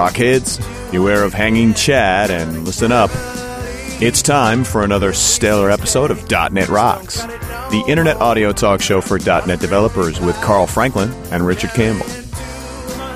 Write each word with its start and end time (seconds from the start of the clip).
Rockheads, 0.00 0.58
beware 0.90 1.22
of 1.24 1.34
hanging 1.34 1.74
Chad 1.74 2.30
and 2.30 2.64
listen 2.64 2.90
up. 2.90 3.10
It's 4.00 4.22
time 4.22 4.64
for 4.64 4.82
another 4.82 5.12
stellar 5.12 5.70
episode 5.70 6.10
of 6.10 6.30
.NET 6.30 6.70
Rocks, 6.70 7.20
the 7.70 7.84
internet 7.86 8.16
audio 8.16 8.50
talk 8.50 8.80
show 8.80 9.02
for 9.02 9.18
.NET 9.18 9.60
developers 9.60 10.18
with 10.18 10.36
Carl 10.36 10.66
Franklin 10.66 11.10
and 11.30 11.46
Richard 11.46 11.72
Campbell. 11.72 12.06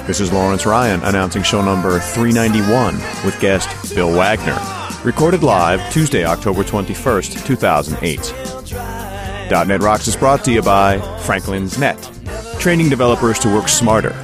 This 0.07 0.21
is 0.21 0.31
Lawrence 0.31 0.67
Ryan 0.67 1.03
announcing 1.05 1.43
show 1.43 1.65
number 1.65 2.01
391 2.01 2.97
with 3.25 3.41
guest 3.41 3.95
Bill 3.95 4.15
Wagner, 4.15 4.61
recorded 5.05 5.43
live 5.43 5.91
Tuesday, 5.91 6.27
October 6.27 6.65
21st, 6.65 7.47
2008. 7.47 9.67
.NET 9.67 9.83
Rocks 9.83 10.07
is 10.07 10.17
brought 10.17 10.45
to 10.45 10.53
you 10.53 10.61
by 10.61 10.99
Franklin's 11.21 11.79
Net, 11.79 12.11
training 12.59 12.91
developers 12.91 13.39
to 13.39 13.49
work 13.49 13.71
smarter. 13.71 14.15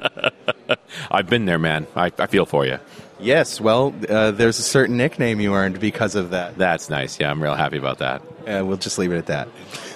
I've 1.11 1.29
been 1.29 1.43
there, 1.43 1.59
man. 1.59 1.85
I, 1.97 2.13
I 2.17 2.27
feel 2.27 2.45
for 2.45 2.65
you. 2.65 2.79
yes, 3.19 3.59
well, 3.59 3.93
uh, 4.07 4.31
there's 4.31 4.59
a 4.59 4.63
certain 4.63 4.95
nickname 4.95 5.41
you 5.41 5.53
earned 5.53 5.81
because 5.81 6.15
of 6.15 6.29
that. 6.29 6.57
That's 6.57 6.89
nice. 6.89 7.19
Yeah, 7.19 7.29
I'm 7.29 7.43
real 7.43 7.55
happy 7.55 7.77
about 7.77 7.97
that. 7.97 8.21
Uh, 8.47 8.63
we'll 8.65 8.77
just 8.77 8.97
leave 8.97 9.11
it 9.11 9.17
at 9.17 9.25
that. 9.25 9.49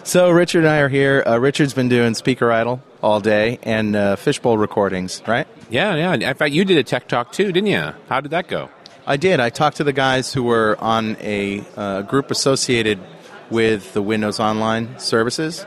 So, 0.04 0.32
Richard 0.32 0.66
and 0.66 0.68
I 0.68 0.80
are 0.80 0.90
here. 0.90 1.24
Uh, 1.26 1.38
Richard's 1.38 1.74
been 1.74 1.88
doing 1.88 2.14
Speaker 2.14 2.52
Idol 2.52 2.82
all 3.02 3.22
day 3.22 3.58
and 3.64 3.96
uh, 3.96 4.18
Fishbowl 4.18 4.58
recordings, 4.58 5.22
right? 5.26 5.48
Yeah, 5.72 5.96
yeah. 5.96 6.30
In 6.30 6.36
fact, 6.36 6.54
you 6.54 6.66
did 6.66 6.78
a 6.78 6.84
tech 6.84 7.08
talk 7.08 7.32
too, 7.32 7.54
didn't 7.54 7.68
you? 7.70 7.94
How 8.10 8.20
did 8.20 8.32
that 8.32 8.50
go? 8.50 8.70
I 9.08 9.16
did. 9.16 9.40
I 9.40 9.50
talked 9.50 9.78
to 9.78 9.86
the 9.86 9.94
guys 9.94 10.34
who 10.34 10.44
were 10.44 10.76
on 10.82 11.16
a 11.22 11.64
uh, 11.78 12.02
group 12.02 12.30
associated 12.30 13.00
with 13.50 13.94
the 13.94 14.02
Windows 14.02 14.42
Online 14.42 15.00
services, 15.00 15.66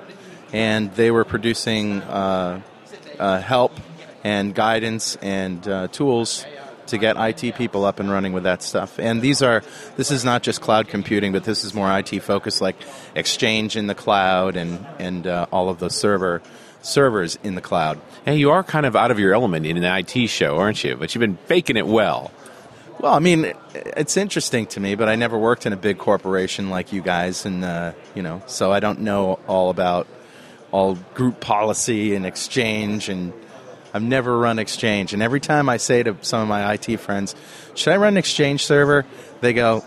and 0.52 0.94
they 0.94 1.10
were 1.10 1.24
producing 1.24 2.02
uh, 2.02 2.60
uh, 3.18 3.40
help 3.40 3.72
and 4.22 4.54
guidance 4.54 5.16
and 5.22 5.66
uh, 5.66 5.88
tools 5.88 6.44
to 6.88 6.98
get 6.98 7.16
IT 7.16 7.54
people 7.56 7.86
up 7.86 7.98
and 7.98 8.10
running 8.10 8.34
with 8.34 8.42
that 8.42 8.62
stuff. 8.62 8.98
And 8.98 9.22
these 9.22 9.40
are 9.40 9.62
this 9.96 10.10
is 10.10 10.22
not 10.22 10.42
just 10.42 10.60
cloud 10.60 10.88
computing, 10.88 11.32
but 11.32 11.44
this 11.44 11.64
is 11.64 11.72
more 11.72 11.90
IT 11.98 12.20
focused, 12.20 12.60
like 12.60 12.76
Exchange 13.14 13.74
in 13.74 13.86
the 13.86 13.94
cloud 13.94 14.56
and 14.56 14.86
and 14.98 15.26
uh, 15.26 15.46
all 15.50 15.70
of 15.70 15.78
the 15.78 15.88
server 15.88 16.42
servers 16.84 17.38
in 17.42 17.54
the 17.54 17.60
cloud. 17.60 18.00
Hey, 18.24 18.36
you 18.36 18.50
are 18.50 18.62
kind 18.62 18.86
of 18.86 18.94
out 18.94 19.10
of 19.10 19.18
your 19.18 19.34
element 19.34 19.66
in 19.66 19.82
an 19.82 19.84
IT 19.84 20.28
show, 20.28 20.58
aren't 20.58 20.84
you? 20.84 20.96
But 20.96 21.14
you've 21.14 21.20
been 21.20 21.36
faking 21.46 21.76
it 21.76 21.86
well. 21.86 22.30
Well, 23.00 23.14
I 23.14 23.18
mean, 23.18 23.52
it's 23.74 24.16
interesting 24.16 24.66
to 24.68 24.80
me, 24.80 24.94
but 24.94 25.08
I 25.08 25.16
never 25.16 25.38
worked 25.38 25.66
in 25.66 25.72
a 25.72 25.76
big 25.76 25.98
corporation 25.98 26.70
like 26.70 26.92
you 26.92 27.02
guys, 27.02 27.44
and 27.44 27.64
uh, 27.64 27.92
you 28.14 28.22
know, 28.22 28.42
so 28.46 28.72
I 28.72 28.80
don't 28.80 29.00
know 29.00 29.40
all 29.46 29.70
about 29.70 30.06
all 30.70 30.94
group 31.14 31.40
policy 31.40 32.14
and 32.14 32.24
exchange, 32.24 33.08
and 33.08 33.32
I've 33.92 34.02
never 34.02 34.38
run 34.38 34.58
exchange. 34.58 35.12
And 35.12 35.22
every 35.22 35.40
time 35.40 35.68
I 35.68 35.76
say 35.76 36.02
to 36.02 36.16
some 36.22 36.40
of 36.40 36.48
my 36.48 36.72
IT 36.72 36.98
friends, 37.00 37.34
"Should 37.74 37.92
I 37.92 37.96
run 37.96 38.14
an 38.14 38.16
exchange 38.16 38.64
server?" 38.64 39.04
they 39.40 39.52
go, 39.52 39.84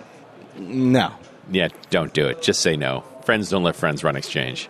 "No." 0.57 1.13
Yeah, 1.49 1.69
don't 1.89 2.13
do 2.13 2.27
it. 2.27 2.41
Just 2.41 2.61
say 2.61 2.75
no. 2.75 3.03
Friends 3.23 3.49
don't 3.49 3.63
let 3.63 3.75
friends 3.77 4.03
run 4.03 4.15
exchange. 4.15 4.69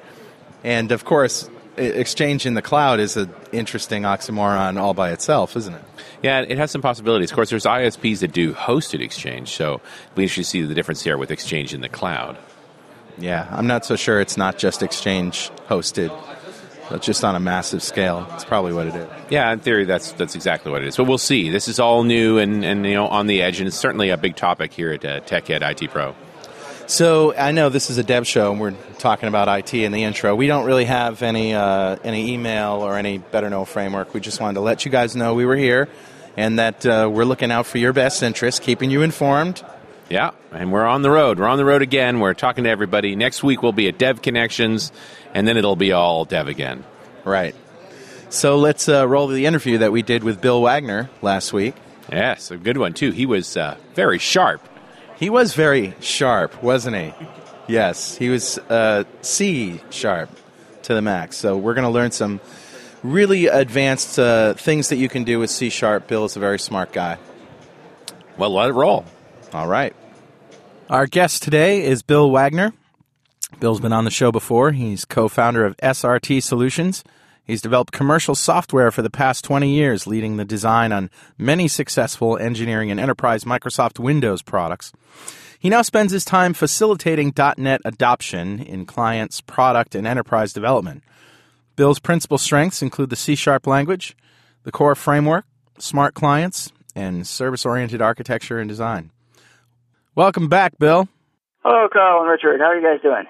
And 0.64 0.92
of 0.92 1.06
course, 1.06 1.50
exchange 1.78 2.46
in 2.46 2.54
the 2.54 2.62
cloud 2.62 3.00
is 3.00 3.18
an 3.18 3.34
interesting 3.52 4.04
oxymoron 4.04 4.80
all 4.80 4.94
by 4.94 5.12
itself, 5.12 5.56
isn't 5.56 5.74
it? 5.74 5.82
Yeah, 6.24 6.42
it 6.42 6.58
has 6.58 6.72
some 6.72 6.82
possibilities. 6.82 7.32
Of 7.32 7.36
course, 7.36 7.50
there's 7.50 7.66
ISPs 7.66 8.20
that 8.20 8.32
do 8.32 8.54
hosted 8.54 9.02
exchange, 9.02 9.50
so 9.50 9.82
we 10.16 10.28
should 10.28 10.46
see 10.46 10.62
the 10.64 10.74
difference 10.74 11.04
here 11.04 11.18
with 11.18 11.32
exchange 11.32 11.74
in 11.74 11.82
the 11.82 11.90
cloud. 11.90 12.38
Yeah, 13.18 13.48
I'm 13.52 13.68
not 13.68 13.86
so 13.86 13.96
sure 13.96 14.20
it's 14.20 14.38
not 14.38 14.58
just 14.58 14.84
exchange 14.84 15.50
hosted, 15.68 16.12
but 16.90 17.02
just 17.02 17.24
on 17.24 17.36
a 17.36 17.40
massive 17.40 17.82
scale. 17.84 18.28
It's 18.34 18.46
probably 18.46 18.74
what 18.74 18.88
it 18.88 18.96
is. 18.96 19.08
Yeah, 19.30 19.52
in 19.52 19.59
theory, 19.59 19.86
that's 19.86 20.12
that's 20.14 20.36
exactly 20.36 20.72
what 20.72 20.82
it 20.82 20.88
is. 20.88 20.98
But 20.98 21.06
we'll 21.06 21.18
see. 21.18 21.50
This 21.50 21.68
is 21.68 21.80
all 21.80 22.04
new 22.04 22.38
and, 22.38 22.64
and 22.64 22.86
you 22.86 22.94
know 22.94 23.08
on 23.08 23.28
the 23.28 23.42
edge, 23.42 23.59
and 23.59 23.68
it's 23.68 23.78
certainly 23.78 24.09
a 24.09 24.18
big 24.18 24.36
topic 24.36 24.74
here 24.74 24.92
at 24.92 25.06
uh, 25.06 25.20
Tech 25.22 25.50
Ed 25.50 25.64
IT 25.64 25.90
Pro. 25.90 26.16
So 26.88 27.36
I 27.36 27.52
know 27.52 27.68
this 27.68 27.90
is 27.90 27.98
a 27.98 28.03
dev 28.03 28.25
show, 28.25 28.50
and 28.50 28.62
we're 28.62 28.72
talking 28.98 29.28
about 29.28 29.50
IT 29.50 29.74
in 29.74 29.92
the 29.92 30.06
intro. 30.06 30.34
We 30.34 30.48
don't 30.48 30.66
really 30.66 30.86
have 30.86 31.22
any 31.22 31.53
uh, 31.53 31.98
any 32.02 32.31
email 32.31 32.75
or 32.75 32.96
any 32.96 33.18
better 33.18 33.50
know 33.50 33.66
framework. 33.66 34.14
We 34.14 34.22
just 34.22 34.40
wanted 34.40 34.53
to 34.53 34.62
let 34.62 34.86
you 34.86 34.92
guys 34.92 35.14
know 35.14 35.34
we 35.34 35.46
were 35.46 35.58
here, 35.58 35.90
and 36.38 36.59
that 36.59 36.86
uh, 36.86 37.09
we're 37.11 37.26
looking 37.26 37.52
out 37.52 37.66
for 37.66 37.78
your 37.78 37.91
best 37.91 38.23
interest, 38.23 38.61
keeping 38.61 38.90
you 38.90 39.02
informed. 39.02 39.61
Yeah, 40.09 40.32
and 40.53 40.72
we're 40.72 40.85
on 40.85 41.02
the 41.02 41.11
road. 41.11 41.40
We're 41.40 41.50
on 41.50 41.58
the 41.58 41.66
road 41.66 41.82
again. 41.82 42.22
We're 42.22 42.34
talking 42.34 42.64
to 42.64 42.70
everybody. 42.70 43.17
Next 43.17 43.44
week 43.44 43.61
we'll 43.61 43.73
be 43.73 43.90
at 43.90 43.97
Dev 43.97 44.22
Connections, 44.22 44.94
and 45.34 45.46
then 45.46 45.58
it'll 45.58 45.76
be 45.76 45.91
all 45.91 46.23
Dev 46.23 46.47
again. 46.47 46.85
Right. 47.26 47.53
So 48.29 48.58
let's 48.59 48.88
uh, 48.88 49.06
roll 49.06 49.28
the 49.28 49.46
interview 49.46 49.79
that 49.79 49.91
we 49.91 50.03
did 50.03 50.23
with 50.23 50.40
Bill 50.40 50.61
Wagner 50.61 51.09
last 51.22 51.52
week. 51.52 51.76
Yes, 52.09 52.50
a 52.50 52.56
good 52.56 52.78
one 52.78 52.94
too. 52.94 53.11
He 53.11 53.26
was 53.26 53.58
uh, 53.58 53.76
very 53.94 54.20
sharp. 54.20 54.61
He 55.17 55.29
was 55.29 55.55
very 55.55 55.96
sharp, 55.99 56.61
wasn't 56.61 56.96
he? 56.96 57.14
Yes, 57.67 58.16
he 58.16 58.29
was 58.29 58.58
uh, 58.69 59.03
C 59.22 59.81
sharp 59.90 60.29
to 60.84 60.93
the 60.93 61.02
max. 61.02 61.37
So 61.37 61.58
we're 61.58 61.73
going 61.73 61.87
to 61.87 61.91
learn 61.91 62.11
some 62.11 62.40
really 63.03 63.47
advanced 63.47 64.19
uh, 64.19 64.53
things 64.53 64.90
that 64.90 64.97
you 64.97 65.09
can 65.09 65.23
do 65.23 65.40
with 65.40 65.49
C 65.49 65.69
sharp. 65.69 66.08
Bill 66.08 66.25
is 66.25 66.35
a 66.35 66.40
very 66.40 66.59
smart 66.59 66.91
guy. 66.93 67.17
Well, 68.37 68.52
let 68.52 68.69
it 68.69 68.73
roll. 68.73 69.05
All 69.53 69.67
right. 69.67 69.96
Our 70.90 71.08
guest 71.08 71.43
today 71.43 71.84
is 71.84 72.03
Bill 72.03 72.29
Wagner. 72.29 72.73
Bill's 73.59 73.79
been 73.79 73.93
on 73.93 74.05
the 74.05 74.11
show 74.11 74.31
before. 74.31 74.72
He's 74.72 75.03
co 75.03 75.28
founder 75.28 75.66
of 75.66 75.75
SRT 75.78 76.43
Solutions 76.43 77.03
He's 77.47 77.61
developed 77.61 77.94
commercial 77.94 78.35
software 78.35 78.91
for 78.91 79.02
the 79.02 79.09
past 79.09 79.46
20 79.46 79.73
years, 79.73 80.05
leading 80.05 80.35
the 80.35 80.44
design 80.44 80.91
on 80.91 81.09
many 81.38 81.70
successful 81.70 82.38
engineering 82.38 82.91
and 82.91 82.99
enterprise 82.99 83.46
Microsoft 83.46 83.99
Windows 83.99 84.41
products. 84.41 84.91
He 85.58 85.70
now 85.70 85.82
spends 85.82 86.11
his 86.11 86.26
time 86.26 86.53
facilitating 86.53 87.34
.NET 87.58 87.82
adoption 87.85 88.59
in 88.59 88.85
clients, 88.85 89.40
product, 89.40 89.96
and 89.96 90.05
enterprise 90.05 90.52
development. 90.52 91.03
Bill's 91.78 91.99
principal 91.99 92.38
strengths 92.38 92.82
include 92.82 93.09
the 93.09 93.16
C 93.16 93.34
Sharp 93.34 93.66
language, 93.66 94.17
the 94.64 94.72
core 94.72 94.94
framework, 94.94 95.46
smart 95.79 96.16
clients, 96.16 96.73
and 96.96 97.26
service 97.26 97.66
oriented 97.66 98.02
architecture 98.02 98.59
and 98.59 98.67
design. 98.67 99.11
Welcome 100.16 100.49
back, 100.49 100.78
Bill. 100.79 101.08
Hello, 101.64 101.88
Carl 101.91 102.22
and 102.23 102.29
Richard. 102.29 102.59
How 102.59 102.67
are 102.67 102.76
you 102.78 102.84
guys 102.84 103.02
doing? 103.02 103.23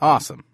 Awesome. 0.00 0.44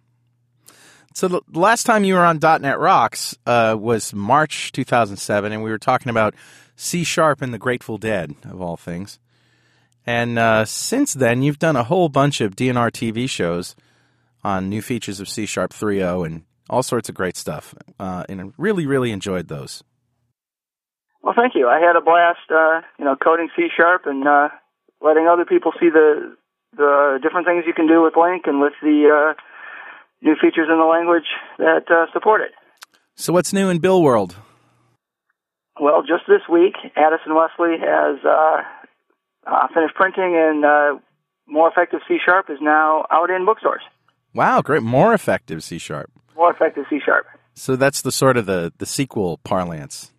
So 1.13 1.27
the 1.29 1.43
last 1.53 1.85
time 1.85 2.05
you 2.05 2.15
were 2.15 2.25
on 2.25 2.39
.NET 2.41 2.79
Rocks 2.79 3.37
uh, 3.45 3.77
was 3.79 4.15
March 4.15 4.71
2007, 4.73 5.53
and 5.53 5.63
we 5.63 5.71
were 5.71 5.79
talking 5.79 6.09
about 6.09 6.35
C 6.77 7.03
Sharp 7.03 7.43
and 7.43 7.53
the 7.53 7.59
Grateful 7.59 7.99
Dead, 7.99 8.35
of 8.45 8.61
all 8.63 8.77
things. 8.77 9.19
And 10.07 10.39
uh, 10.39 10.65
since 10.65 11.13
then, 11.13 11.43
you've 11.43 11.59
done 11.59 11.77
a 11.77 11.85
whole 11.85 12.09
bunch 12.09 12.41
of 12.41 12.55
DNR 12.55 12.91
TV 12.91 13.29
shows 13.29 13.75
on 14.45 14.69
new 14.69 14.81
features 14.81 15.21
of 15.21 15.29
C 15.29 15.47
Sharp 15.47 15.73
3.0 15.73 16.27
and 16.27 16.45
all 16.71 16.83
sorts 16.83 17.09
of 17.09 17.15
great 17.15 17.37
stuff. 17.37 17.75
Uh, 17.99 18.25
and 18.29 18.41
I 18.41 18.45
really, 18.57 18.87
really 18.87 19.11
enjoyed 19.11 19.49
those. 19.49 19.83
Well, 21.23 21.35
thank 21.37 21.55
you. 21.55 21.69
I 21.69 21.81
had 21.81 21.97
a 21.97 22.01
blast, 22.01 22.51
uh, 22.51 22.81
you 22.99 23.05
know, 23.05 23.17
coding 23.17 23.51
C 23.57 23.67
Sharp 23.77 24.07
and 24.07 24.27
uh, 24.27 24.49
letting 25.03 25.27
other 25.27 25.45
people 25.45 25.73
see 25.79 25.91
the 25.91 26.37
the 26.77 27.19
different 27.21 27.49
things 27.49 27.65
you 27.67 27.75
can 27.75 27.89
do 27.89 28.01
with 28.01 28.15
LINQ 28.15 28.47
and 28.47 28.61
with 28.61 28.75
the 28.81 29.11
uh, 29.11 29.35
new 30.23 30.35
features 30.35 30.69
in 30.71 30.79
the 30.79 30.85
language 30.85 31.27
that 31.59 31.91
uh, 31.91 32.13
support 32.13 32.41
it. 32.43 32.53
So, 33.17 33.33
what's 33.33 33.53
new 33.53 33.69
in 33.69 33.79
Bill 33.79 34.03
World? 34.03 34.37
Well, 35.81 36.03
just 36.03 36.25
this 36.29 36.43
week, 36.51 36.75
Addison 36.97 37.35
Wesley 37.35 37.77
has 37.81 38.19
uh, 38.25 38.63
uh, 39.47 39.69
finished 39.75 39.95
printing, 39.95 40.37
and 40.37 40.65
uh, 40.65 40.99
More 41.47 41.69
Effective 41.69 42.01
C 42.07 42.19
Sharp 42.25 42.51
is 42.51 42.59
now 42.61 43.07
out 43.11 43.31
in 43.31 43.45
bookstores. 43.47 43.83
Wow, 44.35 44.63
great! 44.63 44.83
More 44.83 45.13
effective 45.15 45.63
C 45.65 45.79
Sharp. 45.79 46.11
More 46.37 46.53
Effective 46.53 46.85
C 46.89 47.01
Sharp. 47.05 47.27
So 47.55 47.77
that's 47.77 48.03
the 48.03 48.13
sort 48.13 48.37
of 48.37 48.47
the 48.47 48.73
the 48.79 48.87
SQL 48.87 49.39
parlance. 49.45 50.13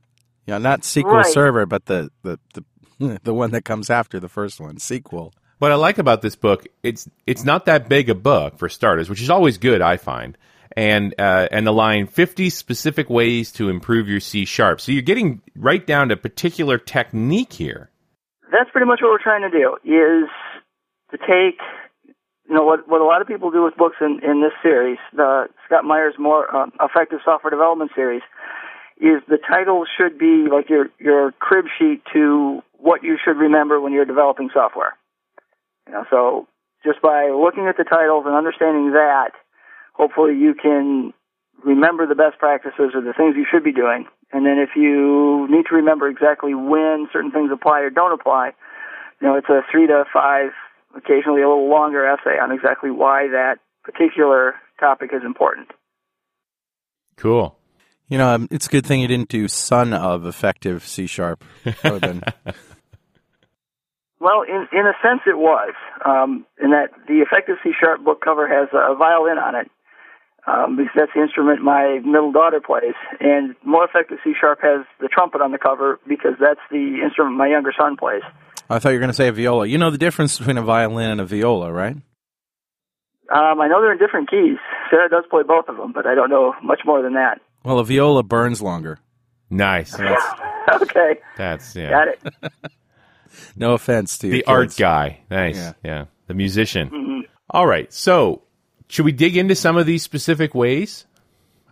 Yeah, 0.45 0.57
not 0.57 0.81
SQL 0.81 1.05
Right. 1.05 1.25
Server, 1.25 1.65
but 1.65 1.85
the 1.85 2.09
the 2.23 2.39
the 2.53 3.19
the 3.23 3.33
one 3.33 3.51
that 3.51 3.65
comes 3.65 3.89
after 3.89 4.19
the 4.19 4.29
first 4.29 4.59
one, 4.59 4.75
SQL. 4.77 5.31
What 5.61 5.71
I 5.71 5.75
like 5.75 5.99
about 5.99 6.23
this 6.23 6.35
book, 6.35 6.65
it's 6.81 7.07
it's 7.27 7.43
not 7.43 7.65
that 7.65 7.87
big 7.87 8.09
a 8.09 8.15
book 8.15 8.57
for 8.57 8.67
starters, 8.67 9.11
which 9.11 9.21
is 9.21 9.29
always 9.29 9.59
good, 9.59 9.79
I 9.79 9.97
find. 9.97 10.35
And 10.75 11.13
uh, 11.19 11.49
and 11.51 11.67
the 11.67 11.71
line 11.71 12.07
fifty 12.07 12.49
specific 12.49 13.11
ways 13.11 13.51
to 13.51 13.69
improve 13.69 14.09
your 14.09 14.21
C 14.21 14.45
sharp. 14.45 14.81
So 14.81 14.91
you're 14.91 15.03
getting 15.03 15.39
right 15.55 15.85
down 15.85 16.09
to 16.09 16.17
particular 16.17 16.79
technique 16.79 17.53
here. 17.53 17.91
that's 18.51 18.71
pretty 18.71 18.87
much 18.87 19.01
what 19.03 19.11
we're 19.11 19.21
trying 19.21 19.49
to 19.49 19.55
do 19.55 19.77
is 19.85 20.29
to 21.11 21.17
take 21.17 21.59
you 22.49 22.55
know 22.55 22.63
what 22.63 22.87
what 22.89 23.01
a 23.01 23.05
lot 23.05 23.21
of 23.21 23.27
people 23.27 23.51
do 23.51 23.61
with 23.63 23.75
books 23.77 23.97
in 24.01 24.19
in 24.23 24.41
this 24.41 24.53
series 24.63 24.97
the 25.13 25.45
Scott 25.67 25.85
Meyers 25.85 26.15
more 26.17 26.49
um, 26.55 26.71
effective 26.81 27.19
software 27.23 27.51
development 27.51 27.91
series 27.93 28.23
is 28.97 29.21
the 29.27 29.37
title 29.37 29.85
should 29.85 30.17
be 30.17 30.47
like 30.51 30.69
your 30.71 30.87
your 30.97 31.33
crib 31.33 31.65
sheet 31.77 32.01
to 32.13 32.61
what 32.79 33.03
you 33.03 33.19
should 33.23 33.37
remember 33.37 33.79
when 33.79 33.93
you're 33.93 34.05
developing 34.05 34.49
software 34.51 34.97
you 35.87 35.93
know 35.93 36.05
so 36.09 36.47
just 36.83 37.01
by 37.01 37.29
looking 37.29 37.67
at 37.67 37.77
the 37.77 37.83
titles 37.83 38.25
and 38.25 38.35
understanding 38.35 38.91
that 38.93 39.31
hopefully 39.93 40.35
you 40.37 40.53
can 40.53 41.13
remember 41.63 42.07
the 42.07 42.15
best 42.15 42.39
practices 42.39 42.91
or 42.93 43.01
the 43.01 43.13
things 43.15 43.35
you 43.35 43.45
should 43.49 43.63
be 43.63 43.73
doing. 43.73 44.05
And 44.33 44.45
then 44.45 44.57
if 44.57 44.69
you 44.75 45.47
need 45.49 45.65
to 45.69 45.75
remember 45.75 46.07
exactly 46.07 46.55
when 46.55 47.07
certain 47.11 47.31
things 47.31 47.51
apply 47.53 47.81
or 47.81 47.89
don't 47.89 48.13
apply, 48.13 48.51
you 49.21 49.27
know, 49.27 49.35
it's 49.35 49.49
a 49.49 49.61
three 49.71 49.87
to 49.87 50.05
five, 50.11 50.51
occasionally 50.95 51.41
a 51.41 51.47
little 51.47 51.69
longer 51.69 52.05
essay 52.05 52.39
on 52.41 52.51
exactly 52.51 52.89
why 52.89 53.27
that 53.27 53.59
particular 53.83 54.55
topic 54.79 55.11
is 55.13 55.21
important. 55.23 55.69
Cool. 57.17 57.57
You 58.07 58.17
know, 58.17 58.35
um, 58.35 58.47
it's 58.51 58.67
a 58.67 58.69
good 58.69 58.85
thing 58.85 58.99
you 59.01 59.07
didn't 59.07 59.29
do 59.29 59.47
son 59.47 59.93
of 59.93 60.25
effective 60.25 60.85
C 60.85 61.07
sharp. 61.07 61.43
That 64.21 64.35
would've 64.37 64.47
been- 64.47 64.57
Well, 64.57 64.69
in 64.71 64.79
in 64.79 64.85
a 64.87 64.93
sense, 65.01 65.21
it 65.25 65.37
was. 65.37 65.73
Um, 66.05 66.45
in 66.61 66.71
that 66.71 66.89
the 67.07 67.21
effective 67.21 67.57
C 67.63 67.71
sharp 67.79 68.03
book 68.03 68.21
cover 68.21 68.47
has 68.47 68.69
a 68.73 68.95
violin 68.95 69.37
on 69.37 69.55
it, 69.55 69.69
um, 70.47 70.75
because 70.75 70.93
that's 70.95 71.11
the 71.13 71.21
instrument 71.21 71.61
my 71.61 71.99
middle 72.05 72.31
daughter 72.31 72.61
plays, 72.61 72.93
and 73.19 73.55
more 73.63 73.85
effective 73.85 74.19
C 74.23 74.33
sharp 74.39 74.59
has 74.61 74.85
the 74.99 75.07
trumpet 75.07 75.41
on 75.41 75.51
the 75.51 75.57
cover 75.57 75.99
because 76.07 76.33
that's 76.39 76.61
the 76.69 77.01
instrument 77.03 77.37
my 77.37 77.47
younger 77.47 77.73
son 77.77 77.97
plays. 77.97 78.23
I 78.69 78.79
thought 78.79 78.89
you 78.89 78.95
were 78.95 78.99
going 78.99 79.09
to 79.09 79.13
say 79.13 79.27
a 79.27 79.33
viola. 79.33 79.65
You 79.67 79.77
know 79.77 79.89
the 79.89 79.97
difference 79.97 80.37
between 80.37 80.57
a 80.57 80.61
violin 80.63 81.11
and 81.11 81.19
a 81.21 81.25
viola, 81.25 81.71
right? 81.73 81.97
Um, 83.29 83.61
I 83.61 83.67
know 83.67 83.81
they're 83.81 83.93
in 83.93 83.97
different 83.97 84.29
keys. 84.29 84.57
Sarah 84.89 85.09
does 85.09 85.23
play 85.29 85.43
both 85.43 85.67
of 85.69 85.77
them, 85.77 85.93
but 85.93 86.05
I 86.05 86.15
don't 86.15 86.29
know 86.29 86.53
much 86.63 86.81
more 86.85 87.01
than 87.01 87.13
that. 87.13 87.39
Well, 87.63 87.79
a 87.79 87.85
viola 87.85 88.23
burns 88.23 88.61
longer. 88.61 88.99
Nice. 89.49 89.91
That's, 89.95 90.23
okay, 90.81 91.19
that's 91.37 91.75
yeah. 91.75 91.89
got 91.89 92.07
it. 92.07 92.19
No 93.55 93.73
offense 93.73 94.17
to 94.19 94.27
your 94.27 94.37
The 94.37 94.45
art 94.45 94.75
guy. 94.77 95.19
Nice. 95.29 95.57
Yeah. 95.57 95.73
Yeah. 95.83 96.05
The 96.27 96.33
musician. 96.33 96.89
Mm-hmm. 96.89 97.19
All 97.49 97.67
right. 97.67 97.91
So, 97.91 98.43
should 98.87 99.05
we 99.05 99.11
dig 99.11 99.37
into 99.37 99.55
some 99.55 99.77
of 99.77 99.85
these 99.85 100.03
specific 100.03 100.55
ways? 100.55 101.05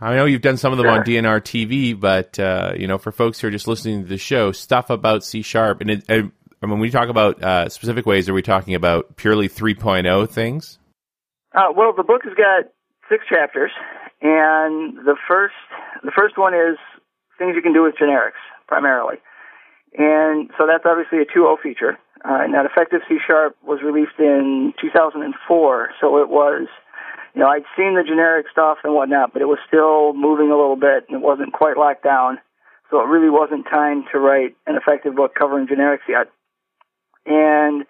I 0.02 0.16
know 0.16 0.26
you've 0.26 0.42
done 0.42 0.58
some 0.58 0.72
of 0.72 0.78
them 0.78 0.88
on 0.88 1.04
DNR 1.04 1.42
TV, 1.42 2.00
but 2.00 2.40
uh, 2.40 2.74
you 2.78 2.88
know, 2.88 2.98
for 2.98 3.12
folks 3.12 3.40
who 3.40 3.48
are 3.48 3.52
just 3.52 3.68
listening 3.68 4.04
to 4.04 4.08
the 4.08 4.18
show, 4.18 4.54
stuff 4.54 4.90
about 4.90 5.26
C 5.26 5.42
sharp, 5.42 5.82
and, 5.82 5.90
it, 5.90 6.06
and 6.08 6.32
when 6.62 6.80
we 6.80 6.90
talk 6.90 7.10
about 7.10 7.44
uh, 7.44 7.68
specific 7.68 8.06
ways, 8.06 8.30
are 8.30 8.34
we 8.34 8.42
talking 8.42 8.76
about 8.76 9.18
purely 9.18 9.50
3.0 9.50 10.30
things? 10.30 10.80
Uh, 11.54 11.68
well, 11.76 11.94
the 11.96 12.04
book 12.04 12.22
has 12.24 12.34
got 12.36 12.72
six 13.10 13.26
chapters, 13.28 13.72
and 14.22 14.98
the 15.06 15.16
first 15.28 15.56
the 16.04 16.12
first 16.16 16.38
one 16.38 16.54
is 16.54 16.78
things 17.38 17.56
you 17.56 17.62
can 17.62 17.74
do 17.74 17.84
with 17.84 17.96
generics 17.96 18.40
primarily, 18.68 19.16
and 19.98 20.50
so 20.58 20.68
that's 20.68 20.86
obviously 20.86 21.20
a 21.20 21.26
2.0 21.26 21.62
feature. 21.62 21.98
Uh, 22.24 22.44
and 22.44 22.54
that 22.54 22.66
effective 22.66 23.02
C 23.08 23.18
sharp 23.26 23.56
was 23.64 23.80
released 23.82 24.20
in 24.20 24.74
2004, 24.82 25.90
so 26.02 26.18
it 26.22 26.30
was. 26.30 26.68
You 27.34 27.42
know, 27.42 27.48
I'd 27.48 27.64
seen 27.78 27.96
the 27.96 28.04
generic 28.04 28.48
stuff 28.52 28.80
and 28.84 28.94
whatnot, 28.94 29.34
but 29.34 29.42
it 29.42 29.46
was 29.46 29.60
still 29.68 30.14
moving 30.14 30.52
a 30.52 30.58
little 30.58 30.76
bit, 30.76 31.06
and 31.08 31.22
it 31.22 31.24
wasn't 31.24 31.54
quite 31.54 31.78
locked 31.78 32.04
down. 32.04 32.40
So 32.90 33.00
it 33.00 33.08
really 33.08 33.30
wasn't 33.30 33.66
time 33.70 34.04
to 34.12 34.20
write 34.20 34.58
an 34.66 34.76
effective 34.76 35.16
book 35.16 35.36
covering 35.38 35.68
generics 35.68 36.10
yet. 36.10 36.28
And 37.26 37.86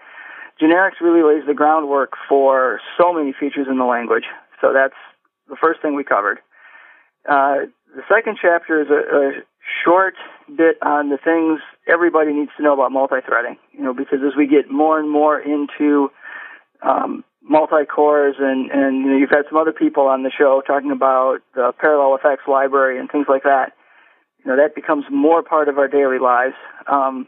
generics 0.62 1.00
really 1.02 1.24
lays 1.24 1.48
the 1.48 1.54
groundwork 1.54 2.14
for 2.28 2.82
so 2.98 3.14
many 3.14 3.34
features 3.34 3.68
in 3.70 3.78
the 3.78 3.86
language. 3.86 4.26
So 4.62 4.74
that's 4.74 5.00
the 5.48 5.56
first 5.56 5.82
thing 5.82 5.96
we 5.96 6.04
covered. 6.04 6.40
Uh, 7.28 7.72
the 7.96 8.04
second 8.14 8.38
chapter 8.42 8.82
is 8.82 8.88
a, 8.90 9.16
a 9.16 9.32
short 9.84 10.16
bit 10.56 10.78
on 10.82 11.10
the 11.10 11.18
things 11.18 11.60
everybody 11.88 12.34
needs 12.34 12.52
to 12.58 12.64
know 12.64 12.74
about 12.74 12.92
multi-threading. 12.92 13.58
You 13.74 13.84
know, 13.84 13.94
because 13.94 14.20
as 14.26 14.36
we 14.38 14.48
get 14.48 14.72
more 14.72 15.00
and 15.00 15.10
more 15.10 15.40
into 15.40 16.12
um, 16.82 17.24
multi-cores, 17.42 18.36
and 18.40 18.72
and 18.72 18.98
you 18.98 19.12
know, 19.12 19.18
you've 19.18 19.30
had 19.30 19.46
some 19.50 19.58
other 19.58 19.74
people 19.74 20.08
on 20.08 20.24
the 20.24 20.32
show 20.32 20.62
talking 20.66 20.92
about 20.92 21.40
the 21.56 21.74
Parallel 21.80 22.18
FX 22.24 22.48
Library 22.48 23.00
and 23.00 23.10
things 23.12 23.28
like 23.30 23.44
that. 23.44 23.74
You 24.44 24.52
know, 24.52 24.58
that 24.58 24.76
becomes 24.76 25.06
more 25.12 25.44
part 25.44 25.68
of 25.68 25.78
our 25.78 25.88
daily 25.88 26.20
lives. 26.20 26.56
Um, 26.88 27.28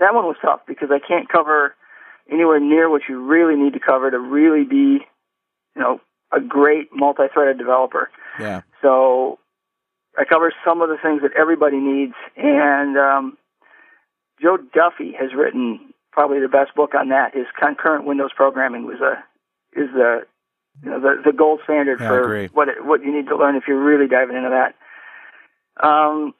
that 0.00 0.14
one 0.14 0.24
was 0.24 0.36
tough 0.42 0.60
because 0.66 0.88
I 0.90 0.98
can't 1.06 1.28
cover 1.28 1.74
anywhere 2.30 2.60
near 2.60 2.90
what 2.90 3.02
you 3.08 3.22
really 3.24 3.54
need 3.54 3.74
to 3.74 3.80
cover 3.80 4.10
to 4.10 4.18
really 4.18 4.64
be, 4.64 5.04
you 5.74 5.82
know, 5.82 6.00
a 6.32 6.40
great 6.40 6.88
multi-threaded 6.92 7.58
developer. 7.58 8.10
Yeah. 8.40 8.62
So 8.82 9.38
I 10.18 10.24
cover 10.24 10.52
some 10.64 10.80
of 10.82 10.88
the 10.88 10.96
things 11.02 11.22
that 11.22 11.32
everybody 11.38 11.78
needs, 11.78 12.14
and 12.36 12.96
um, 12.96 13.38
Joe 14.40 14.56
Duffy 14.56 15.12
has 15.18 15.34
written 15.34 15.92
probably 16.12 16.40
the 16.40 16.48
best 16.48 16.74
book 16.74 16.94
on 16.94 17.10
that. 17.10 17.34
His 17.34 17.46
concurrent 17.58 18.06
Windows 18.06 18.30
programming 18.34 18.86
was 18.86 19.00
a 19.00 19.22
is 19.78 19.88
the 19.92 20.26
you 20.82 20.90
know 20.90 21.00
the 21.00 21.22
the 21.24 21.32
gold 21.32 21.60
standard 21.64 22.00
Yeah, 22.00 22.08
for 22.08 22.48
what 22.52 22.68
it, 22.68 22.84
what 22.84 23.02
you 23.02 23.14
need 23.14 23.28
to 23.28 23.36
learn 23.36 23.56
if 23.56 23.64
you're 23.68 23.82
really 23.82 24.08
diving 24.08 24.36
into 24.36 24.50
that. 24.50 24.74
Um, 25.84 26.34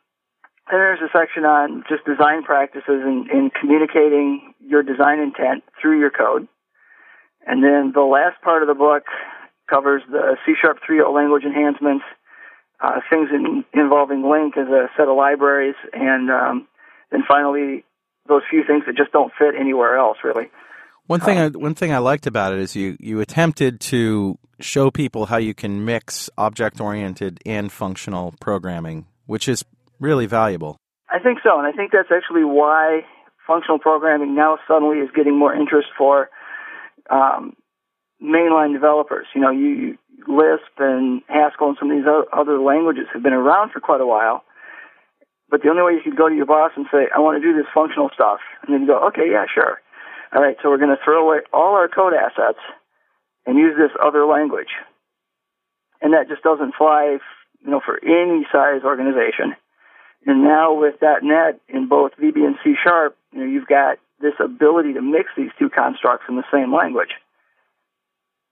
and 0.68 0.80
there's 0.80 1.00
a 1.00 1.16
section 1.16 1.44
on 1.44 1.84
just 1.88 2.04
design 2.04 2.42
practices 2.42 2.82
and, 2.88 3.30
and 3.30 3.52
communicating 3.54 4.54
your 4.60 4.82
design 4.82 5.20
intent 5.20 5.62
through 5.80 6.00
your 6.00 6.10
code. 6.10 6.48
And 7.46 7.62
then 7.62 7.92
the 7.94 8.02
last 8.02 8.42
part 8.42 8.62
of 8.62 8.68
the 8.68 8.74
book 8.74 9.04
covers 9.70 10.02
the 10.10 10.36
C 10.44 10.54
Sharp 10.60 10.78
3.0 10.88 11.14
language 11.14 11.44
enhancements, 11.44 12.04
uh, 12.80 13.00
things 13.10 13.28
in, 13.32 13.64
involving 13.72 14.22
LINQ 14.22 14.56
as 14.58 14.68
a 14.68 14.88
set 14.96 15.08
of 15.08 15.16
libraries, 15.16 15.76
and 15.92 16.30
um, 16.30 16.68
then 17.10 17.22
finally 17.26 17.84
those 18.28 18.42
few 18.50 18.64
things 18.66 18.84
that 18.86 18.96
just 18.96 19.12
don't 19.12 19.32
fit 19.38 19.54
anywhere 19.58 19.96
else, 19.96 20.18
really. 20.24 20.50
One 21.06 21.20
thing, 21.20 21.38
I, 21.38 21.48
one 21.48 21.74
thing 21.74 21.92
I 21.92 21.98
liked 21.98 22.26
about 22.26 22.52
it 22.52 22.58
is 22.58 22.74
you 22.74 22.96
you 22.98 23.20
attempted 23.20 23.80
to 23.92 24.38
show 24.58 24.90
people 24.90 25.26
how 25.26 25.36
you 25.36 25.54
can 25.54 25.84
mix 25.84 26.28
object 26.36 26.80
oriented 26.80 27.40
and 27.46 27.70
functional 27.70 28.34
programming, 28.40 29.06
which 29.26 29.48
is 29.48 29.64
really 30.00 30.26
valuable. 30.26 30.76
I 31.08 31.20
think 31.20 31.38
so, 31.44 31.58
and 31.58 31.66
I 31.66 31.72
think 31.72 31.92
that's 31.92 32.10
actually 32.10 32.44
why 32.44 33.02
functional 33.46 33.78
programming 33.78 34.34
now 34.34 34.58
suddenly 34.66 34.98
is 34.98 35.08
getting 35.14 35.38
more 35.38 35.54
interest 35.54 35.88
for 35.96 36.28
um, 37.08 37.54
mainline 38.20 38.72
developers. 38.72 39.26
You 39.34 39.40
know, 39.42 39.50
you, 39.50 39.98
Lisp 40.28 40.72
and 40.78 41.22
Haskell 41.28 41.68
and 41.70 41.76
some 41.78 41.90
of 41.90 41.96
these 41.96 42.08
other 42.32 42.58
languages 42.58 43.06
have 43.12 43.22
been 43.22 43.32
around 43.32 43.72
for 43.72 43.80
quite 43.80 44.00
a 44.00 44.06
while. 44.06 44.44
But 45.48 45.62
the 45.62 45.70
only 45.70 45.82
way 45.82 45.92
you 45.92 46.02
could 46.02 46.18
go 46.18 46.28
to 46.28 46.34
your 46.34 46.46
boss 46.46 46.72
and 46.76 46.86
say, 46.90 47.06
I 47.14 47.20
want 47.20 47.40
to 47.40 47.46
do 47.46 47.56
this 47.56 47.70
functional 47.72 48.10
stuff. 48.14 48.40
And 48.62 48.74
then 48.74 48.82
you 48.82 48.86
go, 48.88 49.06
okay, 49.08 49.30
yeah, 49.30 49.46
sure. 49.52 49.80
All 50.34 50.42
right, 50.42 50.56
so 50.62 50.70
we're 50.70 50.82
going 50.82 50.90
to 50.90 51.02
throw 51.04 51.26
away 51.26 51.38
all 51.52 51.74
our 51.74 51.88
code 51.88 52.14
assets 52.14 52.58
and 53.46 53.56
use 53.56 53.76
this 53.78 53.94
other 54.02 54.26
language. 54.26 54.74
And 56.02 56.12
that 56.14 56.28
just 56.28 56.42
doesn't 56.42 56.74
fly, 56.74 57.18
you 57.64 57.70
know, 57.70 57.80
for 57.84 57.98
any 58.02 58.46
size 58.50 58.82
organization. 58.84 59.54
And 60.26 60.42
now 60.42 60.74
with 60.74 60.96
.NET 61.00 61.60
in 61.68 61.88
both 61.88 62.12
VB 62.20 62.42
and 62.44 62.56
C 62.64 62.74
Sharp, 62.82 63.16
you 63.32 63.40
know, 63.40 63.46
you've 63.46 63.68
got 63.68 63.98
this 64.20 64.34
ability 64.42 64.94
to 64.94 65.02
mix 65.02 65.30
these 65.36 65.50
two 65.58 65.70
constructs 65.70 66.26
in 66.28 66.36
the 66.36 66.44
same 66.52 66.74
language. 66.74 67.14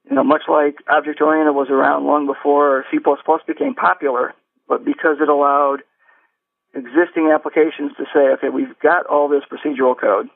You 0.09 0.17
know, 0.17 0.25
much 0.25 0.43
like 0.49 0.77
object 0.89 1.21
oriented 1.21 1.55
was 1.55 1.69
around 1.71 2.05
long 2.05 2.27
before 2.27 2.85
C++ 2.91 2.99
became 3.47 3.75
popular, 3.75 4.35
but 4.69 4.85
because 4.85 5.17
it 5.21 5.29
allowed 5.29 5.83
existing 6.75 7.31
applications 7.33 7.93
to 7.97 8.05
say, 8.13 8.35
okay, 8.37 8.49
we've 8.49 8.79
got 8.83 9.07
all 9.07 9.29
this 9.29 9.45
procedural 9.51 9.99
code. 9.99 10.29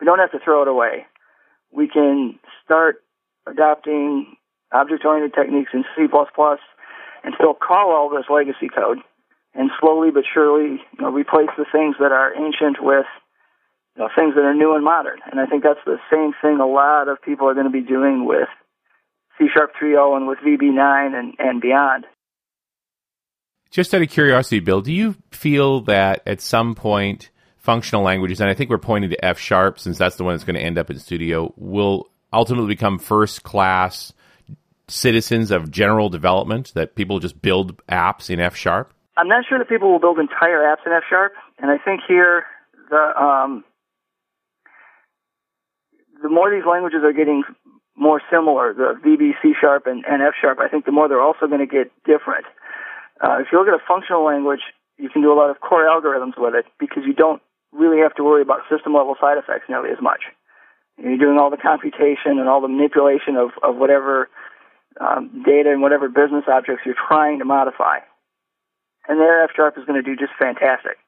We 0.00 0.04
don't 0.04 0.20
have 0.20 0.32
to 0.32 0.38
throw 0.44 0.62
it 0.62 0.68
away. 0.68 1.06
We 1.72 1.88
can 1.88 2.38
start 2.64 3.02
adopting 3.46 4.36
object 4.72 5.04
oriented 5.04 5.34
techniques 5.34 5.70
in 5.72 5.84
C++ 5.96 6.06
and 7.24 7.34
still 7.34 7.54
call 7.54 7.90
all 7.90 8.10
this 8.10 8.26
legacy 8.30 8.68
code 8.68 8.98
and 9.54 9.70
slowly 9.80 10.10
but 10.10 10.24
surely 10.32 10.78
you 10.78 11.00
know, 11.00 11.10
replace 11.10 11.50
the 11.56 11.66
things 11.72 11.96
that 11.98 12.12
are 12.12 12.34
ancient 12.36 12.76
with 12.80 13.06
you 13.96 14.02
know, 14.02 14.08
things 14.14 14.34
that 14.36 14.44
are 14.44 14.54
new 14.54 14.74
and 14.76 14.84
modern. 14.84 15.18
And 15.30 15.40
I 15.40 15.46
think 15.46 15.64
that's 15.64 15.82
the 15.84 15.98
same 16.12 16.32
thing 16.40 16.60
a 16.60 16.66
lot 16.66 17.08
of 17.08 17.20
people 17.22 17.48
are 17.48 17.54
going 17.54 17.66
to 17.66 17.72
be 17.72 17.80
doing 17.80 18.24
with 18.24 18.48
C 19.38 19.46
Sharp 19.52 19.72
3.0 19.80 20.16
and 20.16 20.28
with 20.28 20.38
VB9 20.38 21.18
and, 21.18 21.34
and 21.38 21.60
beyond. 21.60 22.06
Just 23.70 23.94
out 23.94 24.02
of 24.02 24.08
curiosity, 24.08 24.60
Bill, 24.60 24.80
do 24.80 24.92
you 24.92 25.16
feel 25.30 25.82
that 25.82 26.22
at 26.26 26.40
some 26.40 26.74
point 26.74 27.30
functional 27.58 28.02
languages, 28.02 28.40
and 28.40 28.48
I 28.48 28.54
think 28.54 28.70
we're 28.70 28.78
pointing 28.78 29.10
to 29.10 29.24
F 29.24 29.38
Sharp 29.38 29.78
since 29.78 29.98
that's 29.98 30.16
the 30.16 30.24
one 30.24 30.34
that's 30.34 30.44
going 30.44 30.56
to 30.56 30.62
end 30.62 30.78
up 30.78 30.90
in 30.90 30.98
Studio, 30.98 31.52
will 31.56 32.08
ultimately 32.32 32.68
become 32.68 32.98
first 32.98 33.42
class 33.42 34.12
citizens 34.88 35.50
of 35.50 35.70
general 35.70 36.08
development, 36.08 36.72
that 36.74 36.94
people 36.94 37.18
just 37.20 37.40
build 37.42 37.76
apps 37.88 38.30
in 38.30 38.40
F 38.40 38.56
Sharp? 38.56 38.94
I'm 39.18 39.28
not 39.28 39.44
sure 39.46 39.58
that 39.58 39.68
people 39.68 39.92
will 39.92 39.98
build 39.98 40.18
entire 40.18 40.60
apps 40.60 40.86
in 40.86 40.92
F 40.92 41.02
Sharp, 41.10 41.34
and 41.58 41.70
I 41.70 41.76
think 41.76 42.00
here 42.08 42.44
the 42.88 43.22
um, 43.22 43.64
the 46.22 46.28
more 46.30 46.50
these 46.50 46.64
languages 46.68 47.00
are 47.04 47.12
getting 47.12 47.42
more 47.98 48.22
similar, 48.30 48.72
the 48.72 48.94
VB, 49.04 49.32
C 49.42 49.52
Sharp, 49.60 49.86
and, 49.86 50.04
and 50.06 50.22
F 50.22 50.34
Sharp, 50.40 50.58
I 50.60 50.68
think 50.68 50.84
the 50.84 50.92
more 50.92 51.08
they're 51.08 51.20
also 51.20 51.46
going 51.46 51.60
to 51.60 51.66
get 51.66 51.90
different. 52.04 52.46
Uh, 53.20 53.38
if 53.40 53.48
you 53.50 53.58
look 53.58 53.68
at 53.68 53.74
a 53.74 53.82
functional 53.86 54.24
language, 54.24 54.62
you 54.96 55.08
can 55.08 55.22
do 55.22 55.32
a 55.32 55.38
lot 55.38 55.50
of 55.50 55.60
core 55.60 55.84
algorithms 55.84 56.38
with 56.38 56.54
it 56.54 56.66
because 56.78 57.02
you 57.06 57.12
don't 57.12 57.42
really 57.72 58.00
have 58.00 58.14
to 58.14 58.24
worry 58.24 58.42
about 58.42 58.60
system 58.70 58.94
level 58.94 59.16
side 59.20 59.38
effects 59.38 59.66
nearly 59.68 59.90
as 59.90 60.00
much. 60.00 60.22
You're 60.96 61.18
doing 61.18 61.38
all 61.38 61.50
the 61.50 61.56
computation 61.56 62.38
and 62.38 62.48
all 62.48 62.60
the 62.60 62.68
manipulation 62.68 63.36
of, 63.36 63.50
of 63.62 63.76
whatever 63.76 64.28
um, 65.00 65.42
data 65.44 65.70
and 65.70 65.82
whatever 65.82 66.08
business 66.08 66.44
objects 66.48 66.82
you're 66.84 66.98
trying 67.08 67.38
to 67.38 67.44
modify. 67.44 67.98
And 69.06 69.20
there 69.20 69.44
F 69.44 69.50
Sharp 69.54 69.78
is 69.78 69.84
going 69.84 70.02
to 70.02 70.06
do 70.08 70.16
just 70.16 70.32
fantastic. 70.38 70.98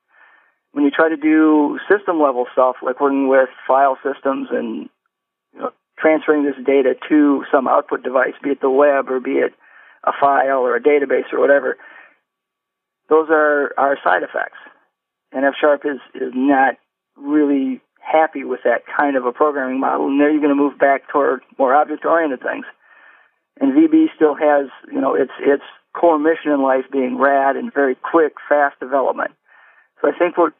When 0.73 0.85
you 0.85 0.91
try 0.91 1.09
to 1.09 1.17
do 1.17 1.79
system 1.91 2.21
level 2.21 2.47
stuff, 2.53 2.77
like 2.83 3.01
working 3.01 3.29
with 3.29 3.49
file 3.67 3.99
systems 4.03 4.49
and 4.53 4.89
you 5.53 5.61
know, 5.61 5.73
transferring 6.01 6.45
this 6.45 6.57
data 6.65 6.95
to 7.09 7.45
some 7.53 7.69
output 7.69 8.03
device, 8.03 8.35
be 8.43 8.51
it 8.51 8.61
the 8.61 8.71
web 8.71 9.11
or 9.11 9.21
be 9.21 9.33
it 9.33 9.53
a 10.05 10.13
file 10.19 10.61
or 10.61 10.77
a 10.77 10.83
database 10.83 11.33
or 11.33 11.41
whatever, 11.41 11.77
those 13.09 13.29
are, 13.31 13.75
our 13.77 13.99
side 14.03 14.23
effects. 14.23 14.59
And 15.33 15.45
F 15.45 15.55
Sharp 15.61 15.83
is, 15.85 16.01
is 16.15 16.33
not 16.35 16.77
really 17.17 17.81
happy 18.01 18.45
with 18.45 18.61
that 18.65 18.83
kind 18.87 19.17
of 19.17 19.27
a 19.27 19.33
programming 19.33 19.81
model. 19.81 20.09
And 20.09 20.21
there 20.21 20.31
you're 20.31 20.41
going 20.41 20.57
to 20.57 20.61
move 20.61 20.79
back 20.79 21.09
toward 21.09 21.43
more 21.59 21.75
object 21.75 22.05
oriented 22.05 22.41
things. 22.41 22.65
And 23.61 23.73
VB 23.73 24.07
still 24.17 24.35
has, 24.35 24.67
you 24.91 25.01
know, 25.01 25.15
its, 25.15 25.33
its 25.41 25.63
core 25.93 26.19
mission 26.19 26.53
in 26.53 26.63
life 26.63 26.85
being 26.91 27.19
rad 27.19 27.57
and 27.57 27.73
very 27.73 27.95
quick, 27.95 28.35
fast 28.49 28.81
development. 28.81 29.33
So 30.01 30.09
I 30.09 30.19
think 30.19 30.39
what 30.39 30.55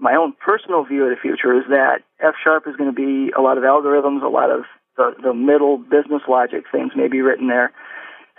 my 0.00 0.14
own 0.14 0.32
personal 0.44 0.84
view 0.84 1.04
of 1.04 1.10
the 1.10 1.20
future 1.20 1.56
is 1.58 1.64
that 1.68 2.02
F 2.20 2.34
Sharp 2.42 2.66
is 2.66 2.76
going 2.76 2.92
to 2.92 2.96
be 2.96 3.32
a 3.36 3.40
lot 3.40 3.58
of 3.58 3.64
algorithms, 3.64 4.22
a 4.22 4.28
lot 4.28 4.50
of 4.50 4.64
the, 4.96 5.14
the 5.22 5.34
middle 5.34 5.78
business 5.78 6.22
logic 6.28 6.64
things 6.70 6.92
may 6.96 7.08
be 7.08 7.20
written 7.20 7.48
there. 7.48 7.72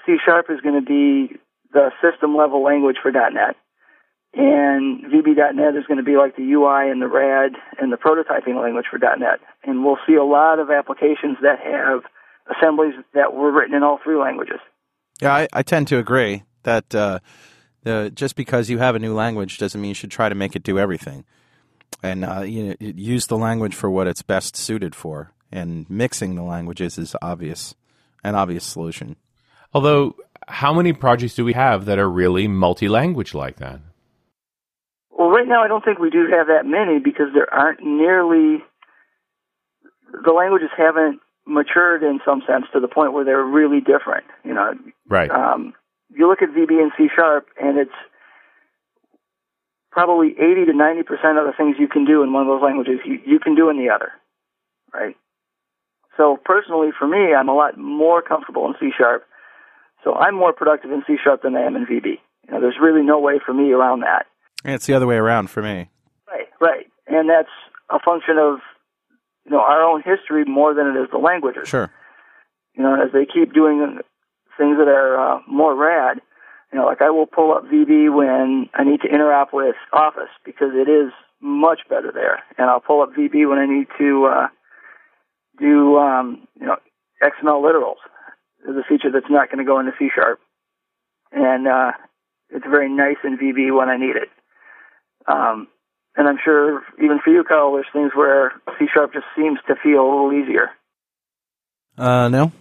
C 0.05 0.17
Sharp 0.23 0.47
is 0.49 0.61
going 0.61 0.79
to 0.79 0.85
be 0.85 1.37
the 1.73 1.91
system 2.01 2.35
level 2.35 2.63
language 2.63 2.97
for 3.01 3.11
.NET. 3.11 3.55
And 4.33 5.05
VB.NET 5.05 5.75
is 5.75 5.85
going 5.87 5.97
to 5.97 6.03
be 6.03 6.15
like 6.15 6.35
the 6.35 6.43
UI 6.43 6.91
and 6.91 7.01
the 7.01 7.07
RAD 7.07 7.53
and 7.79 7.91
the 7.91 7.97
prototyping 7.97 8.61
language 8.61 8.85
for 8.89 8.99
.NET. 8.99 9.39
And 9.63 9.83
we'll 9.83 9.97
see 10.07 10.15
a 10.15 10.23
lot 10.23 10.59
of 10.59 10.69
applications 10.69 11.37
that 11.41 11.59
have 11.59 12.03
assemblies 12.55 12.93
that 13.13 13.33
were 13.33 13.51
written 13.51 13.75
in 13.75 13.83
all 13.83 13.99
three 14.03 14.17
languages. 14.17 14.59
Yeah, 15.21 15.33
I, 15.33 15.47
I 15.51 15.63
tend 15.63 15.87
to 15.89 15.97
agree 15.97 16.43
that 16.63 16.93
uh, 16.93 17.19
the, 17.83 18.11
just 18.13 18.35
because 18.35 18.69
you 18.69 18.77
have 18.77 18.95
a 18.95 18.99
new 18.99 19.13
language 19.13 19.57
doesn't 19.57 19.79
mean 19.79 19.89
you 19.89 19.95
should 19.95 20.11
try 20.11 20.29
to 20.29 20.35
make 20.35 20.55
it 20.55 20.63
do 20.63 20.77
everything. 20.77 21.25
And 22.01 22.23
uh, 22.23 22.41
you 22.41 22.69
know, 22.69 22.75
use 22.79 23.27
the 23.27 23.37
language 23.37 23.75
for 23.75 23.89
what 23.89 24.07
it's 24.07 24.21
best 24.21 24.55
suited 24.55 24.95
for. 24.95 25.33
And 25.51 25.89
mixing 25.89 26.35
the 26.35 26.43
languages 26.43 26.97
is 26.97 27.15
obvious, 27.21 27.75
an 28.23 28.35
obvious 28.35 28.63
solution. 28.63 29.15
Although, 29.73 30.15
how 30.47 30.73
many 30.73 30.93
projects 30.93 31.35
do 31.35 31.43
we 31.43 31.53
have 31.53 31.85
that 31.85 31.99
are 31.99 32.09
really 32.09 32.47
multi-language 32.47 33.33
like 33.33 33.57
that? 33.57 33.79
Well, 35.11 35.29
right 35.29 35.47
now 35.47 35.63
I 35.63 35.67
don't 35.67 35.83
think 35.83 35.99
we 35.99 36.09
do 36.09 36.27
have 36.31 36.47
that 36.47 36.65
many 36.65 36.99
because 36.99 37.27
there 37.33 37.51
aren't 37.51 37.83
nearly 37.83 38.63
the 40.11 40.31
languages 40.31 40.69
haven't 40.77 41.19
matured 41.45 42.03
in 42.03 42.19
some 42.25 42.41
sense 42.47 42.65
to 42.73 42.79
the 42.79 42.87
point 42.87 43.13
where 43.13 43.25
they're 43.25 43.43
really 43.43 43.79
different. 43.79 44.25
You 44.43 44.53
know, 44.53 44.73
right? 45.07 45.29
Um, 45.29 45.73
you 46.09 46.27
look 46.27 46.41
at 46.41 46.49
VB 46.49 46.81
and 46.81 46.91
C 46.97 47.07
sharp, 47.15 47.47
and 47.61 47.77
it's 47.77 47.91
probably 49.91 50.35
80 50.37 50.65
to 50.65 50.73
90 50.73 51.03
percent 51.03 51.37
of 51.37 51.45
the 51.45 51.53
things 51.57 51.77
you 51.79 51.87
can 51.87 52.05
do 52.05 52.23
in 52.23 52.33
one 52.33 52.43
of 52.43 52.47
those 52.47 52.63
languages 52.63 52.99
you, 53.05 53.19
you 53.25 53.39
can 53.39 53.55
do 53.55 53.69
in 53.69 53.77
the 53.77 53.89
other, 53.93 54.11
right? 54.93 55.15
So 56.17 56.37
personally, 56.43 56.89
for 56.97 57.07
me, 57.07 57.33
I'm 57.33 57.47
a 57.47 57.55
lot 57.55 57.77
more 57.77 58.21
comfortable 58.21 58.67
in 58.67 58.73
C 58.79 58.91
sharp. 58.95 59.23
So 60.03 60.15
I'm 60.15 60.35
more 60.35 60.53
productive 60.53 60.91
in 60.91 61.03
C 61.07 61.15
sharp 61.21 61.43
than 61.43 61.55
I 61.55 61.61
am 61.61 61.75
in 61.75 61.85
VB. 61.85 62.19
You 62.45 62.53
know, 62.53 62.61
there's 62.61 62.77
really 62.81 63.03
no 63.03 63.19
way 63.19 63.39
for 63.43 63.53
me 63.53 63.71
around 63.71 64.01
that. 64.01 64.25
And 64.65 64.75
it's 64.75 64.85
the 64.85 64.93
other 64.93 65.07
way 65.07 65.15
around 65.15 65.49
for 65.49 65.61
me. 65.61 65.89
Right, 66.27 66.47
right. 66.59 66.87
And 67.07 67.29
that's 67.29 67.49
a 67.89 67.99
function 67.99 68.37
of, 68.37 68.59
you 69.45 69.51
know, 69.51 69.59
our 69.59 69.81
own 69.81 70.03
history 70.03 70.43
more 70.45 70.73
than 70.73 70.87
it 70.87 70.99
is 70.99 71.09
the 71.11 71.17
languages. 71.17 71.67
Sure. 71.67 71.89
You 72.75 72.83
know, 72.83 72.95
as 72.95 73.11
they 73.13 73.25
keep 73.25 73.53
doing 73.53 73.99
things 74.57 74.77
that 74.77 74.87
are 74.87 75.37
uh, 75.37 75.39
more 75.47 75.75
rad, 75.75 76.21
you 76.71 76.79
know, 76.79 76.85
like 76.85 77.01
I 77.01 77.09
will 77.09 77.25
pull 77.25 77.53
up 77.53 77.65
VB 77.65 78.13
when 78.13 78.69
I 78.73 78.83
need 78.83 79.01
to 79.01 79.07
interop 79.07 79.47
with 79.53 79.75
Office 79.91 80.29
because 80.45 80.69
it 80.73 80.89
is 80.89 81.11
much 81.41 81.81
better 81.89 82.11
there. 82.13 82.43
And 82.57 82.69
I'll 82.69 82.79
pull 82.79 83.01
up 83.01 83.13
VB 83.13 83.49
when 83.49 83.59
I 83.59 83.65
need 83.65 83.87
to 83.97 84.25
uh, 84.25 84.47
do, 85.59 85.97
um, 85.97 86.47
you 86.59 86.67
know, 86.67 86.77
XML 87.23 87.63
literals. 87.63 88.01
There's 88.63 88.77
a 88.77 88.87
feature 88.87 89.11
that's 89.11 89.29
not 89.29 89.49
going 89.49 89.59
to 89.59 89.69
go 89.69 89.79
into 89.79 89.93
C 89.97 90.09
Sharp. 90.13 90.39
And 91.31 91.67
uh, 91.67 91.91
it's 92.49 92.65
very 92.65 92.89
nice 92.89 93.17
in 93.23 93.37
VB 93.37 93.75
when 93.75 93.89
I 93.89 93.97
need 93.97 94.15
it. 94.15 94.29
Um, 95.27 95.67
and 96.15 96.27
I'm 96.27 96.37
sure 96.43 96.81
even 97.01 97.19
for 97.23 97.31
you, 97.31 97.43
Carl, 97.43 97.73
there's 97.73 97.85
things 97.93 98.11
where 98.15 98.53
C 98.77 98.85
sharp 98.93 99.13
just 99.13 99.25
seems 99.35 99.59
to 99.67 99.75
feel 99.81 100.01
a 100.01 100.09
little 100.09 100.33
easier. 100.33 100.71
Uh, 101.97 102.29
no. 102.29 102.51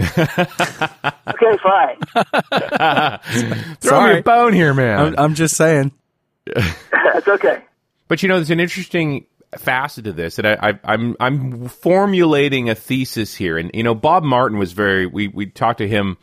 Okay, 0.00 1.56
fine. 1.62 1.98
Throw 3.80 3.90
Sorry. 3.90 4.14
me 4.14 4.20
a 4.20 4.22
bone 4.22 4.52
here, 4.52 4.74
man. 4.74 5.00
I'm, 5.00 5.14
I'm 5.18 5.34
just 5.34 5.56
saying. 5.56 5.92
That's 6.54 7.28
okay. 7.28 7.62
But 8.08 8.22
you 8.22 8.28
know, 8.28 8.36
there's 8.36 8.50
an 8.50 8.60
interesting 8.60 9.26
facet 9.56 10.04
to 10.04 10.12
this, 10.12 10.38
and 10.38 10.46
I, 10.46 10.70
I, 10.70 10.78
I'm 10.84 11.16
I'm 11.20 11.68
formulating 11.68 12.70
a 12.70 12.74
thesis 12.74 13.34
here. 13.34 13.58
And 13.58 13.70
you 13.74 13.82
know, 13.82 13.94
Bob 13.94 14.24
Martin 14.24 14.58
was 14.58 14.72
very. 14.72 15.06
We 15.06 15.28
we 15.28 15.46
talked 15.46 15.78
to 15.78 15.88
him 15.88 16.16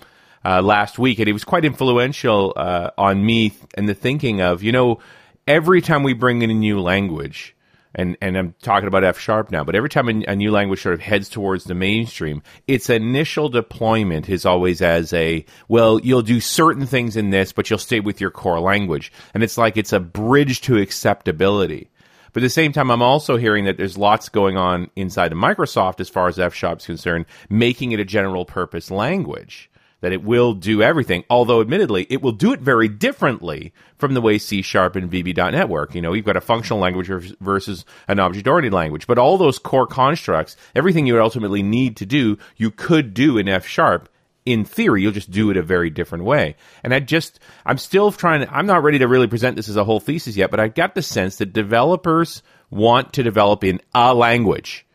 uh, 0.44 0.62
last 0.62 1.00
week, 1.00 1.20
and 1.20 1.28
he 1.28 1.34
was 1.34 1.44
quite 1.44 1.66
influential 1.66 2.54
uh, 2.56 2.92
on 2.98 3.26
me 3.26 3.54
and 3.76 3.88
the 3.88 3.96
thinking 3.96 4.42
of 4.42 4.64
you 4.64 4.72
know 4.72 5.00
every 5.48 5.82
time 5.82 6.04
we 6.04 6.14
bring 6.14 6.42
in 6.42 6.50
a 6.50 6.54
new 6.54 6.80
language, 6.80 7.56
and 7.96 8.18
and 8.22 8.38
I'm 8.38 8.54
talking 8.62 8.88
about 8.88 9.04
F 9.04 9.18
sharp 9.18 9.52
now, 9.52 9.64
but 9.64 9.76
every 9.76 9.90
time 9.90 10.10
a, 10.10 10.26
a 10.26 10.36
new 10.36 10.52
language 10.52 10.82
sort 10.82 10.94
of 10.94 11.02
heads 11.02 11.30
towards 11.30 11.64
the 11.64 11.74
mainstream, 11.74 12.44
its 12.68 12.90
initial 12.90 13.50
deployment 13.50 14.30
is 14.30 14.46
always 14.46 14.82
as 14.82 15.14
a 15.14 15.46
well, 15.68 16.00
you'll 16.00 16.22
do 16.22 16.40
certain 16.40 16.86
things 16.86 17.16
in 17.16 17.30
this, 17.30 17.52
but 17.52 17.70
you'll 17.70 17.80
stay 17.80 18.02
with 18.02 18.22
your 18.22 18.32
core 18.32 18.60
language, 18.60 19.12
and 19.34 19.42
it's 19.42 19.58
like 19.58 19.78
it's 19.78 19.94
a 19.94 20.00
bridge 20.00 20.62
to 20.62 20.78
acceptability. 20.78 21.90
But 22.34 22.44
at 22.44 22.48
the 22.48 22.50
same 22.50 22.74
time, 22.74 22.92
I'm 22.92 23.02
also 23.02 23.38
hearing 23.38 23.64
that 23.64 23.78
there's 23.78 23.98
lots 23.98 24.28
going 24.28 24.58
on 24.58 24.90
inside 24.98 25.32
of 25.32 25.38
Microsoft 25.38 26.02
as 26.02 26.10
far 26.10 26.28
as 26.28 26.38
F 26.38 26.54
Sharp 26.54 26.80
is 26.80 26.86
concerned, 26.86 27.26
making 27.50 27.94
it 27.94 28.02
a 28.02 28.06
general 28.06 28.44
purpose 28.44 28.92
language. 28.92 29.70
That 30.06 30.14
it 30.14 30.24
will 30.24 30.54
do 30.54 30.84
everything, 30.84 31.24
although 31.32 31.62
admittedly, 31.62 32.06
it 32.12 32.22
will 32.22 32.32
do 32.32 32.54
it 32.54 32.60
very 32.60 32.88
differently 32.88 33.74
from 33.98 34.14
the 34.14 34.22
way 34.22 34.38
C 34.38 34.62
Sharp 34.62 34.96
and 34.96 35.10
VB.NET 35.10 35.68
work. 35.68 35.96
You 35.96 36.02
know, 36.04 36.14
you've 36.14 36.26
got 36.26 36.38
a 36.38 36.42
functional 36.42 36.80
language 36.80 37.08
versus 37.42 37.86
an 38.08 38.20
object 38.20 38.48
oriented 38.48 38.72
language, 38.72 39.08
but 39.08 39.18
all 39.18 39.40
those 39.40 39.58
core 39.58 39.88
constructs, 39.88 40.58
everything 40.76 41.08
you 41.08 41.14
would 41.14 41.24
ultimately 41.24 41.64
need 41.64 41.98
to 41.98 42.06
do, 42.06 42.38
you 42.56 42.70
could 42.70 43.16
do 43.16 43.40
in 43.40 43.50
F 43.50 43.66
Sharp 43.66 44.08
in 44.46 44.64
theory, 44.64 45.02
you'll 45.02 45.12
just 45.12 45.32
do 45.32 45.50
it 45.50 45.58
a 45.58 45.64
very 45.64 45.90
different 45.90 46.24
way. 46.24 46.56
And 46.84 46.94
I 46.94 47.00
just, 47.00 47.40
I'm 47.66 47.80
still 47.80 48.12
trying 48.12 48.42
to, 48.42 48.56
I'm 48.56 48.68
not 48.68 48.84
ready 48.84 49.00
to 49.00 49.08
really 49.08 49.26
present 49.26 49.56
this 49.56 49.70
as 49.70 49.76
a 49.76 49.84
whole 49.84 50.00
thesis 50.00 50.38
yet, 50.38 50.52
but 50.52 50.60
I've 50.60 50.76
got 50.76 50.94
the 50.94 51.02
sense 51.02 51.38
that 51.38 51.52
developers 51.52 52.44
want 52.70 53.14
to 53.14 53.24
develop 53.24 53.64
in 53.64 53.82
a 53.96 54.14
language. 54.14 54.86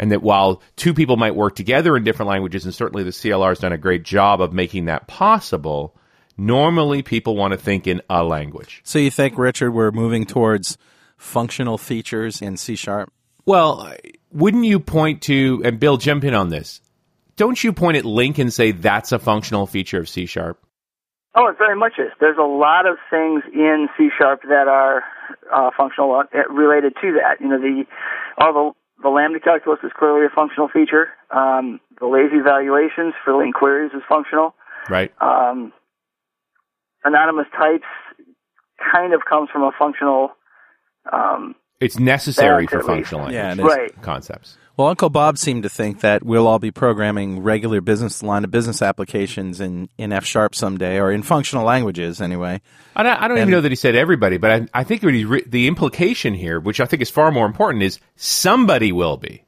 And 0.00 0.10
that 0.10 0.22
while 0.22 0.62
two 0.74 0.94
people 0.94 1.16
might 1.16 1.36
work 1.36 1.54
together 1.54 1.96
in 1.96 2.02
different 2.02 2.30
languages, 2.30 2.64
and 2.64 2.74
certainly 2.74 3.04
the 3.04 3.10
CLR 3.10 3.50
has 3.50 3.60
done 3.60 3.72
a 3.72 3.78
great 3.78 4.02
job 4.02 4.40
of 4.40 4.52
making 4.52 4.86
that 4.86 5.06
possible, 5.06 5.94
normally 6.36 7.02
people 7.02 7.36
want 7.36 7.52
to 7.52 7.58
think 7.58 7.86
in 7.86 8.02
a 8.10 8.24
language. 8.24 8.80
So 8.82 8.98
you 8.98 9.10
think, 9.10 9.38
Richard, 9.38 9.72
we're 9.72 9.92
moving 9.92 10.24
towards 10.24 10.78
functional 11.16 11.78
features 11.78 12.40
in 12.42 12.56
C 12.56 12.74
sharp? 12.74 13.12
Well, 13.44 13.94
wouldn't 14.32 14.64
you 14.64 14.80
point 14.80 15.22
to, 15.22 15.62
and 15.64 15.78
Bill, 15.78 15.98
jump 15.98 16.24
in 16.24 16.34
on 16.34 16.48
this 16.48 16.80
don't 17.40 17.64
you 17.64 17.72
point 17.72 17.96
at 17.96 18.04
LINQ 18.04 18.38
and 18.38 18.52
say 18.52 18.72
that's 18.72 19.12
a 19.12 19.18
functional 19.18 19.66
feature 19.66 19.98
of 19.98 20.10
C 20.10 20.26
sharp? 20.26 20.62
Oh, 21.34 21.46
it 21.46 21.56
very 21.56 21.74
much 21.74 21.94
is. 21.98 22.12
There's 22.20 22.36
a 22.36 22.42
lot 22.42 22.86
of 22.86 22.98
things 23.08 23.42
in 23.54 23.88
C 23.96 24.10
sharp 24.18 24.42
that 24.42 24.68
are 24.68 25.02
uh, 25.50 25.70
functional 25.74 26.12
uh, 26.12 26.52
related 26.52 26.92
to 27.00 27.18
that. 27.18 27.40
You 27.40 27.48
know, 27.48 27.58
the 27.58 27.84
all 28.36 28.52
the 28.52 28.72
the 29.02 29.08
lambda 29.08 29.40
calculus 29.40 29.80
is 29.82 29.92
clearly 29.98 30.26
a 30.26 30.30
functional 30.34 30.68
feature. 30.68 31.08
Um, 31.30 31.80
the 31.98 32.06
lazy 32.06 32.40
valuations 32.42 33.14
for 33.24 33.32
LINQ 33.32 33.52
queries 33.52 33.92
is 33.94 34.02
functional. 34.08 34.54
Right. 34.88 35.12
Um, 35.20 35.72
anonymous 37.04 37.46
types 37.56 37.86
kind 38.92 39.14
of 39.14 39.22
comes 39.28 39.50
from 39.50 39.62
a 39.62 39.72
functional. 39.78 40.32
Um, 41.12 41.54
it's 41.80 41.98
necessary 41.98 42.66
for 42.66 42.82
functional 42.82 43.32
yeah, 43.32 43.54
right. 43.58 43.90
concepts. 44.02 44.58
Well, 44.80 44.88
Uncle 44.88 45.10
Bob 45.10 45.36
seemed 45.36 45.64
to 45.64 45.68
think 45.68 46.00
that 46.00 46.22
we'll 46.22 46.46
all 46.46 46.58
be 46.58 46.70
programming 46.70 47.40
regular 47.40 47.82
business 47.82 48.22
line 48.22 48.44
of 48.44 48.50
business 48.50 48.80
applications 48.80 49.60
in, 49.60 49.90
in 49.98 50.10
F 50.10 50.24
sharp 50.24 50.54
someday, 50.54 50.98
or 50.98 51.12
in 51.12 51.22
functional 51.22 51.66
languages 51.66 52.18
anyway. 52.18 52.62
I 52.96 53.02
don't, 53.02 53.20
I 53.20 53.28
don't 53.28 53.36
even 53.36 53.50
know 53.50 53.60
that 53.60 53.70
he 53.70 53.76
said 53.76 53.94
everybody, 53.94 54.38
but 54.38 54.50
I, 54.50 54.68
I 54.72 54.84
think 54.84 55.02
re- 55.02 55.44
the 55.46 55.66
implication 55.66 56.32
here, 56.32 56.58
which 56.58 56.80
I 56.80 56.86
think 56.86 57.02
is 57.02 57.10
far 57.10 57.30
more 57.30 57.44
important, 57.44 57.82
is 57.82 58.00
somebody 58.16 58.90
will 58.90 59.18
be. 59.18 59.44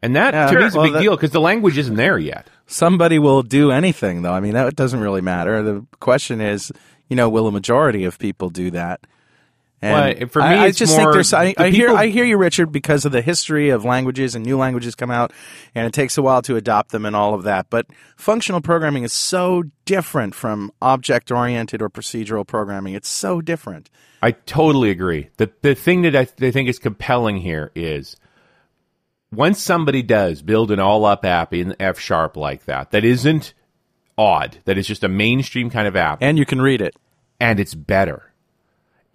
And 0.00 0.16
that 0.16 0.32
yeah, 0.32 0.50
to 0.50 0.58
me 0.60 0.64
is 0.64 0.74
a 0.74 0.80
big 0.80 0.92
that, 0.94 1.02
deal 1.02 1.14
because 1.14 1.32
the 1.32 1.40
language 1.42 1.76
isn't 1.76 1.96
there 1.96 2.18
yet. 2.18 2.48
Somebody 2.66 3.18
will 3.18 3.42
do 3.42 3.70
anything, 3.70 4.22
though. 4.22 4.32
I 4.32 4.40
mean, 4.40 4.54
that 4.54 4.76
doesn't 4.76 5.00
really 5.00 5.20
matter. 5.20 5.62
The 5.62 5.86
question 6.00 6.40
is, 6.40 6.72
you 7.10 7.16
know, 7.16 7.28
will 7.28 7.48
a 7.48 7.52
majority 7.52 8.04
of 8.04 8.18
people 8.18 8.48
do 8.48 8.70
that? 8.70 9.06
And 9.86 10.18
well, 10.18 10.28
for 10.28 10.40
me, 10.40 10.46
I, 10.46 10.64
I 10.64 10.70
just 10.72 10.96
think 10.96 11.12
there's. 11.12 11.32
I, 11.32 11.52
the 11.52 11.62
I 11.62 11.70
hear. 11.70 11.94
I 11.94 12.06
hear 12.08 12.24
you, 12.24 12.36
Richard, 12.36 12.72
because 12.72 13.04
of 13.04 13.12
the 13.12 13.22
history 13.22 13.70
of 13.70 13.84
languages 13.84 14.34
and 14.34 14.44
new 14.44 14.58
languages 14.58 14.94
come 14.94 15.10
out, 15.10 15.32
and 15.74 15.86
it 15.86 15.92
takes 15.92 16.18
a 16.18 16.22
while 16.22 16.42
to 16.42 16.56
adopt 16.56 16.90
them 16.90 17.06
and 17.06 17.14
all 17.14 17.34
of 17.34 17.44
that. 17.44 17.70
But 17.70 17.86
functional 18.16 18.60
programming 18.60 19.04
is 19.04 19.12
so 19.12 19.64
different 19.84 20.34
from 20.34 20.72
object-oriented 20.82 21.80
or 21.80 21.88
procedural 21.88 22.46
programming. 22.46 22.94
It's 22.94 23.08
so 23.08 23.40
different. 23.40 23.88
I 24.22 24.32
totally 24.32 24.90
agree. 24.90 25.30
the 25.36 25.52
The 25.62 25.74
thing 25.74 26.02
that 26.02 26.16
I, 26.16 26.20
I 26.44 26.50
think 26.50 26.68
is 26.68 26.78
compelling 26.78 27.36
here 27.38 27.70
is 27.74 28.16
once 29.32 29.62
somebody 29.62 30.02
does 30.02 30.42
build 30.42 30.70
an 30.72 30.80
all-up 30.80 31.24
app 31.24 31.54
in 31.54 31.76
F 31.78 31.98
sharp 31.98 32.36
like 32.36 32.64
that, 32.64 32.90
that 32.90 33.04
isn't 33.04 33.54
odd. 34.18 34.58
That 34.64 34.78
is 34.78 34.86
just 34.86 35.04
a 35.04 35.08
mainstream 35.08 35.70
kind 35.70 35.86
of 35.86 35.94
app, 35.94 36.18
and 36.22 36.38
you 36.38 36.46
can 36.46 36.60
read 36.60 36.80
it, 36.80 36.96
and 37.38 37.60
it's 37.60 37.74
better 37.74 38.32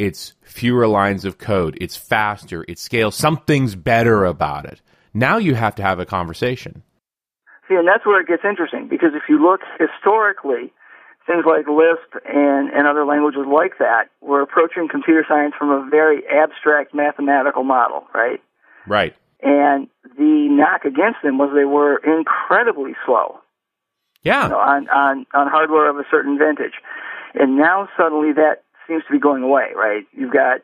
it's 0.01 0.33
fewer 0.41 0.87
lines 0.87 1.25
of 1.25 1.37
code, 1.37 1.77
it's 1.79 1.95
faster, 1.95 2.65
it 2.67 2.79
scales, 2.79 3.15
something's 3.15 3.75
better 3.75 4.25
about 4.25 4.65
it. 4.65 4.81
Now 5.13 5.37
you 5.37 5.53
have 5.53 5.75
to 5.75 5.83
have 5.83 5.99
a 5.99 6.07
conversation. 6.07 6.81
See, 7.67 7.75
and 7.75 7.87
that's 7.87 8.03
where 8.03 8.19
it 8.19 8.27
gets 8.27 8.41
interesting 8.43 8.87
because 8.89 9.11
if 9.13 9.23
you 9.29 9.39
look 9.39 9.61
historically, 9.77 10.73
things 11.27 11.45
like 11.45 11.67
Lisp 11.67 12.25
and, 12.25 12.69
and 12.73 12.87
other 12.87 13.05
languages 13.05 13.43
like 13.45 13.77
that 13.77 14.09
were 14.21 14.41
approaching 14.41 14.87
computer 14.89 15.23
science 15.29 15.53
from 15.57 15.69
a 15.69 15.87
very 15.87 16.23
abstract 16.25 16.95
mathematical 16.95 17.63
model, 17.63 18.07
right? 18.11 18.41
Right. 18.87 19.15
And 19.43 19.87
the 20.17 20.47
knock 20.49 20.83
against 20.83 21.21
them 21.23 21.37
was 21.37 21.51
they 21.53 21.65
were 21.65 21.97
incredibly 21.97 22.93
slow. 23.05 23.39
Yeah. 24.23 24.45
You 24.45 24.49
know, 24.49 24.59
on, 24.59 24.89
on, 24.89 25.25
on 25.35 25.47
hardware 25.47 25.89
of 25.91 25.97
a 25.97 26.05
certain 26.09 26.39
vintage. 26.39 26.73
And 27.35 27.55
now 27.55 27.87
suddenly 27.95 28.33
that 28.33 28.63
seems 28.91 29.03
to 29.05 29.11
be 29.11 29.19
going 29.19 29.43
away, 29.43 29.69
right? 29.75 30.05
You've 30.13 30.33
got 30.33 30.61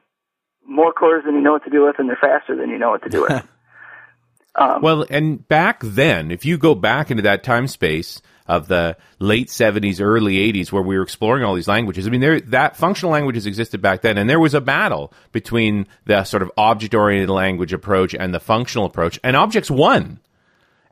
more 0.65 0.91
cores 0.91 1.23
than 1.25 1.35
you 1.35 1.41
know 1.41 1.53
what 1.53 1.63
to 1.63 1.69
do 1.69 1.85
with, 1.85 1.95
and 1.97 2.09
they're 2.09 2.19
faster 2.19 2.55
than 2.55 2.69
you 2.69 2.77
know 2.77 2.89
what 2.89 3.03
to 3.03 3.09
do 3.09 3.21
with. 3.21 3.47
um, 4.55 4.81
well, 4.81 5.05
and 5.09 5.47
back 5.47 5.81
then, 5.81 6.29
if 6.31 6.45
you 6.45 6.57
go 6.57 6.75
back 6.75 7.09
into 7.09 7.23
that 7.23 7.43
time 7.43 7.67
space 7.67 8.21
of 8.45 8.67
the 8.67 8.97
late 9.19 9.47
70s, 9.47 10.01
early 10.01 10.35
80s, 10.51 10.71
where 10.71 10.81
we 10.81 10.97
were 10.97 11.03
exploring 11.03 11.43
all 11.43 11.55
these 11.55 11.67
languages, 11.67 12.05
I 12.05 12.09
mean, 12.09 12.21
there, 12.21 12.41
that 12.41 12.75
functional 12.75 13.11
languages 13.11 13.45
existed 13.45 13.81
back 13.81 14.01
then, 14.01 14.17
and 14.17 14.29
there 14.29 14.39
was 14.39 14.53
a 14.53 14.61
battle 14.61 15.13
between 15.31 15.87
the 16.05 16.23
sort 16.25 16.43
of 16.43 16.51
object 16.57 16.93
oriented 16.93 17.29
language 17.29 17.71
approach 17.71 18.13
and 18.13 18.33
the 18.33 18.39
functional 18.39 18.85
approach, 18.85 19.19
and 19.23 19.37
objects 19.37 19.71
won. 19.71 20.19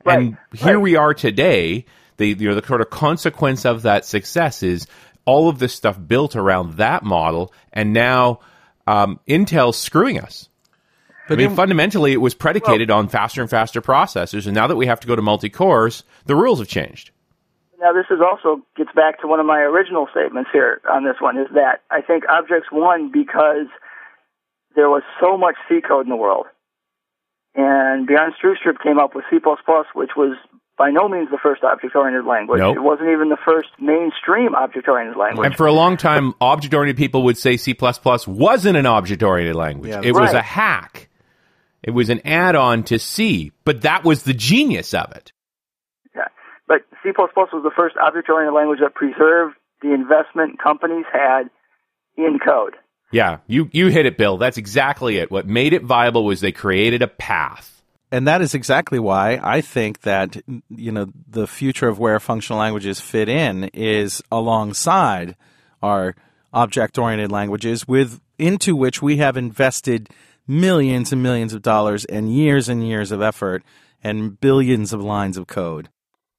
Right, 0.06 0.20
and 0.20 0.38
here 0.54 0.76
right. 0.76 0.82
we 0.82 0.96
are 0.96 1.14
today. 1.14 1.86
The, 2.18 2.28
you 2.30 2.48
know, 2.48 2.56
the 2.56 2.66
sort 2.66 2.80
of 2.80 2.90
consequence 2.90 3.66
of 3.66 3.82
that 3.82 4.06
success 4.06 4.64
is 4.64 4.88
all 5.26 5.50
of 5.50 5.60
this 5.60 5.74
stuff 5.74 6.00
built 6.08 6.36
around 6.36 6.78
that 6.78 7.04
model, 7.04 7.52
and 7.74 7.94
now 7.94 8.40
um, 8.88 9.20
Intel's 9.28 9.78
screwing 9.78 10.20
us. 10.20 10.50
But 11.28 11.36
I 11.36 11.38
mean, 11.38 11.50
in, 11.52 11.56
fundamentally, 11.56 12.14
it 12.14 12.22
was 12.22 12.36
predicated 12.36 12.90
well, 12.90 13.00
on 13.00 13.08
faster 13.08 13.42
and 13.42 13.50
faster 13.50 13.82
processors, 13.82 14.46
and 14.46 14.54
now 14.54 14.68
that 14.68 14.76
we 14.76 14.86
have 14.86 15.00
to 15.00 15.08
go 15.08 15.16
to 15.16 15.22
multi 15.22 15.50
cores, 15.50 16.04
the 16.26 16.36
rules 16.36 16.60
have 16.60 16.68
changed. 16.68 17.12
Now, 17.80 17.94
this 17.94 18.06
is 18.10 18.20
also 18.22 18.62
gets 18.78 18.92
back 18.96 19.22
to 19.22 19.28
one 19.28 19.40
of 19.40 19.46
my 19.46 19.60
original 19.60 20.08
statements 20.12 20.50
here 20.54 20.82
on 20.90 21.04
this 21.04 21.18
one 21.20 21.38
is 21.38 21.48
that 21.54 21.82
I 21.92 22.02
think 22.02 22.24
objects 22.30 22.70
won 22.72 23.12
because 23.12 23.68
there 24.76 24.90
was 24.90 25.04
so 25.20 25.38
much 25.38 25.56
C 25.68 25.82
code 25.82 26.06
in 26.06 26.10
the 26.10 26.16
world. 26.16 26.46
And 27.56 28.06
Bjarne 28.08 28.34
Stroustrup 28.34 28.84
came 28.84 29.00
up 29.00 29.16
with 29.16 29.26
C++, 29.30 29.38
which 29.94 30.12
was 30.18 30.38
by 30.78 30.92
no 30.92 31.08
means 31.08 31.30
the 31.32 31.38
first 31.42 31.64
object-oriented 31.64 32.26
language. 32.26 32.60
Nope. 32.60 32.76
It 32.76 32.82
wasn't 32.82 33.10
even 33.10 33.30
the 33.30 33.38
first 33.46 33.70
mainstream 33.80 34.56
object-oriented 34.56 35.18
language. 35.18 35.46
And 35.46 35.56
for 35.56 35.68
a 35.68 35.72
long 35.72 35.98
time, 35.98 36.34
object-oriented 36.42 36.98
people 36.98 37.24
would 37.24 37.38
say 37.38 37.58
C++ 37.58 37.76
wasn't 38.28 38.78
an 38.78 38.86
object-oriented 38.86 39.56
language. 39.56 39.92
Yeah, 39.92 40.02
it 40.04 40.14
right. 40.14 40.22
was 40.22 40.34
a 40.34 40.42
hack. 40.42 41.10
It 41.82 41.92
was 41.92 42.10
an 42.10 42.22
add-on 42.26 42.84
to 42.86 43.00
C, 43.00 43.52
but 43.64 43.82
that 43.82 44.04
was 44.04 44.24
the 44.24 44.34
genius 44.34 44.94
of 44.94 45.12
it. 45.12 45.32
Yeah, 46.16 46.28
but 46.68 46.82
C++ 47.04 47.12
was 47.16 47.62
the 47.64 47.72
first 47.76 47.96
object-oriented 48.02 48.54
language 48.54 48.80
that 48.82 48.96
preserved 48.96 49.56
the 49.82 49.94
investment 49.94 50.60
companies 50.62 51.06
had 51.12 51.50
in 52.18 52.40
code. 52.44 52.76
Yeah, 53.12 53.38
you 53.48 53.70
you 53.72 53.88
hit 53.88 54.08
it, 54.08 54.18
Bill. 54.18 54.38
That's 54.38 54.58
exactly 54.58 55.18
it. 55.18 55.32
What 55.32 55.48
made 55.48 55.74
it 55.74 55.84
viable 55.84 56.26
was 56.26 56.42
they 56.42 56.52
created 56.52 57.02
a 57.02 57.08
path 57.08 57.75
and 58.16 58.26
that 58.30 58.42
is 58.42 58.54
exactly 58.54 58.98
why 58.98 59.42
I 59.44 59.60
think 59.60 60.02
that 60.02 60.38
you 60.70 60.92
know 60.92 61.08
the 61.28 61.48
future 61.48 61.90
of 61.90 62.00
where 62.00 62.18
functional 62.22 62.60
languages 62.60 63.02
fit 63.02 63.28
in 63.28 63.66
is 63.74 64.22
alongside 64.32 65.36
our 65.84 66.16
object-oriented 66.54 67.30
languages 67.30 67.86
with 67.86 68.22
into 68.40 68.74
which 68.74 69.02
we 69.02 69.18
have 69.18 69.36
invested 69.36 70.10
millions 70.48 71.12
and 71.12 71.22
millions 71.22 71.54
of 71.54 71.62
dollars 71.62 72.06
and 72.06 72.34
years 72.34 72.70
and 72.70 72.88
years 72.88 73.12
of 73.12 73.22
effort 73.22 73.64
and 74.02 74.40
billions 74.40 74.94
of 74.94 75.02
lines 75.02 75.36
of 75.36 75.48
code. 75.48 75.90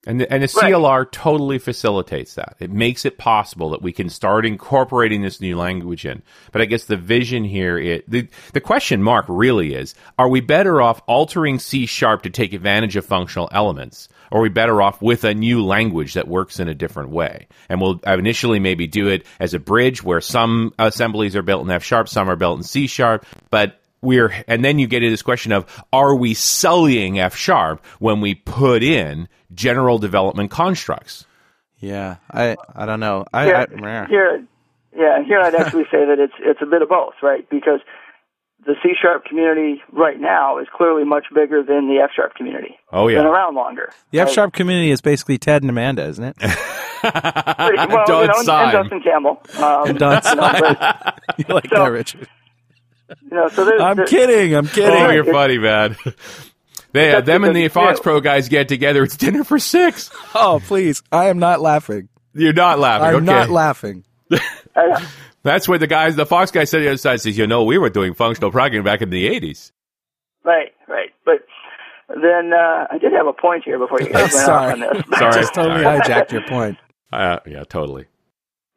And 0.06 0.20
the, 0.20 0.32
and 0.32 0.42
the 0.42 0.46
CLR 0.46 0.98
right. 0.98 1.12
totally 1.12 1.58
facilitates 1.58 2.34
that. 2.34 2.56
It 2.60 2.70
makes 2.70 3.04
it 3.04 3.18
possible 3.18 3.70
that 3.70 3.82
we 3.82 3.92
can 3.92 4.08
start 4.08 4.46
incorporating 4.46 5.22
this 5.22 5.40
new 5.40 5.56
language 5.56 6.06
in. 6.06 6.22
But 6.52 6.62
I 6.62 6.66
guess 6.66 6.84
the 6.84 6.96
vision 6.96 7.42
here, 7.42 7.76
it, 7.76 8.08
the, 8.08 8.28
the 8.52 8.60
question 8.60 9.02
mark 9.02 9.26
really 9.28 9.74
is, 9.74 9.94
are 10.16 10.28
we 10.28 10.40
better 10.40 10.80
off 10.80 11.02
altering 11.06 11.58
C 11.58 11.86
sharp 11.86 12.22
to 12.22 12.30
take 12.30 12.52
advantage 12.52 12.94
of 12.94 13.04
functional 13.04 13.48
elements? 13.50 14.08
Or 14.30 14.38
are 14.38 14.42
we 14.42 14.48
better 14.48 14.80
off 14.80 15.02
with 15.02 15.24
a 15.24 15.34
new 15.34 15.64
language 15.64 16.14
that 16.14 16.28
works 16.28 16.60
in 16.60 16.68
a 16.68 16.74
different 16.74 17.10
way? 17.10 17.48
And 17.68 17.80
we'll 17.80 17.98
initially 18.06 18.60
maybe 18.60 18.86
do 18.86 19.08
it 19.08 19.26
as 19.40 19.54
a 19.54 19.58
bridge 19.58 20.02
where 20.02 20.20
some 20.20 20.72
assemblies 20.78 21.34
are 21.36 21.42
built 21.42 21.64
in 21.64 21.70
F 21.70 21.82
sharp, 21.82 22.08
some 22.08 22.30
are 22.30 22.36
built 22.36 22.58
in 22.58 22.62
C 22.64 22.86
sharp, 22.86 23.26
but 23.50 23.80
we're 24.06 24.32
and 24.48 24.64
then 24.64 24.78
you 24.78 24.86
get 24.86 25.02
into 25.02 25.10
this 25.12 25.22
question 25.22 25.52
of 25.52 25.66
are 25.92 26.14
we 26.14 26.32
sullying 26.32 27.18
F 27.18 27.36
sharp 27.36 27.84
when 27.98 28.20
we 28.20 28.34
put 28.34 28.82
in 28.82 29.28
general 29.52 29.98
development 29.98 30.50
constructs? 30.50 31.26
Yeah, 31.78 32.16
I 32.30 32.56
I 32.74 32.86
don't 32.86 33.00
know. 33.00 33.26
I, 33.34 33.44
Here, 33.44 33.56
I, 33.56 34.06
here, 34.06 34.46
yeah, 34.96 35.22
here 35.24 35.40
I'd 35.40 35.54
actually 35.54 35.84
say 35.84 36.06
that 36.06 36.16
it's 36.18 36.32
it's 36.38 36.62
a 36.62 36.66
bit 36.66 36.80
of 36.80 36.88
both, 36.88 37.14
right? 37.22 37.48
Because 37.50 37.80
the 38.66 38.74
C 38.82 38.94
sharp 39.00 39.26
community 39.26 39.82
right 39.92 40.18
now 40.18 40.58
is 40.58 40.66
clearly 40.74 41.04
much 41.04 41.26
bigger 41.34 41.62
than 41.62 41.86
the 41.88 42.00
F 42.02 42.10
sharp 42.16 42.34
community. 42.34 42.76
Oh 42.92 43.08
yeah, 43.08 43.18
Been 43.18 43.26
yeah, 43.26 43.30
around 43.32 43.54
longer. 43.54 43.92
the 44.10 44.20
F 44.20 44.28
right? 44.28 44.34
sharp 44.34 44.54
community 44.54 44.90
is 44.90 45.00
basically 45.02 45.36
Ted 45.38 45.62
and 45.62 45.70
Amanda, 45.70 46.04
isn't 46.06 46.24
it? 46.24 46.36
Pretty- 47.02 47.12
well, 47.12 48.04
Don 48.06 48.22
you 48.22 48.26
know, 48.28 48.34
and, 48.36 48.44
Syme. 48.46 48.64
and 48.64 48.72
Dustin 48.72 49.02
Campbell. 49.02 49.40
Um, 49.58 49.88
And 49.90 49.98
Don 49.98 50.20
you 50.24 50.34
know, 50.34 50.52
but, 50.58 51.20
you 51.36 51.54
like 51.54 51.68
So- 51.68 51.76
that, 51.84 51.92
Richard? 51.92 52.28
You 53.22 53.36
know, 53.36 53.48
so 53.48 53.64
there's, 53.64 53.80
I'm 53.80 53.96
there- 53.96 54.06
kidding. 54.06 54.54
I'm 54.54 54.66
kidding. 54.66 54.90
oh, 55.02 55.10
you're 55.10 55.24
funny, 55.24 55.58
man. 55.58 55.96
They, 56.92 57.14
uh, 57.14 57.20
them 57.20 57.44
and 57.44 57.54
the 57.54 57.68
Fox 57.68 58.00
Pro 58.00 58.20
guys 58.20 58.48
get 58.48 58.68
together. 58.68 59.02
It's 59.02 59.18
dinner 59.18 59.44
for 59.44 59.58
six. 59.58 60.10
Oh, 60.34 60.62
please. 60.64 61.02
I 61.12 61.26
am 61.26 61.38
not 61.38 61.60
laughing. 61.60 62.08
You're 62.32 62.54
not 62.54 62.78
laughing. 62.78 63.06
I'm 63.08 63.16
okay. 63.16 63.24
not 63.26 63.50
laughing. 63.50 64.04
That's 65.42 65.68
what 65.68 65.80
the 65.80 65.86
guys, 65.86 66.16
the 66.16 66.24
Fox 66.24 66.50
guy 66.52 66.64
said 66.64 66.80
the 66.80 66.88
other 66.88 66.96
side 66.96 67.20
says, 67.20 67.36
you 67.36 67.46
know, 67.46 67.64
we 67.64 67.76
were 67.76 67.90
doing 67.90 68.14
functional 68.14 68.50
programming 68.50 68.84
back 68.84 69.02
in 69.02 69.10
the 69.10 69.28
80s. 69.28 69.72
Right, 70.42 70.72
right. 70.88 71.10
But 71.26 71.44
then 72.08 72.52
uh, 72.54 72.86
I 72.90 72.96
did 72.98 73.12
have 73.12 73.26
a 73.26 73.32
point 73.34 73.64
here 73.64 73.78
before 73.78 74.00
you 74.00 74.08
guys 74.12 74.32
went 74.32 74.34
off 74.34 74.46
Sorry. 74.46 74.72
on 74.72 74.80
this. 74.80 75.18
Sorry. 75.18 75.32
Just 75.34 75.54
totally 75.54 75.84
hijacked 75.84 76.32
your 76.32 76.46
point. 76.48 76.78
Uh, 77.12 77.40
yeah, 77.46 77.64
totally. 77.64 78.06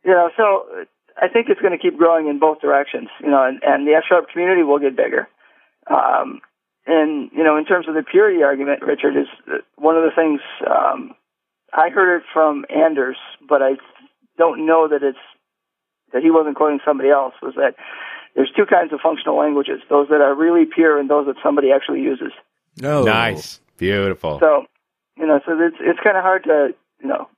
You 0.04 0.12
know, 0.12 0.30
so 0.36 0.66
uh, 0.82 0.84
I 1.22 1.28
think 1.28 1.48
it's 1.50 1.62
going 1.62 1.78
to 1.78 1.82
keep 1.82 1.98
growing 1.98 2.28
in 2.28 2.40
both 2.40 2.62
directions. 2.62 3.10
You 3.22 3.30
know, 3.30 3.44
and, 3.44 3.60
and 3.64 3.88
the 3.88 3.94
F 3.94 4.04
sharp 4.08 4.30
community 4.32 4.64
will 4.64 4.80
get 4.80 4.96
bigger. 4.96 5.28
Um, 5.90 6.42
and 6.86 7.30
you 7.34 7.44
know, 7.44 7.58
in 7.58 7.66
terms 7.66 7.88
of 7.88 7.94
the 7.94 8.04
purity 8.04 8.44
argument, 8.44 8.82
Richard 8.82 9.18
is 9.18 9.28
uh, 9.48 9.58
one 9.76 9.98
of 9.98 10.04
the 10.04 10.16
things 10.16 10.42
um, 10.66 11.14
I 11.74 11.90
heard 11.90 12.18
it 12.18 12.24
from 12.34 12.66
Anders, 12.70 13.18
but 13.48 13.62
I 13.62 13.72
don't 14.38 14.66
know 14.66 14.88
that 14.88 15.04
it's 15.04 15.18
that 16.14 16.24
he 16.24 16.32
wasn't 16.32 16.56
quoting 16.56 16.80
somebody 16.86 17.10
else. 17.10 17.34
Was 17.42 17.54
that 17.56 17.76
there's 18.36 18.52
two 18.56 18.66
kinds 18.66 18.94
of 18.94 19.00
functional 19.02 19.38
languages: 19.38 19.82
those 19.90 20.08
that 20.10 20.22
are 20.22 20.34
really 20.34 20.66
pure 20.66 21.00
and 21.00 21.10
those 21.10 21.28
that 21.28 21.36
somebody 21.44 21.72
actually 21.72 22.02
uses. 22.02 22.32
No. 22.78 23.04
Nice. 23.04 23.60
Beautiful. 23.78 24.40
So, 24.40 24.66
you 25.18 25.28
know, 25.28 25.40
so 25.46 25.60
it's 25.60 25.78
it's 25.80 26.00
kind 26.04 26.18
of 26.18 26.24
hard 26.24 26.44
to 26.46 26.74
you 27.02 27.08
know 27.08 27.30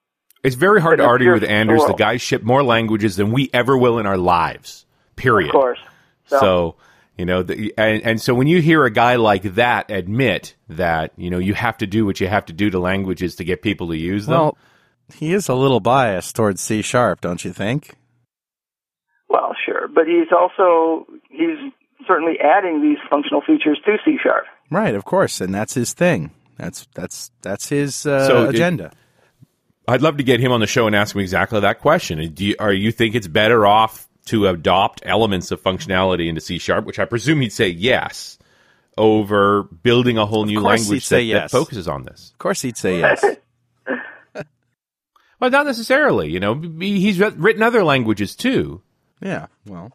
it's 0.43 0.55
very 0.55 0.81
hard 0.81 0.97
to 0.99 1.05
argue 1.05 1.31
with 1.33 1.41
here's 1.41 1.49
the 1.49 1.53
Anders. 1.55 1.81
The 1.81 1.85
world. 1.87 1.99
guy 1.99 2.17
ship 2.17 2.43
more 2.43 2.63
languages 2.63 3.15
than 3.15 3.31
we 3.31 3.49
ever 3.53 3.77
will 3.77 3.99
in 3.99 4.05
our 4.05 4.17
lives. 4.17 4.85
Period. 5.15 5.49
Of 5.49 5.53
course. 5.53 5.79
So, 6.25 6.75
you 7.17 7.25
know, 7.25 7.43
the, 7.43 7.73
and, 7.77 8.01
and 8.03 8.21
so 8.21 8.33
when 8.33 8.47
you 8.47 8.61
hear 8.61 8.85
a 8.85 8.89
guy 8.91 9.17
like 9.17 9.43
that 9.55 9.91
admit 9.91 10.55
that, 10.69 11.11
you 11.17 11.29
know, 11.29 11.37
you 11.39 11.53
have 11.53 11.77
to 11.79 11.87
do 11.87 12.05
what 12.05 12.19
you 12.21 12.27
have 12.27 12.45
to 12.45 12.53
do 12.53 12.69
to 12.69 12.79
languages 12.79 13.35
to 13.35 13.43
get 13.43 13.61
people 13.61 13.89
to 13.89 13.97
use 13.97 14.25
them. 14.27 14.39
Well, 14.39 14.57
he 15.13 15.33
is 15.33 15.49
a 15.49 15.53
little 15.55 15.81
biased 15.81 16.35
towards 16.35 16.61
C 16.61 16.81
sharp, 16.81 17.19
don't 17.21 17.43
you 17.43 17.51
think? 17.51 17.95
Well, 19.29 19.55
sure, 19.65 19.87
but 19.87 20.05
he's 20.07 20.27
also 20.31 21.05
he's 21.29 21.57
certainly 22.07 22.35
adding 22.39 22.81
these 22.81 22.97
functional 23.09 23.41
features 23.41 23.79
to 23.85 23.97
C 24.05 24.17
sharp. 24.21 24.45
Right, 24.69 24.95
of 24.95 25.05
course, 25.05 25.41
and 25.41 25.53
that's 25.53 25.73
his 25.73 25.93
thing. 25.93 26.31
That's 26.57 26.87
that's 26.95 27.31
that's 27.41 27.69
his 27.69 28.05
uh, 28.05 28.27
So 28.27 28.43
it- 28.45 28.55
agenda. 28.55 28.91
I'd 29.87 30.01
love 30.01 30.17
to 30.17 30.23
get 30.23 30.39
him 30.39 30.51
on 30.51 30.59
the 30.59 30.67
show 30.67 30.87
and 30.87 30.95
ask 30.95 31.15
him 31.15 31.21
exactly 31.21 31.59
that 31.59 31.79
question. 31.79 32.33
Do 32.33 32.45
you, 32.45 32.55
are 32.59 32.71
you 32.73 32.91
think 32.91 33.15
it's 33.15 33.27
better 33.27 33.65
off 33.65 34.07
to 34.27 34.47
adopt 34.47 35.01
elements 35.05 35.51
of 35.51 35.61
functionality 35.61 36.27
into 36.27 36.41
C 36.41 36.59
sharp, 36.59 36.85
which 36.85 36.99
I 36.99 37.05
presume 37.05 37.41
he'd 37.41 37.53
say 37.53 37.67
yes, 37.69 38.37
over 38.97 39.63
building 39.63 40.17
a 40.17 40.25
whole 40.25 40.45
new 40.45 40.59
language 40.59 41.07
he'd 41.07 41.15
that, 41.15 41.23
yes. 41.23 41.51
that 41.51 41.57
focuses 41.57 41.87
on 41.87 42.03
this? 42.03 42.31
of 42.31 42.37
course, 42.37 42.61
he'd 42.61 42.77
say 42.77 42.99
yes. 42.99 43.23
Well, 45.41 45.49
not 45.49 45.65
necessarily. 45.65 46.29
You 46.29 46.39
know, 46.39 46.53
he's 46.79 47.19
written 47.19 47.63
other 47.63 47.83
languages 47.83 48.35
too. 48.35 48.83
yeah. 49.21 49.47
Well. 49.65 49.91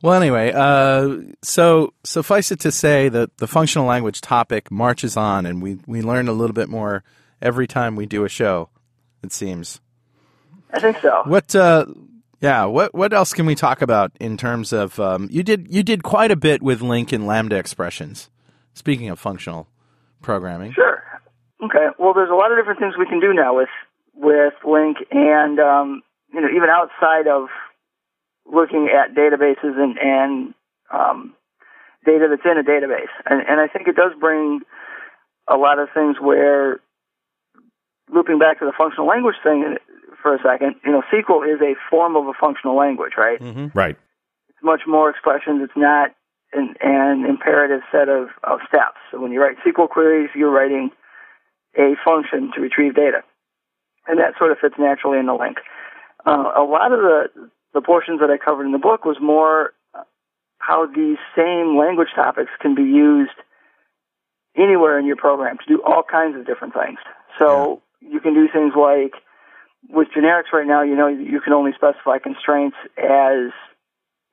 Well, 0.00 0.14
anyway, 0.14 0.52
uh, 0.54 1.16
so 1.42 1.92
suffice 2.04 2.52
it 2.52 2.60
to 2.60 2.72
say 2.72 3.08
that 3.10 3.36
the 3.36 3.48
functional 3.48 3.86
language 3.86 4.20
topic 4.22 4.70
marches 4.70 5.16
on, 5.16 5.44
and 5.44 5.60
we 5.60 5.78
we 5.86 6.00
learn 6.02 6.28
a 6.28 6.32
little 6.32 6.54
bit 6.54 6.68
more 6.70 7.02
every 7.42 7.66
time 7.66 7.96
we 7.96 8.06
do 8.06 8.24
a 8.24 8.28
show. 8.28 8.68
It 9.22 9.32
seems. 9.32 9.80
I 10.72 10.80
think 10.80 10.98
so. 11.00 11.22
What? 11.26 11.54
Uh, 11.54 11.86
yeah. 12.40 12.64
What? 12.64 12.94
What 12.94 13.12
else 13.12 13.32
can 13.32 13.46
we 13.46 13.54
talk 13.54 13.82
about 13.82 14.12
in 14.20 14.36
terms 14.36 14.72
of? 14.72 14.98
Um, 14.98 15.28
you 15.30 15.42
did 15.42 15.66
you 15.70 15.82
did 15.82 16.02
quite 16.02 16.30
a 16.30 16.36
bit 16.36 16.62
with 16.62 16.80
LINQ 16.80 17.12
and 17.12 17.26
Lambda 17.26 17.56
expressions. 17.56 18.30
Speaking 18.72 19.08
of 19.08 19.18
functional 19.18 19.68
programming, 20.22 20.72
Sure. 20.72 21.02
Okay. 21.62 21.88
Well, 21.98 22.14
there's 22.14 22.30
a 22.30 22.34
lot 22.34 22.52
of 22.52 22.58
different 22.58 22.80
things 22.80 22.94
we 22.98 23.06
can 23.06 23.20
do 23.20 23.34
now 23.34 23.56
with 23.56 23.68
with 24.14 24.54
LINQ, 24.64 24.94
and 25.10 25.58
um, 25.60 26.02
you 26.32 26.40
know, 26.40 26.48
even 26.48 26.68
outside 26.70 27.26
of 27.26 27.48
looking 28.46 28.88
at 28.88 29.14
databases 29.14 29.76
and 29.76 29.98
and 29.98 30.54
um, 30.92 31.34
data 32.06 32.28
that's 32.30 32.42
in 32.44 32.58
a 32.58 32.62
database, 32.62 33.12
and, 33.26 33.42
and 33.46 33.60
I 33.60 33.68
think 33.68 33.88
it 33.88 33.96
does 33.96 34.12
bring 34.18 34.60
a 35.48 35.56
lot 35.56 35.78
of 35.78 35.88
things 35.92 36.16
where 36.20 36.80
looping 38.12 38.38
back 38.38 38.58
to 38.60 38.64
the 38.64 38.72
functional 38.76 39.06
language 39.06 39.36
thing 39.42 39.76
for 40.22 40.34
a 40.34 40.38
second, 40.42 40.76
you 40.84 40.92
know, 40.92 41.02
SQL 41.12 41.46
is 41.46 41.60
a 41.60 41.74
form 41.88 42.16
of 42.16 42.26
a 42.26 42.32
functional 42.38 42.76
language, 42.76 43.12
right? 43.16 43.40
Right. 43.74 43.96
it's 44.48 44.58
much 44.62 44.82
more 44.86 45.10
expressions. 45.10 45.62
It's 45.62 45.76
not 45.76 46.10
an, 46.52 46.74
an 46.80 47.24
imperative 47.26 47.80
set 47.90 48.08
of, 48.08 48.28
of 48.44 48.60
steps. 48.68 48.98
So 49.10 49.20
when 49.20 49.32
you 49.32 49.40
write 49.40 49.56
SQL 49.66 49.88
queries, 49.88 50.30
you're 50.34 50.50
writing 50.50 50.90
a 51.76 51.94
function 52.04 52.50
to 52.54 52.60
retrieve 52.60 52.94
data. 52.94 53.22
And 54.06 54.18
that 54.18 54.34
sort 54.38 54.52
of 54.52 54.58
fits 54.58 54.74
naturally 54.78 55.18
in 55.18 55.26
the 55.26 55.32
LINQ. 55.32 55.56
Uh, 56.26 56.52
a 56.56 56.64
lot 56.64 56.92
of 56.92 57.00
the, 57.00 57.50
the 57.74 57.80
portions 57.80 58.20
that 58.20 58.30
I 58.30 58.36
covered 58.36 58.66
in 58.66 58.72
the 58.72 58.78
book 58.78 59.04
was 59.04 59.16
more 59.20 59.72
uh, 59.94 60.02
how 60.58 60.86
these 60.86 61.18
same 61.36 61.78
language 61.78 62.08
topics 62.14 62.50
can 62.60 62.74
be 62.74 62.82
used 62.82 63.32
anywhere 64.56 64.98
in 64.98 65.06
your 65.06 65.16
program 65.16 65.58
to 65.58 65.64
do 65.66 65.82
all 65.82 66.02
kinds 66.02 66.36
of 66.36 66.46
different 66.46 66.74
things. 66.74 66.98
So 67.38 67.82
you 68.00 68.20
can 68.20 68.34
do 68.34 68.48
things 68.52 68.72
like 68.76 69.14
with 69.88 70.08
generics 70.16 70.52
right 70.52 70.66
now, 70.66 70.82
you 70.82 70.96
know, 70.96 71.08
you 71.08 71.40
can 71.40 71.52
only 71.52 71.72
specify 71.74 72.18
constraints 72.18 72.76
as 72.98 73.52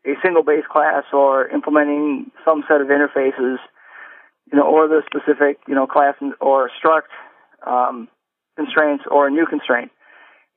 a 0.05 0.13
single 0.23 0.43
base 0.43 0.65
class 0.69 1.03
or 1.13 1.47
implementing 1.47 2.31
some 2.43 2.63
set 2.67 2.81
of 2.81 2.87
interfaces, 2.87 3.57
you 4.51 4.57
know, 4.57 4.63
or 4.63 4.87
the 4.87 5.01
specific, 5.05 5.59
you 5.67 5.75
know, 5.75 5.87
class 5.87 6.15
or 6.41 6.69
struct 6.79 7.11
um, 7.65 8.07
constraints 8.55 9.03
or 9.09 9.27
a 9.27 9.31
new 9.31 9.45
constraint. 9.45 9.91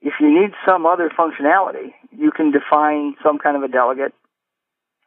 If 0.03 0.15
you 0.21 0.29
need 0.29 0.53
some 0.67 0.87
other 0.87 1.11
functionality, 1.11 1.93
you 2.11 2.31
can 2.31 2.51
define 2.51 3.15
some 3.23 3.39
kind 3.39 3.57
of 3.57 3.63
a 3.63 3.69
delegate 3.69 4.15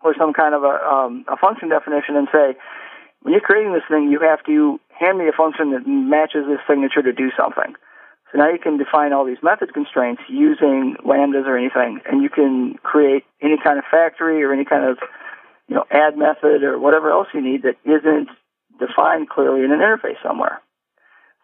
or 0.03 0.13
some 0.17 0.33
kind 0.33 0.53
of 0.53 0.63
a, 0.63 0.75
um, 0.85 1.25
a 1.31 1.37
function 1.37 1.69
definition 1.69 2.15
and 2.15 2.27
say, 2.31 2.55
when 3.21 3.31
you're 3.31 3.41
creating 3.41 3.73
this 3.73 3.87
thing, 3.89 4.11
you 4.11 4.19
have 4.19 4.43
to 4.45 4.79
hand 4.99 5.17
me 5.17 5.27
a 5.27 5.31
function 5.31 5.71
that 5.71 5.87
matches 5.87 6.43
this 6.47 6.59
signature 6.67 7.01
to 7.01 7.13
do 7.13 7.31
something. 7.37 7.73
So 8.33 8.39
now 8.39 8.49
you 8.49 8.57
can 8.57 8.77
define 8.77 9.13
all 9.13 9.25
these 9.25 9.43
method 9.43 9.75
constraints 9.75 10.23
using 10.27 10.97
lambdas 11.05 11.45
or 11.45 11.55
anything, 11.55 12.01
and 12.09 12.23
you 12.23 12.29
can 12.29 12.75
create 12.81 13.23
any 13.43 13.57
kind 13.63 13.77
of 13.77 13.85
factory 13.91 14.43
or 14.43 14.51
any 14.51 14.65
kind 14.65 14.89
of 14.89 14.97
you 15.67 15.75
know 15.75 15.85
add 15.91 16.17
method 16.17 16.63
or 16.63 16.79
whatever 16.79 17.11
else 17.11 17.27
you 17.31 17.41
need 17.41 17.61
that 17.61 17.77
isn't 17.85 18.29
defined 18.79 19.29
clearly 19.29 19.63
in 19.63 19.71
an 19.71 19.79
interface 19.79 20.17
somewhere. 20.23 20.61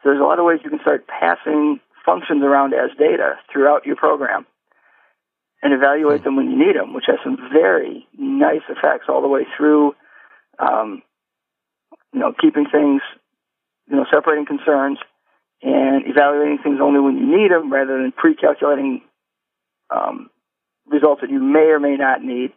So 0.01 0.09
there's 0.09 0.19
a 0.19 0.23
lot 0.23 0.39
of 0.39 0.45
ways 0.45 0.61
you 0.63 0.71
can 0.71 0.79
start 0.79 1.05
passing 1.07 1.79
functions 2.03 2.41
around 2.43 2.73
as 2.73 2.89
data 2.97 3.35
throughout 3.53 3.85
your 3.85 3.95
program 3.95 4.47
and 5.61 5.73
evaluate 5.73 6.23
them 6.23 6.37
when 6.37 6.49
you 6.49 6.57
need 6.57 6.75
them, 6.75 6.95
which 6.95 7.05
has 7.05 7.19
some 7.23 7.37
very 7.53 8.07
nice 8.17 8.65
effects 8.67 9.05
all 9.09 9.21
the 9.21 9.27
way 9.27 9.45
through. 9.55 9.93
Um, 10.57 11.03
you 12.13 12.19
know, 12.19 12.33
keeping 12.41 12.65
things, 12.65 13.01
you 13.87 13.95
know, 13.95 14.05
separating 14.09 14.47
concerns 14.47 14.97
and 15.61 16.07
evaluating 16.07 16.59
things 16.63 16.79
only 16.81 16.99
when 16.99 17.17
you 17.17 17.25
need 17.25 17.51
them 17.51 17.71
rather 17.71 17.97
than 17.97 18.11
pre-calculating 18.15 19.01
um, 19.89 20.29
results 20.87 21.21
that 21.21 21.29
you 21.29 21.39
may 21.39 21.69
or 21.71 21.79
may 21.79 21.97
not 21.97 22.23
need. 22.23 22.51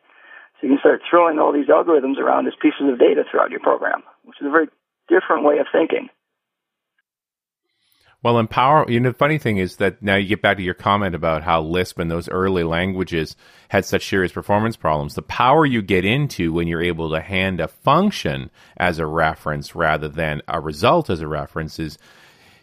So 0.61 0.67
you 0.67 0.75
can 0.75 0.79
start 0.79 1.03
throwing 1.09 1.39
all 1.39 1.53
these 1.53 1.67
algorithms 1.67 2.19
around 2.19 2.47
as 2.47 2.55
pieces 2.61 2.89
of 2.91 2.99
data 2.99 3.25
throughout 3.29 3.51
your 3.51 3.61
program, 3.61 4.03
which 4.25 4.37
is 4.41 4.47
a 4.47 4.51
very 4.51 4.69
different 5.09 5.45
way 5.45 5.59
of 5.59 5.67
thinking. 5.73 6.09
Well, 8.23 8.39
in 8.39 8.47
Power, 8.47 8.89
you 8.89 9.01
know, 9.01 9.11
the 9.11 9.19
funny 9.19 9.39
thing 9.39 9.57
is 9.57 9.77
that 9.77 10.01
now 10.01 10.15
you 10.15 10.29
get 10.29 10.43
back 10.43 10.57
to 10.59 10.63
your 10.63 10.75
comment 10.75 11.17
about 11.17 11.43
how 11.43 11.61
Lisp 11.61 11.99
and 11.99 12.09
those 12.09 12.29
early 12.29 12.63
languages 12.63 13.35
had 13.69 13.85
such 13.85 14.07
serious 14.07 14.31
performance 14.31 14.77
problems. 14.77 15.17
The 15.17 15.23
power 15.23 15.67
you 15.67 15.83
get 15.83 16.05
into 16.05 16.53
when 16.53 16.69
you're 16.69 16.83
able 16.83 17.11
to 17.11 17.21
hand 17.21 17.59
a 17.59 17.67
function 17.67 18.51
as 18.77 19.01
a 19.01 19.07
reference 19.07 19.75
rather 19.75 20.09
than 20.09 20.41
a 20.47 20.61
result 20.61 21.11
as 21.11 21.21
a 21.21 21.27
reference 21.27 21.81
is 21.81 21.99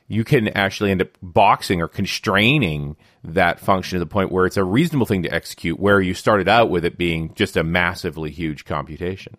you 0.10 0.24
can 0.24 0.48
actually 0.50 0.90
end 0.90 1.04
up 1.04 1.10
boxing 1.22 1.82
or 1.82 1.88
constraining 1.88 2.98
that 3.24 3.60
function 3.60 3.96
to 3.96 4.00
the 4.04 4.10
point 4.10 4.32
where 4.32 4.48
it's 4.48 4.58
a 4.58 4.64
reasonable 4.64 5.06
thing 5.06 5.22
to 5.22 5.32
execute, 5.32 5.80
where 5.80 6.02
you 6.02 6.16
started 6.16 6.50
out 6.50 6.72
with 6.72 6.84
it 6.84 6.98
being 6.98 7.32
just 7.36 7.56
a 7.56 7.64
massively 7.64 8.32
huge 8.32 8.66
computation. 8.66 9.38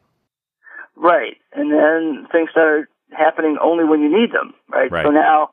Right. 0.94 1.36
And 1.52 1.72
then 1.72 2.28
things 2.30 2.50
start 2.50 2.88
happening 3.10 3.58
only 3.60 3.84
when 3.84 4.00
you 4.00 4.08
need 4.08 4.32
them, 4.32 4.54
right? 4.68 4.90
Right. 4.90 5.04
So 5.04 5.10
now 5.10 5.50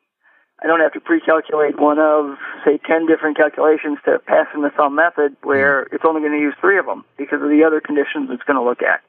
I 0.64 0.68
don't 0.68 0.82
have 0.82 0.94
to 0.94 1.00
pre-calculate 1.00 1.80
one 1.80 1.98
of, 1.98 2.38
say, 2.64 2.80
10 2.88 3.08
different 3.08 3.38
calculations 3.38 3.98
to 4.06 4.20
pass 4.20 4.46
in 4.54 4.62
the 4.62 4.70
thumb 4.70 4.94
method 4.94 5.36
where 5.42 5.86
mm-hmm. 5.86 5.96
it's 5.96 6.06
only 6.08 6.22
going 6.22 6.34
to 6.34 6.40
use 6.40 6.54
three 6.62 6.78
of 6.78 6.86
them 6.86 7.06
because 7.18 7.42
of 7.42 7.50
the 7.50 7.64
other 7.66 7.82
conditions 7.82 8.30
it's 8.30 8.44
going 8.44 8.58
to 8.58 8.64
look 8.64 8.84
at. 8.84 9.02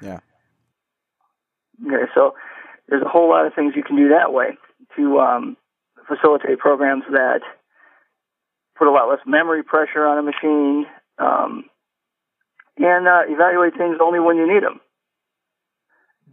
Yeah. 0.00 0.20
Okay, 1.84 2.06
so 2.14 2.34
there's 2.88 3.02
a 3.02 3.08
whole 3.08 3.28
lot 3.28 3.46
of 3.46 3.54
things 3.54 3.74
you 3.74 3.82
can 3.82 3.96
do 3.96 4.10
that 4.10 4.32
way 4.32 4.56
to 4.96 5.18
um, 5.18 5.56
facilitate 6.08 6.58
programs 6.58 7.04
that 7.10 7.40
put 8.76 8.88
a 8.88 8.90
lot 8.90 9.08
less 9.08 9.20
memory 9.26 9.62
pressure 9.62 10.06
on 10.06 10.18
a 10.18 10.22
machine 10.22 10.86
um, 11.18 11.64
and 12.78 13.08
uh, 13.08 13.22
evaluate 13.28 13.76
things 13.76 13.96
only 14.02 14.20
when 14.20 14.36
you 14.36 14.52
need 14.52 14.62
them. 14.62 14.80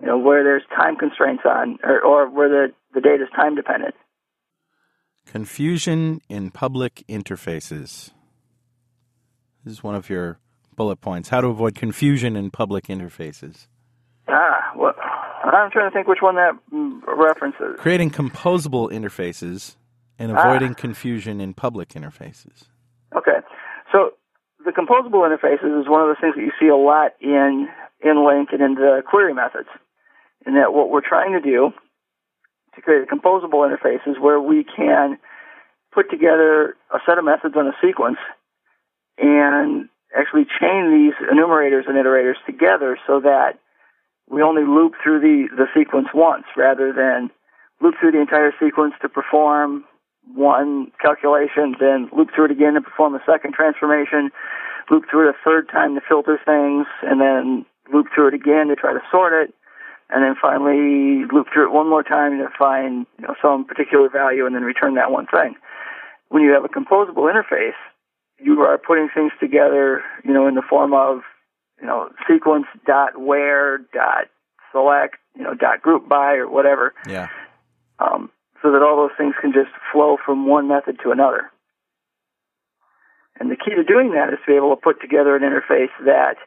You 0.01 0.07
know, 0.07 0.17
where 0.17 0.43
there's 0.43 0.63
time 0.75 0.97
constraints 0.97 1.43
on, 1.45 1.79
or, 1.83 2.01
or 2.01 2.29
where 2.29 2.49
the, 2.49 2.73
the 2.93 3.01
data 3.01 3.23
is 3.23 3.29
time 3.35 3.55
dependent. 3.55 3.95
Confusion 5.25 6.19
in 6.27 6.51
public 6.51 7.03
interfaces. 7.07 8.11
This 9.63 9.73
is 9.73 9.83
one 9.83 9.95
of 9.95 10.09
your 10.09 10.39
bullet 10.75 10.97
points. 10.97 11.29
How 11.29 11.39
to 11.39 11.47
avoid 11.47 11.75
confusion 11.75 12.35
in 12.35 12.51
public 12.51 12.87
interfaces. 12.87 13.67
Ah? 14.27 14.71
I'm 15.43 15.71
trying 15.71 15.89
to 15.89 15.93
think 15.93 16.07
which 16.07 16.21
one 16.21 16.35
that 16.35 16.53
mm, 16.73 17.01
references. 17.05 17.75
Creating 17.77 18.09
composable 18.09 18.91
interfaces 18.91 19.75
and 20.17 20.31
avoiding 20.31 20.75
confusion 20.75 21.41
in 21.41 21.53
public 21.53 21.89
interfaces. 21.89 22.69
Okay. 23.15 23.39
So 23.91 24.11
the 24.65 24.71
composable 24.71 25.27
interfaces 25.27 25.81
is 25.81 25.87
one 25.89 26.01
of 26.01 26.07
the 26.07 26.15
things 26.19 26.35
that 26.35 26.41
you 26.41 26.51
see 26.59 26.67
a 26.67 26.75
lot 26.75 27.13
in 27.19 27.67
in 28.01 28.15
LINQ 28.15 28.53
and 28.53 28.61
in 28.61 28.75
the 28.75 29.01
query 29.09 29.33
methods. 29.33 29.69
In 30.45 30.55
that 30.55 30.73
what 30.73 30.89
we're 30.89 31.07
trying 31.07 31.33
to 31.33 31.41
do 31.41 31.71
to 32.75 32.81
create 32.81 33.03
a 33.03 33.15
composable 33.15 33.67
interface 33.67 34.05
is 34.07 34.17
where 34.19 34.39
we 34.39 34.63
can 34.63 35.17
put 35.93 36.09
together 36.09 36.75
a 36.93 36.99
set 37.05 37.17
of 37.17 37.23
methods 37.23 37.55
on 37.55 37.67
a 37.67 37.73
sequence 37.81 38.17
and 39.17 39.89
actually 40.15 40.45
chain 40.59 40.91
these 40.91 41.13
enumerators 41.31 41.85
and 41.87 41.95
iterators 41.95 42.35
together 42.45 42.97
so 43.07 43.21
that 43.21 43.59
we 44.29 44.41
only 44.41 44.63
loop 44.63 44.93
through 45.01 45.19
the, 45.19 45.47
the 45.55 45.67
sequence 45.75 46.07
once 46.13 46.45
rather 46.55 46.93
than 46.93 47.29
loop 47.81 47.95
through 47.99 48.11
the 48.11 48.21
entire 48.21 48.53
sequence 48.59 48.93
to 49.01 49.09
perform 49.09 49.83
one 50.33 50.91
calculation, 51.01 51.75
then 51.79 52.09
loop 52.15 52.29
through 52.33 52.45
it 52.45 52.51
again 52.51 52.75
to 52.75 52.81
perform 52.81 53.13
a 53.13 53.23
second 53.25 53.53
transformation, 53.53 54.31
loop 54.89 55.03
through 55.09 55.27
it 55.27 55.35
a 55.35 55.37
third 55.43 55.67
time 55.69 55.95
to 55.95 56.01
filter 56.07 56.39
things, 56.45 56.87
and 57.03 57.19
then 57.19 57.65
loop 57.91 58.07
through 58.15 58.29
it 58.29 58.33
again 58.33 58.67
to 58.69 58.75
try 58.75 58.93
to 58.93 59.01
sort 59.11 59.33
it, 59.33 59.53
and 60.09 60.23
then 60.23 60.35
finally 60.41 61.25
loop 61.31 61.47
through 61.51 61.67
it 61.67 61.73
one 61.73 61.89
more 61.89 62.03
time 62.03 62.37
to 62.37 62.47
find 62.57 63.05
you 63.19 63.27
know, 63.27 63.35
some 63.41 63.65
particular 63.65 64.09
value 64.09 64.45
and 64.45 64.55
then 64.55 64.63
return 64.63 64.95
that 64.95 65.11
one 65.11 65.27
thing. 65.27 65.55
When 66.29 66.41
you 66.41 66.51
have 66.53 66.63
a 66.63 66.69
composable 66.69 67.27
interface, 67.31 67.77
you 68.39 68.61
are 68.61 68.77
putting 68.77 69.09
things 69.13 69.31
together, 69.39 70.01
you 70.23 70.33
know, 70.33 70.47
in 70.47 70.55
the 70.55 70.63
form 70.67 70.93
of, 70.93 71.21
you 71.83 71.89
know, 71.89 72.09
sequence 72.31 72.65
dot 72.87 73.19
where 73.19 73.79
dot 73.93 74.31
select, 74.71 75.17
you 75.35 75.43
know, 75.43 75.53
dot 75.53 75.81
group 75.81 76.07
by 76.07 76.35
or 76.35 76.47
whatever 76.47 76.93
Yeah. 77.05 77.27
um, 77.99 78.31
so 78.61 78.71
that 78.71 78.81
all 78.81 78.95
those 78.95 79.15
things 79.17 79.35
can 79.41 79.51
just 79.51 79.69
flow 79.91 80.15
from 80.25 80.47
one 80.47 80.69
method 80.69 80.97
to 81.03 81.11
another. 81.11 81.51
And 83.37 83.51
the 83.51 83.57
key 83.57 83.75
to 83.75 83.83
doing 83.83 84.13
that 84.13 84.31
is 84.31 84.39
to 84.45 84.51
be 84.51 84.55
able 84.55 84.73
to 84.73 84.81
put 84.81 85.01
together 85.01 85.35
an 85.35 85.41
interface 85.43 85.91
that 86.05 86.37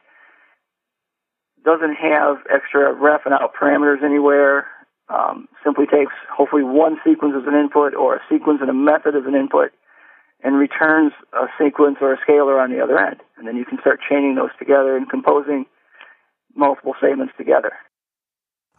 doesn't 1.63 1.93
have 1.95 2.37
extra 2.51 2.91
ref 2.93 3.21
and 3.25 3.33
out 3.35 3.53
parameters 3.53 4.03
anywhere, 4.03 4.65
um, 5.09 5.47
simply 5.63 5.85
takes 5.85 6.13
hopefully 6.35 6.63
one 6.63 6.97
sequence 7.05 7.35
as 7.37 7.45
an 7.45 7.53
input 7.53 7.93
or 7.93 8.15
a 8.15 8.21
sequence 8.27 8.59
and 8.61 8.71
a 8.71 8.73
method 8.73 9.15
as 9.15 9.25
an 9.27 9.35
input, 9.35 9.71
and 10.43 10.55
returns 10.55 11.13
a 11.33 11.47
sequence 11.61 11.97
or 12.01 12.13
a 12.13 12.17
scalar 12.17 12.61
on 12.61 12.71
the 12.71 12.81
other 12.81 12.97
end. 12.99 13.17
And 13.37 13.47
then 13.47 13.55
you 13.55 13.65
can 13.65 13.79
start 13.79 13.99
chaining 14.07 14.35
those 14.35 14.51
together 14.59 14.95
and 14.95 15.09
composing 15.09 15.65
multiple 16.55 16.93
statements 16.97 17.33
together. 17.37 17.73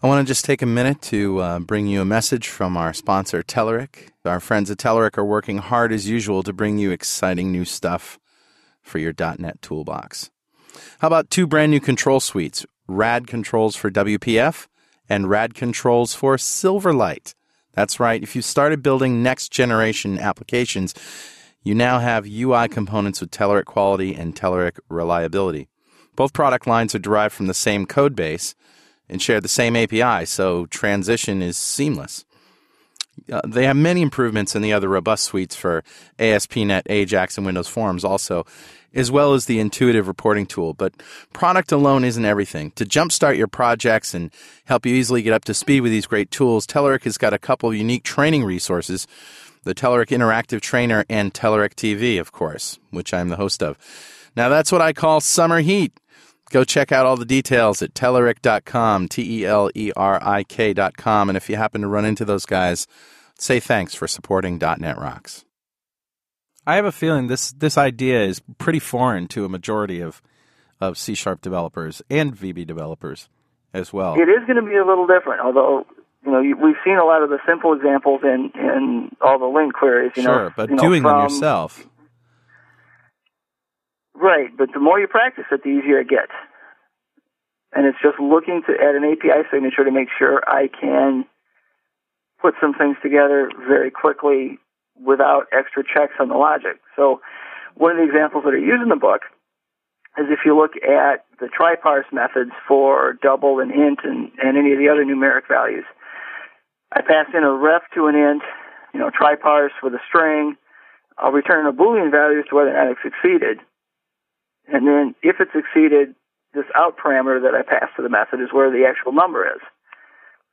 I 0.00 0.06
want 0.06 0.24
to 0.24 0.30
just 0.30 0.44
take 0.44 0.62
a 0.62 0.66
minute 0.66 1.02
to 1.02 1.38
uh, 1.40 1.58
bring 1.58 1.88
you 1.88 2.00
a 2.00 2.04
message 2.04 2.46
from 2.46 2.76
our 2.76 2.92
sponsor, 2.92 3.42
Telerik. 3.42 4.10
Our 4.24 4.38
friends 4.38 4.70
at 4.70 4.78
Telerik 4.78 5.18
are 5.18 5.24
working 5.24 5.58
hard 5.58 5.92
as 5.92 6.08
usual 6.08 6.44
to 6.44 6.52
bring 6.52 6.78
you 6.78 6.92
exciting 6.92 7.50
new 7.50 7.64
stuff 7.64 8.18
for 8.80 8.98
your 8.98 9.12
.NET 9.18 9.60
toolbox. 9.60 10.30
How 11.00 11.08
about 11.08 11.30
two 11.30 11.48
brand 11.48 11.72
new 11.72 11.80
control 11.80 12.20
suites, 12.20 12.64
RAD 12.86 13.26
controls 13.26 13.74
for 13.74 13.90
WPF 13.90 14.68
and 15.08 15.28
RAD 15.28 15.54
controls 15.54 16.14
for 16.14 16.36
Silverlight. 16.36 17.34
That's 17.72 17.98
right, 17.98 18.22
if 18.22 18.36
you 18.36 18.42
started 18.42 18.82
building 18.82 19.22
next 19.22 19.50
generation 19.50 20.18
applications, 20.18 20.94
you 21.68 21.74
now 21.74 21.98
have 21.98 22.26
UI 22.26 22.66
components 22.66 23.20
with 23.20 23.30
Telerik 23.30 23.66
quality 23.66 24.14
and 24.14 24.34
Telerik 24.34 24.78
reliability. 24.88 25.68
Both 26.16 26.32
product 26.32 26.66
lines 26.66 26.94
are 26.94 26.98
derived 26.98 27.34
from 27.34 27.46
the 27.46 27.52
same 27.52 27.84
code 27.84 28.16
base 28.16 28.54
and 29.06 29.20
share 29.20 29.38
the 29.38 29.48
same 29.48 29.76
API, 29.76 30.24
so 30.24 30.64
transition 30.66 31.42
is 31.42 31.58
seamless. 31.58 32.24
Uh, 33.30 33.42
they 33.46 33.66
have 33.66 33.76
many 33.76 34.00
improvements 34.00 34.56
in 34.56 34.62
the 34.62 34.72
other 34.72 34.88
robust 34.88 35.24
suites 35.24 35.54
for 35.54 35.84
ASP.NET, 36.18 36.86
AJAX, 36.86 37.36
and 37.36 37.44
Windows 37.44 37.68
Forms 37.68 38.02
also, 38.02 38.46
as 38.94 39.10
well 39.10 39.34
as 39.34 39.44
the 39.44 39.60
intuitive 39.60 40.08
reporting 40.08 40.46
tool. 40.46 40.72
But 40.72 40.94
product 41.34 41.70
alone 41.70 42.02
isn't 42.02 42.24
everything. 42.24 42.70
To 42.72 42.86
jumpstart 42.86 43.36
your 43.36 43.48
projects 43.48 44.14
and 44.14 44.32
help 44.64 44.86
you 44.86 44.94
easily 44.94 45.20
get 45.20 45.34
up 45.34 45.44
to 45.44 45.52
speed 45.52 45.82
with 45.82 45.92
these 45.92 46.06
great 46.06 46.30
tools, 46.30 46.66
Telerik 46.66 47.04
has 47.04 47.18
got 47.18 47.34
a 47.34 47.38
couple 47.38 47.68
of 47.68 47.76
unique 47.76 48.04
training 48.04 48.44
resources. 48.44 49.06
The 49.68 49.74
Telerik 49.74 50.06
Interactive 50.06 50.62
Trainer 50.62 51.04
and 51.10 51.34
Telerik 51.34 51.74
TV, 51.74 52.18
of 52.18 52.32
course, 52.32 52.78
which 52.88 53.12
I'm 53.12 53.28
the 53.28 53.36
host 53.36 53.62
of. 53.62 53.76
Now 54.34 54.48
that's 54.48 54.72
what 54.72 54.80
I 54.80 54.94
call 54.94 55.20
summer 55.20 55.60
heat. 55.60 55.92
Go 56.48 56.64
check 56.64 56.90
out 56.90 57.04
all 57.04 57.18
the 57.18 57.26
details 57.26 57.82
at 57.82 57.92
Telerik.com, 57.92 59.08
T 59.08 59.40
E 59.40 59.44
L 59.44 59.68
E 59.74 59.92
R 59.94 60.18
I 60.22 60.42
K.com. 60.44 61.28
And 61.28 61.36
if 61.36 61.50
you 61.50 61.56
happen 61.56 61.82
to 61.82 61.86
run 61.86 62.06
into 62.06 62.24
those 62.24 62.46
guys, 62.46 62.86
say 63.38 63.60
thanks 63.60 63.94
for 63.94 64.08
supporting 64.08 64.56
.NET 64.56 64.96
Rocks. 64.96 65.44
I 66.66 66.76
have 66.76 66.86
a 66.86 66.90
feeling 66.90 67.26
this, 67.26 67.52
this 67.52 67.76
idea 67.76 68.24
is 68.24 68.40
pretty 68.56 68.78
foreign 68.78 69.28
to 69.28 69.44
a 69.44 69.50
majority 69.50 70.00
of, 70.00 70.22
of 70.80 70.96
C 70.96 71.14
Sharp 71.14 71.42
developers 71.42 72.00
and 72.08 72.34
VB 72.34 72.66
developers 72.66 73.28
as 73.74 73.92
well. 73.92 74.14
It 74.14 74.30
is 74.30 74.46
going 74.46 74.56
to 74.56 74.62
be 74.62 74.78
a 74.78 74.86
little 74.86 75.06
different, 75.06 75.42
although 75.42 75.84
you 76.24 76.32
know 76.32 76.40
we've 76.40 76.76
seen 76.84 76.98
a 76.98 77.04
lot 77.04 77.22
of 77.22 77.30
the 77.30 77.38
simple 77.46 77.72
examples 77.72 78.20
in 78.22 78.50
in 78.54 79.10
all 79.20 79.38
the 79.38 79.46
LINQ 79.46 79.72
queries. 79.72 80.12
You 80.16 80.22
sure, 80.22 80.44
know, 80.44 80.52
but 80.56 80.70
you 80.70 80.76
know, 80.76 80.82
doing 80.82 81.02
them 81.02 81.20
yourself. 81.20 81.86
right? 84.14 84.50
But 84.56 84.72
the 84.72 84.80
more 84.80 85.00
you 85.00 85.06
practice 85.06 85.44
it, 85.50 85.62
the 85.62 85.70
easier 85.70 86.00
it 86.00 86.08
gets. 86.08 86.32
And 87.72 87.86
it's 87.86 87.98
just 88.02 88.18
looking 88.18 88.62
to 88.66 88.72
add 88.72 88.94
an 88.94 89.04
API 89.04 89.46
signature 89.52 89.84
to 89.84 89.92
make 89.92 90.08
sure 90.18 90.42
I 90.46 90.68
can 90.68 91.26
put 92.40 92.54
some 92.60 92.72
things 92.74 92.96
together 93.02 93.50
very 93.68 93.90
quickly 93.90 94.58
without 94.96 95.46
extra 95.52 95.84
checks 95.84 96.14
on 96.18 96.28
the 96.28 96.34
logic. 96.34 96.80
So 96.96 97.20
one 97.74 97.92
of 97.92 97.98
the 97.98 98.04
examples 98.04 98.44
that 98.44 98.54
are 98.54 98.58
used 98.58 98.82
in 98.82 98.88
the 98.88 98.96
book 98.96 99.22
is 100.18 100.26
if 100.30 100.40
you 100.44 100.56
look 100.56 100.72
at 100.76 101.26
the 101.38 101.46
TryParse 101.46 102.10
methods 102.12 102.50
for 102.66 103.18
double 103.22 103.60
and 103.60 103.70
int 103.70 104.00
and, 104.02 104.32
and 104.42 104.56
any 104.56 104.72
of 104.72 104.78
the 104.78 104.88
other 104.88 105.04
numeric 105.04 105.46
values. 105.46 105.84
I 106.92 107.02
pass 107.02 107.26
in 107.34 107.44
a 107.44 107.52
ref 107.52 107.82
to 107.94 108.06
an 108.06 108.14
int, 108.14 108.42
you 108.94 109.00
know, 109.00 109.10
TryParse 109.10 109.76
with 109.82 109.92
a 109.94 110.00
string. 110.08 110.56
I'll 111.18 111.32
return 111.32 111.66
a 111.66 111.72
Boolean 111.72 112.10
value 112.10 112.40
as 112.40 112.46
to 112.48 112.54
whether 112.54 112.70
or 112.70 112.84
not 112.84 112.92
it 112.92 112.98
succeeded. 113.02 113.60
And 114.68 114.86
then 114.86 115.14
if 115.22 115.40
it 115.40 115.48
succeeded, 115.52 116.14
this 116.54 116.64
out 116.74 116.96
parameter 116.96 117.42
that 117.42 117.54
I 117.54 117.62
pass 117.62 117.90
to 117.96 118.02
the 118.02 118.08
method 118.08 118.40
is 118.40 118.52
where 118.52 118.70
the 118.70 118.86
actual 118.88 119.12
number 119.12 119.46
is. 119.46 119.60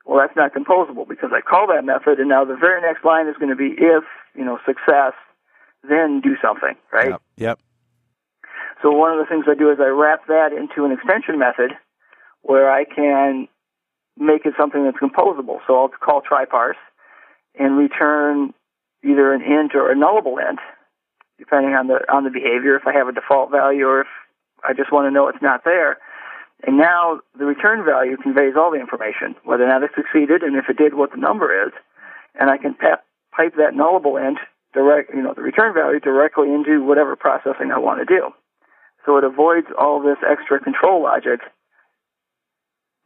Well, 0.06 0.20
that's 0.20 0.36
not 0.36 0.54
composable 0.54 1.08
because 1.08 1.32
I 1.34 1.42
call 1.42 1.68
that 1.68 1.84
method 1.84 2.20
and 2.20 2.30
now 2.30 2.46
the 2.46 2.58
very 2.60 2.82
next 2.82 3.04
line 3.04 3.28
is 3.28 3.36
going 3.38 3.50
to 3.50 3.56
be 3.56 3.74
if, 3.78 4.04
you 4.36 4.46
know, 4.46 4.60
success, 4.66 5.14
then 5.88 6.22
do 6.22 6.36
something, 6.42 6.76
right? 6.92 7.10
Yep. 7.10 7.22
yep. 7.38 7.60
So 8.82 8.92
one 8.92 9.18
of 9.18 9.20
the 9.20 9.26
things 9.26 9.46
I 9.48 9.56
do 9.56 9.72
is 9.72 9.80
I 9.80 9.88
wrap 9.88 10.28
that 10.28 10.52
into 10.52 10.86
an 10.86 10.92
extension 10.92 11.40
method 11.40 11.72
where 12.42 12.70
I 12.70 12.86
can 12.86 13.48
make 14.18 14.46
it 14.46 14.54
something 14.58 14.84
that's 14.84 14.98
composable. 14.98 15.60
So 15.68 15.76
I'll 15.76 15.90
call 15.90 16.22
TryParse 16.22 16.80
and 17.58 17.78
return 17.78 18.54
either 19.04 19.34
an 19.34 19.42
int 19.42 19.76
or 19.76 19.92
a 19.92 19.96
nullable 19.96 20.38
int, 20.40 20.60
depending 21.38 21.74
on 21.74 21.88
the 21.88 22.00
on 22.12 22.24
the 22.24 22.30
behavior. 22.30 22.76
If 22.76 22.88
I 22.88 22.94
have 22.94 23.08
a 23.08 23.14
default 23.14 23.52
value 23.52 23.86
or 23.86 24.02
if 24.02 24.08
I 24.64 24.74
just 24.74 24.92
want 24.92 25.08
to 25.08 25.12
know 25.12 25.28
it's 25.28 25.42
not 25.42 25.64
there. 25.64 25.98
And 26.66 26.78
now 26.78 27.20
the 27.38 27.46
return 27.46 27.86
value 27.86 28.18
conveys 28.18 28.56
all 28.58 28.72
the 28.72 28.80
information, 28.80 29.36
whether 29.44 29.64
or 29.64 29.68
not 29.68 29.84
it 29.84 29.92
succeeded 29.96 30.42
and 30.42 30.56
if 30.56 30.66
it 30.70 30.78
did, 30.78 30.94
what 30.94 31.12
the 31.12 31.18
number 31.18 31.68
is. 31.68 31.74
And 32.40 32.50
I 32.50 32.58
can 32.58 32.74
pipe 32.74 33.56
that 33.58 33.74
nullable 33.76 34.18
int 34.18 34.40
direct, 34.74 35.14
you 35.14 35.22
know, 35.22 35.34
the 35.34 35.42
return 35.42 35.74
value 35.74 36.00
directly 36.00 36.54
into 36.54 36.84
whatever 36.84 37.16
processing 37.16 37.72
I 37.72 37.80
want 37.80 38.00
to 38.00 38.06
do. 38.06 38.32
So 39.06 39.18
it 39.18 39.24
avoids 39.24 39.68
all 39.78 40.02
this 40.02 40.18
extra 40.28 40.60
control 40.60 41.04
logic, 41.04 41.40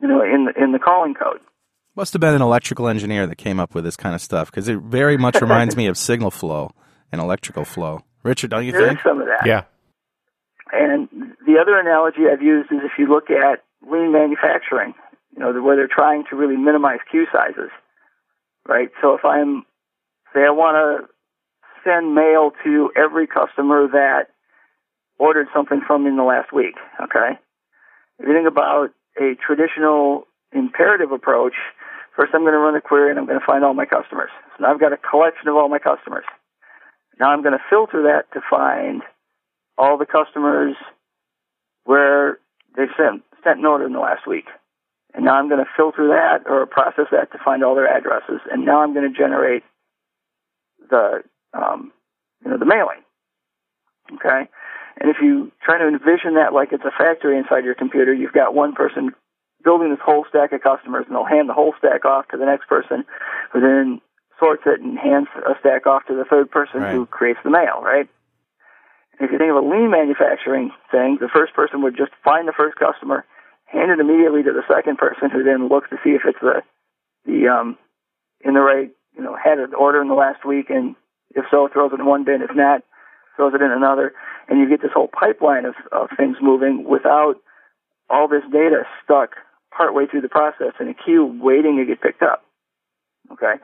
you 0.02 0.08
know, 0.08 0.22
in 0.22 0.46
the, 0.46 0.64
in 0.64 0.72
the 0.72 0.80
calling 0.80 1.14
code. 1.14 1.40
Must 1.96 2.14
have 2.14 2.20
been 2.22 2.34
an 2.36 2.42
electrical 2.42 2.88
engineer 2.88 3.28
that 3.28 3.38
came 3.38 3.60
up 3.60 3.76
with 3.76 3.84
this 3.84 3.98
kind 3.98 4.16
of 4.16 4.22
stuff 4.22 4.50
because 4.50 4.68
it 4.70 4.78
very 4.80 5.18
much 5.18 5.36
reminds 5.42 5.76
me 5.76 5.88
of 5.88 5.98
signal 5.98 6.32
flow 6.32 6.72
and 7.12 7.20
electrical 7.20 7.66
flow. 7.66 8.02
Richard, 8.24 8.52
don't 8.52 8.66
you 8.66 8.72
There 8.72 8.84
is 8.84 8.88
think? 8.90 9.02
some 9.04 9.20
of 9.22 9.28
that. 9.28 9.46
Yeah. 9.46 9.64
And 10.72 11.10
the 11.46 11.58
other 11.60 11.80
analogy 11.80 12.22
I've 12.32 12.42
used 12.42 12.72
is 12.72 12.80
if 12.84 12.92
you 12.98 13.08
look 13.08 13.30
at 13.30 13.64
lean 13.90 14.12
manufacturing, 14.12 14.94
you 15.34 15.40
know, 15.40 15.52
where 15.62 15.76
they're 15.76 15.88
trying 15.94 16.24
to 16.30 16.36
really 16.36 16.58
minimize 16.58 17.00
queue 17.10 17.26
sizes, 17.32 17.72
right? 18.68 18.90
So 19.02 19.16
if 19.16 19.26
I'm, 19.26 19.66
say 20.34 20.42
I 20.42 20.52
want 20.52 20.76
to 20.78 21.10
send 21.84 22.14
mail 22.14 22.52
to 22.64 22.92
every 22.96 23.26
customer 23.26 23.88
that 23.92 24.28
ordered 25.18 25.48
something 25.54 25.82
from 25.86 26.04
me 26.04 26.10
in 26.10 26.18
the 26.18 26.24
last 26.24 26.54
week, 26.54 26.76
okay? 27.02 27.40
If 28.20 28.28
you 28.28 28.34
think 28.34 28.48
about 28.48 28.90
a 29.20 29.36
traditional 29.36 30.26
imperative 30.54 31.12
approach, 31.12 31.54
first 32.16 32.34
I'm 32.34 32.42
going 32.42 32.54
to 32.54 32.60
run 32.60 32.76
a 32.76 32.82
query 32.82 33.10
and 33.10 33.20
I'm 33.20 33.26
going 33.26 33.40
to 33.40 33.46
find 33.46 33.64
all 33.64 33.74
my 33.74 33.86
customers. 33.86 34.30
So 34.58 34.64
now 34.64 34.74
I've 34.74 34.80
got 34.80 34.94
a 34.94 34.98
collection 34.98 35.48
of 35.48 35.56
all 35.56 35.70
my 35.70 35.80
customers. 35.80 36.26
Now 37.20 37.32
I'm 37.32 37.42
going 37.44 37.54
to 37.54 37.64
filter 37.70 38.04
that 38.04 38.32
to 38.34 38.42
find 38.50 39.02
all 39.78 39.98
the 39.98 40.06
customers 40.06 40.76
where 41.84 42.40
they 42.76 42.86
sent 42.98 43.24
sent 43.44 43.60
an 43.60 43.66
order 43.66 43.86
in 43.86 43.94
the 43.94 44.00
last 44.00 44.28
week. 44.28 44.46
And 45.14 45.26
now 45.26 45.36
I'm 45.36 45.50
going 45.50 45.64
to 45.64 45.72
filter 45.76 46.08
that 46.10 46.50
or 46.50 46.66
process 46.66 47.08
that 47.12 47.32
to 47.32 47.40
find 47.44 47.64
all 47.64 47.76
their 47.76 47.88
addresses. 47.88 48.42
And 48.52 48.66
now 48.66 48.82
I'm 48.84 48.94
going 48.94 49.12
to 49.12 49.18
generate 49.18 49.64
the 50.90 51.24
um, 51.54 51.92
you 52.44 52.52
know 52.52 52.58
the 52.58 52.66
mailing. 52.66 53.02
Okay, 54.14 54.50
and 55.00 55.10
if 55.10 55.18
you 55.22 55.52
try 55.64 55.80
to 55.80 55.88
envision 55.88 56.36
that 56.36 56.54
like 56.54 56.70
it's 56.72 56.84
a 56.84 56.92
factory 56.92 57.38
inside 57.38 57.64
your 57.64 57.76
computer, 57.76 58.14
you've 58.14 58.34
got 58.34 58.54
one 58.54 58.74
person 58.74 59.12
building 59.64 59.90
this 59.92 60.04
whole 60.04 60.26
stack 60.28 60.52
of 60.52 60.62
customers, 60.62 61.06
and 61.08 61.16
they'll 61.16 61.26
hand 61.26 61.48
the 61.48 61.54
whole 61.54 61.74
stack 61.78 62.06
off 62.06 62.28
to 62.30 62.38
the 62.38 62.46
next 62.46 62.68
person, 62.68 63.04
who 63.52 63.60
then 63.62 64.02
sorts 64.40 64.64
it 64.66 64.80
and 64.80 64.98
hands 64.98 65.28
a 65.48 65.56
stack 65.60 65.88
off 65.88 66.06
to 66.08 66.16
the 66.16 66.24
third 66.24 66.52
person 66.52 66.82
who 66.82 67.06
creates 67.06 67.40
the 67.44 67.50
mail. 67.50 67.82
Right. 67.82 68.08
If 69.20 69.32
you 69.32 69.38
think 69.38 69.52
of 69.52 69.58
a 69.58 69.68
lean 69.68 69.92
manufacturing 69.92 70.72
thing, 70.92 71.18
the 71.20 71.28
first 71.28 71.54
person 71.54 71.84
would 71.84 71.98
just 71.98 72.12
find 72.24 72.48
the 72.48 72.56
first 72.56 72.78
customer, 72.78 73.26
hand 73.66 73.92
it 73.92 74.00
immediately 74.00 74.44
to 74.44 74.54
the 74.54 74.64
second 74.68 74.98
person, 74.98 75.30
who 75.30 75.44
then 75.44 75.68
looks 75.68 75.90
to 75.90 75.98
see 76.04 76.12
if 76.12 76.22
it's 76.26 76.40
the 76.42 76.64
the 77.26 77.48
um 77.48 77.78
in 78.42 78.54
the 78.54 78.62
right 78.62 78.92
you 79.16 79.24
know 79.24 79.36
had 79.36 79.60
an 79.60 79.74
order 79.74 80.02
in 80.02 80.08
the 80.08 80.14
last 80.14 80.46
week, 80.46 80.70
and 80.70 80.96
if 81.36 81.46
so, 81.52 81.68
throws 81.72 81.92
it 81.94 82.00
in 82.00 82.06
one 82.06 82.24
bin. 82.24 82.42
If 82.42 82.56
not, 82.56 82.84
throws 83.40 83.54
it 83.56 83.62
in 83.62 83.72
another, 83.72 84.12
and 84.50 84.60
you 84.60 84.68
get 84.68 84.82
this 84.82 84.92
whole 84.94 85.08
pipeline 85.08 85.64
of, 85.64 85.76
of 85.94 86.10
things 86.18 86.36
moving 86.42 86.84
without 86.84 87.36
all 88.10 88.28
this 88.28 88.44
data 88.52 88.84
stuck 89.02 89.40
partway 89.72 90.08
through 90.12 90.20
the 90.20 90.28
process 90.28 90.76
in 90.82 90.90
a 90.90 90.94
queue 90.94 91.40
waiting 91.42 91.78
to 91.78 91.86
get 91.86 92.02
picked 92.02 92.22
up. 92.22 92.44
Okay? 93.32 93.56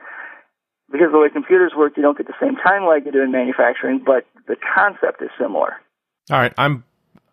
Because 0.90 1.08
the 1.12 1.18
way 1.18 1.28
computers 1.28 1.72
work, 1.76 1.92
you 1.96 2.02
don't 2.02 2.16
get 2.16 2.26
the 2.26 2.40
same 2.40 2.56
time 2.56 2.86
lag 2.86 3.04
you 3.04 3.12
do 3.12 3.20
in 3.20 3.32
manufacturing, 3.32 4.00
but 4.06 4.24
the 4.48 4.56
concept 4.56 5.20
is 5.20 5.28
similar. 5.38 5.74
All 6.30 6.38
right. 6.38 6.54
I'm 6.56 6.84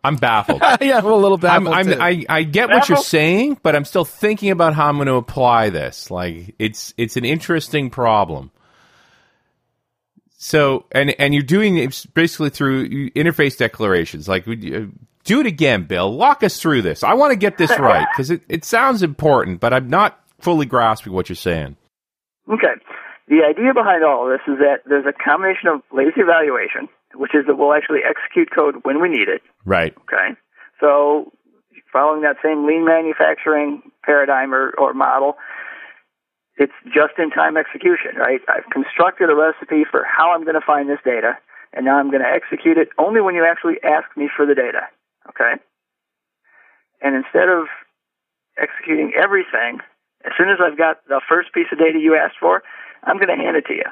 I'm 0.02 0.16
baffled. 0.16 0.60
yeah, 0.82 0.98
I'm 0.98 1.06
a 1.06 1.16
little 1.16 1.38
I'm, 1.46 1.64
baffled. 1.64 1.74
I'm, 1.74 1.86
too. 1.86 1.98
I, 1.98 2.24
I 2.28 2.42
get 2.42 2.68
what 2.68 2.90
you're 2.90 2.98
saying, 2.98 3.58
but 3.62 3.74
I'm 3.74 3.86
still 3.86 4.04
thinking 4.04 4.50
about 4.50 4.74
how 4.74 4.88
I'm 4.88 4.96
going 4.96 5.06
to 5.06 5.14
apply 5.14 5.70
this. 5.70 6.10
Like 6.10 6.54
it's 6.58 6.92
it's 6.98 7.16
an 7.16 7.24
interesting 7.24 7.88
problem. 7.88 8.50
So 10.44 10.84
and 10.92 11.18
and 11.18 11.32
you're 11.32 11.42
doing 11.42 11.78
it 11.78 12.04
basically 12.12 12.50
through 12.50 13.08
interface 13.12 13.56
declarations. 13.56 14.28
Like 14.28 14.44
do 14.44 15.40
it 15.40 15.46
again, 15.46 15.84
Bill. 15.84 16.12
Walk 16.12 16.42
us 16.42 16.60
through 16.60 16.82
this. 16.82 17.02
I 17.02 17.14
want 17.14 17.30
to 17.30 17.36
get 17.36 17.56
this 17.56 17.70
right 17.78 18.06
because 18.12 18.30
it, 18.30 18.42
it 18.46 18.62
sounds 18.62 19.02
important, 19.02 19.58
but 19.58 19.72
I'm 19.72 19.88
not 19.88 20.20
fully 20.40 20.66
grasping 20.66 21.14
what 21.14 21.30
you're 21.30 21.36
saying. 21.36 21.78
Okay. 22.46 22.74
The 23.26 23.40
idea 23.48 23.72
behind 23.72 24.04
all 24.04 24.30
of 24.30 24.38
this 24.38 24.44
is 24.46 24.58
that 24.58 24.80
there's 24.84 25.06
a 25.06 25.14
combination 25.16 25.68
of 25.68 25.80
lazy 25.90 26.20
evaluation, 26.20 26.90
which 27.14 27.34
is 27.34 27.46
that 27.46 27.56
we'll 27.56 27.72
actually 27.72 28.00
execute 28.06 28.50
code 28.54 28.74
when 28.82 29.00
we 29.00 29.08
need 29.08 29.30
it. 29.30 29.40
Right. 29.64 29.96
Okay. 30.02 30.36
So 30.78 31.32
following 31.90 32.20
that 32.20 32.36
same 32.44 32.66
lean 32.66 32.84
manufacturing 32.84 33.80
paradigm 34.04 34.52
or, 34.52 34.74
or 34.76 34.92
model, 34.92 35.38
it's 36.56 36.72
just 36.86 37.18
in 37.18 37.30
time 37.30 37.56
execution, 37.56 38.14
right? 38.16 38.40
I've 38.48 38.68
constructed 38.70 39.30
a 39.30 39.34
recipe 39.34 39.84
for 39.90 40.04
how 40.04 40.32
I'm 40.32 40.44
going 40.44 40.58
to 40.58 40.64
find 40.64 40.88
this 40.88 41.02
data, 41.04 41.36
and 41.72 41.84
now 41.84 41.98
I'm 41.98 42.10
going 42.10 42.22
to 42.22 42.30
execute 42.30 42.78
it 42.78 42.88
only 42.98 43.20
when 43.20 43.34
you 43.34 43.44
actually 43.44 43.82
ask 43.82 44.06
me 44.16 44.30
for 44.34 44.46
the 44.46 44.54
data. 44.54 44.86
Okay. 45.28 45.58
And 47.02 47.16
instead 47.16 47.48
of 47.48 47.66
executing 48.56 49.12
everything, 49.18 49.80
as 50.24 50.32
soon 50.38 50.48
as 50.48 50.58
I've 50.62 50.78
got 50.78 51.02
the 51.08 51.20
first 51.28 51.52
piece 51.52 51.66
of 51.72 51.78
data 51.78 51.98
you 51.98 52.14
asked 52.14 52.38
for, 52.40 52.62
I'm 53.02 53.18
going 53.18 53.34
to 53.36 53.42
hand 53.42 53.56
it 53.56 53.66
to 53.66 53.74
you. 53.74 53.90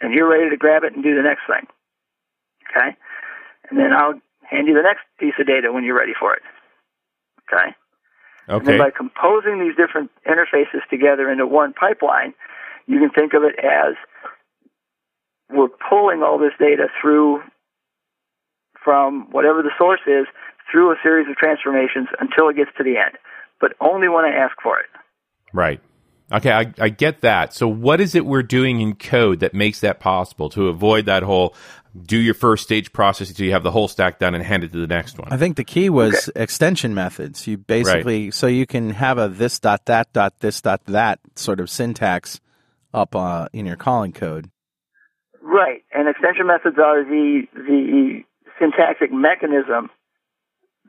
And 0.00 0.12
you're 0.12 0.28
ready 0.28 0.50
to 0.50 0.56
grab 0.56 0.82
it 0.82 0.94
and 0.94 1.04
do 1.04 1.14
the 1.14 1.22
next 1.22 1.46
thing. 1.46 1.66
Okay? 2.70 2.96
And 3.70 3.78
then 3.78 3.92
I'll 3.92 4.18
hand 4.42 4.66
you 4.66 4.74
the 4.74 4.82
next 4.82 5.06
piece 5.18 5.34
of 5.38 5.46
data 5.46 5.72
when 5.72 5.84
you're 5.84 5.96
ready 5.96 6.12
for 6.18 6.34
it. 6.34 6.42
Okay? 7.46 7.74
And 8.48 8.56
Okay. 8.56 8.66
then 8.72 8.78
by 8.78 8.90
composing 8.90 9.60
these 9.60 9.76
different 9.76 10.10
interfaces 10.26 10.86
together 10.90 11.30
into 11.30 11.46
one 11.46 11.72
pipeline, 11.72 12.34
you 12.86 12.98
can 12.98 13.10
think 13.10 13.34
of 13.34 13.44
it 13.44 13.58
as 13.58 13.94
we're 15.50 15.68
pulling 15.68 16.22
all 16.22 16.38
this 16.38 16.52
data 16.58 16.88
through 17.00 17.42
from 18.82 19.30
whatever 19.30 19.62
the 19.62 19.70
source 19.78 20.00
is 20.06 20.26
through 20.70 20.90
a 20.90 20.96
series 21.02 21.28
of 21.28 21.36
transformations 21.36 22.08
until 22.20 22.48
it 22.48 22.56
gets 22.56 22.70
to 22.76 22.82
the 22.82 22.96
end, 22.96 23.16
but 23.60 23.74
only 23.80 24.08
when 24.08 24.24
I 24.24 24.30
ask 24.30 24.56
for 24.62 24.80
it. 24.80 24.86
Right. 25.52 25.80
Okay, 26.32 26.50
I, 26.50 26.72
I 26.78 26.88
get 26.88 27.20
that. 27.20 27.52
So, 27.52 27.68
what 27.68 28.00
is 28.00 28.14
it 28.14 28.24
we're 28.24 28.42
doing 28.42 28.80
in 28.80 28.94
code 28.94 29.40
that 29.40 29.54
makes 29.54 29.80
that 29.80 30.00
possible 30.00 30.48
to 30.50 30.68
avoid 30.68 31.06
that 31.06 31.22
whole 31.22 31.54
do 32.00 32.18
your 32.18 32.34
first 32.34 32.62
stage 32.62 32.92
process 32.92 33.28
until 33.28 33.44
you 33.44 33.52
have 33.52 33.62
the 33.62 33.70
whole 33.70 33.86
stack 33.86 34.18
done 34.18 34.34
and 34.34 34.42
hand 34.42 34.64
it 34.64 34.72
to 34.72 34.80
the 34.80 34.86
next 34.86 35.18
one? 35.18 35.28
I 35.30 35.36
think 35.36 35.56
the 35.56 35.64
key 35.64 35.90
was 35.90 36.30
extension 36.34 36.94
methods. 36.94 37.46
You 37.46 37.58
basically 37.58 38.30
so 38.30 38.46
you 38.46 38.66
can 38.66 38.90
have 38.90 39.18
a 39.18 39.28
this 39.28 39.58
dot 39.58 39.86
that 39.86 40.12
dot 40.12 40.40
this 40.40 40.60
dot 40.60 40.84
that 40.86 41.20
sort 41.36 41.60
of 41.60 41.68
syntax 41.68 42.40
up 42.94 43.14
uh, 43.14 43.48
in 43.52 43.66
your 43.66 43.76
calling 43.76 44.12
code. 44.12 44.50
Right, 45.42 45.82
and 45.92 46.08
extension 46.08 46.46
methods 46.46 46.78
are 46.78 47.04
the 47.04 47.42
the 47.54 48.22
syntactic 48.58 49.12
mechanism 49.12 49.90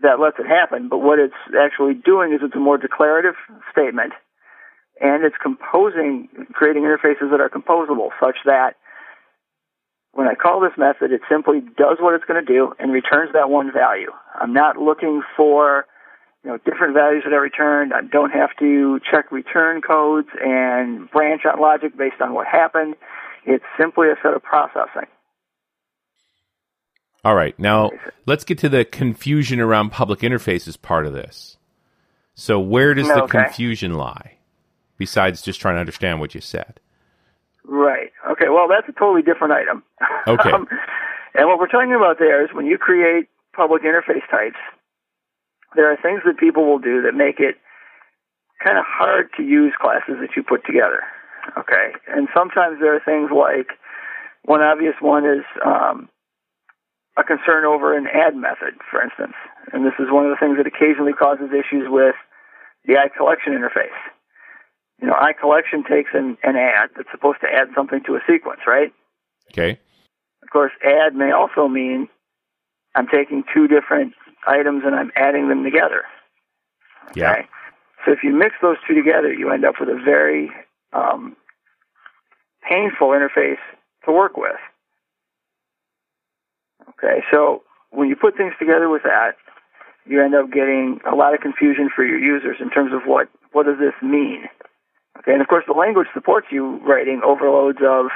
that 0.01 0.19
lets 0.19 0.37
it 0.39 0.45
happen. 0.45 0.89
But 0.89 0.99
what 0.99 1.19
it's 1.19 1.33
actually 1.59 1.95
doing 1.95 2.33
is 2.33 2.41
it's 2.43 2.55
a 2.55 2.59
more 2.59 2.77
declarative 2.77 3.35
statement, 3.71 4.13
and 5.01 5.23
it's 5.23 5.35
composing, 5.41 6.29
creating 6.53 6.83
interfaces 6.83 7.31
that 7.31 7.41
are 7.41 7.49
composable, 7.49 8.09
such 8.19 8.37
that 8.45 8.75
when 10.13 10.27
I 10.27 10.35
call 10.35 10.61
this 10.61 10.77
method, 10.77 11.11
it 11.11 11.21
simply 11.29 11.59
does 11.59 11.97
what 11.99 12.13
it's 12.13 12.25
going 12.25 12.43
to 12.43 12.53
do 12.53 12.73
and 12.79 12.91
returns 12.91 13.33
that 13.33 13.49
one 13.49 13.71
value. 13.73 14.11
I'm 14.39 14.53
not 14.53 14.77
looking 14.77 15.23
for 15.35 15.85
you 16.43 16.51
know 16.51 16.57
different 16.57 16.93
values 16.93 17.23
that 17.25 17.33
are 17.33 17.41
returned. 17.41 17.93
I 17.93 18.01
don't 18.01 18.31
have 18.31 18.51
to 18.59 18.99
check 19.09 19.31
return 19.31 19.81
codes 19.81 20.29
and 20.39 21.09
branch 21.09 21.41
out 21.45 21.59
logic 21.59 21.97
based 21.97 22.21
on 22.21 22.33
what 22.33 22.47
happened. 22.47 22.95
It's 23.45 23.63
simply 23.79 24.07
a 24.07 24.15
set 24.21 24.33
of 24.33 24.43
processing. 24.43 25.07
All 27.25 27.35
right, 27.35 27.57
now 27.57 27.91
let's 28.25 28.43
get 28.43 28.57
to 28.59 28.69
the 28.69 28.83
confusion 28.83 29.59
around 29.61 29.91
public 29.91 30.19
interfaces 30.19 30.79
part 30.79 31.05
of 31.05 31.13
this. 31.13 31.57
So, 32.35 32.59
where 32.59 32.93
does 32.93 33.07
the 33.07 33.27
confusion 33.27 33.93
lie, 33.93 34.37
besides 34.97 35.41
just 35.41 35.59
trying 35.59 35.75
to 35.75 35.79
understand 35.79 36.19
what 36.19 36.35
you 36.35 36.41
said? 36.41 36.79
Right. 37.65 38.11
Okay. 38.31 38.49
Well, 38.49 38.67
that's 38.67 38.87
a 38.89 38.97
totally 38.97 39.21
different 39.21 39.53
item. 39.53 39.83
Okay. 40.27 40.51
Um, 40.53 40.67
and 41.35 41.47
what 41.47 41.57
we're 41.57 41.67
talking 41.67 41.95
about 41.95 42.19
there 42.19 42.43
is 42.45 42.53
when 42.53 42.67
you 42.67 42.77
create 42.77 43.27
public 43.55 43.81
interface 43.81 44.21
types, 44.29 44.59
there 45.75 45.91
are 45.91 45.97
things 45.97 46.21
that 46.25 46.37
people 46.37 46.65
will 46.65 46.77
do 46.77 47.01
that 47.01 47.15
make 47.15 47.39
it 47.39 47.55
kind 48.63 48.77
of 48.77 48.85
hard 48.87 49.29
to 49.37 49.43
use 49.43 49.73
classes 49.81 50.21
that 50.21 50.35
you 50.35 50.43
put 50.43 50.63
together. 50.65 51.01
Okay. 51.57 51.97
And 52.07 52.27
sometimes 52.33 52.77
there 52.79 52.95
are 52.95 53.01
things 53.03 53.31
like 53.33 53.73
one 54.45 54.61
obvious 54.61 54.95
one 55.01 55.25
is 55.25 55.43
um, 55.65 56.09
a 57.17 57.23
concern 57.23 57.65
over 57.65 57.97
an 57.97 58.07
add 58.07 58.35
method, 58.35 58.77
for 58.89 59.01
instance. 59.01 59.33
And 59.71 59.85
this 59.85 59.97
is 59.99 60.11
one 60.11 60.25
of 60.25 60.31
the 60.31 60.39
things 60.39 60.57
that 60.57 60.67
occasionally 60.67 61.13
causes 61.13 61.49
issues 61.49 61.87
with 61.89 62.15
the 62.85 62.93
iCollection 62.93 63.57
interface. 63.57 63.97
You 65.03 65.09
know, 65.09 65.15
iCollection 65.15 65.85
takes 65.85 66.11
an, 66.13 66.37
an 66.43 66.55
add 66.55 66.91
that's 66.95 67.09
supposed 67.11 67.41
to 67.41 67.47
add 67.53 67.67
something 67.75 68.01
to 68.05 68.15
a 68.15 68.21
sequence, 68.25 68.61
right? 68.65 68.93
Okay. 69.51 69.77
Of 70.41 70.49
course, 70.49 70.71
add 70.81 71.13
may 71.13 71.33
also 71.33 71.67
mean 71.67 72.07
I'm 72.95 73.07
taking 73.07 73.43
two 73.53 73.67
different 73.67 74.13
items 74.47 74.83
and 74.85 74.95
I'm 74.95 75.11
adding 75.17 75.49
them 75.49 75.65
together. 75.65 76.03
Yeah. 77.15 77.41
So 78.05 78.13
if 78.13 78.19
you 78.23 78.33
mix 78.33 78.55
those 78.61 78.77
two 78.87 78.95
together, 78.95 79.33
you 79.33 79.51
end 79.51 79.65
up 79.65 79.75
with 79.77 79.89
a 79.89 80.01
very 80.01 80.49
um, 80.93 81.35
painful 82.61 83.09
interface 83.09 83.59
to 84.05 84.11
work 84.13 84.37
with. 84.37 84.55
Okay, 86.91 87.23
so 87.29 87.63
when 87.91 88.07
you 88.07 88.15
put 88.15 88.37
things 88.37 88.53
together 88.57 88.87
with 88.87 89.03
that, 89.03 89.31
you 90.05 90.23
end 90.23 90.33
up 90.33 90.49
getting 90.49 91.01
a 91.05 91.13
lot 91.13 91.33
of 91.33 91.41
confusion 91.41 91.89
for 91.93 92.05
your 92.05 92.19
users 92.19 92.55
in 92.61 92.69
terms 92.69 92.93
of 92.93 93.01
what 93.05 93.27
what 93.51 93.65
does 93.65 93.79
this 93.79 93.95
mean. 94.01 94.45
Okay, 95.23 95.31
and 95.33 95.41
of 95.41 95.47
course 95.47 95.63
the 95.67 95.73
language 95.73 96.07
supports 96.13 96.47
you 96.51 96.77
writing 96.85 97.21
overloads 97.25 97.79
of 97.81 98.07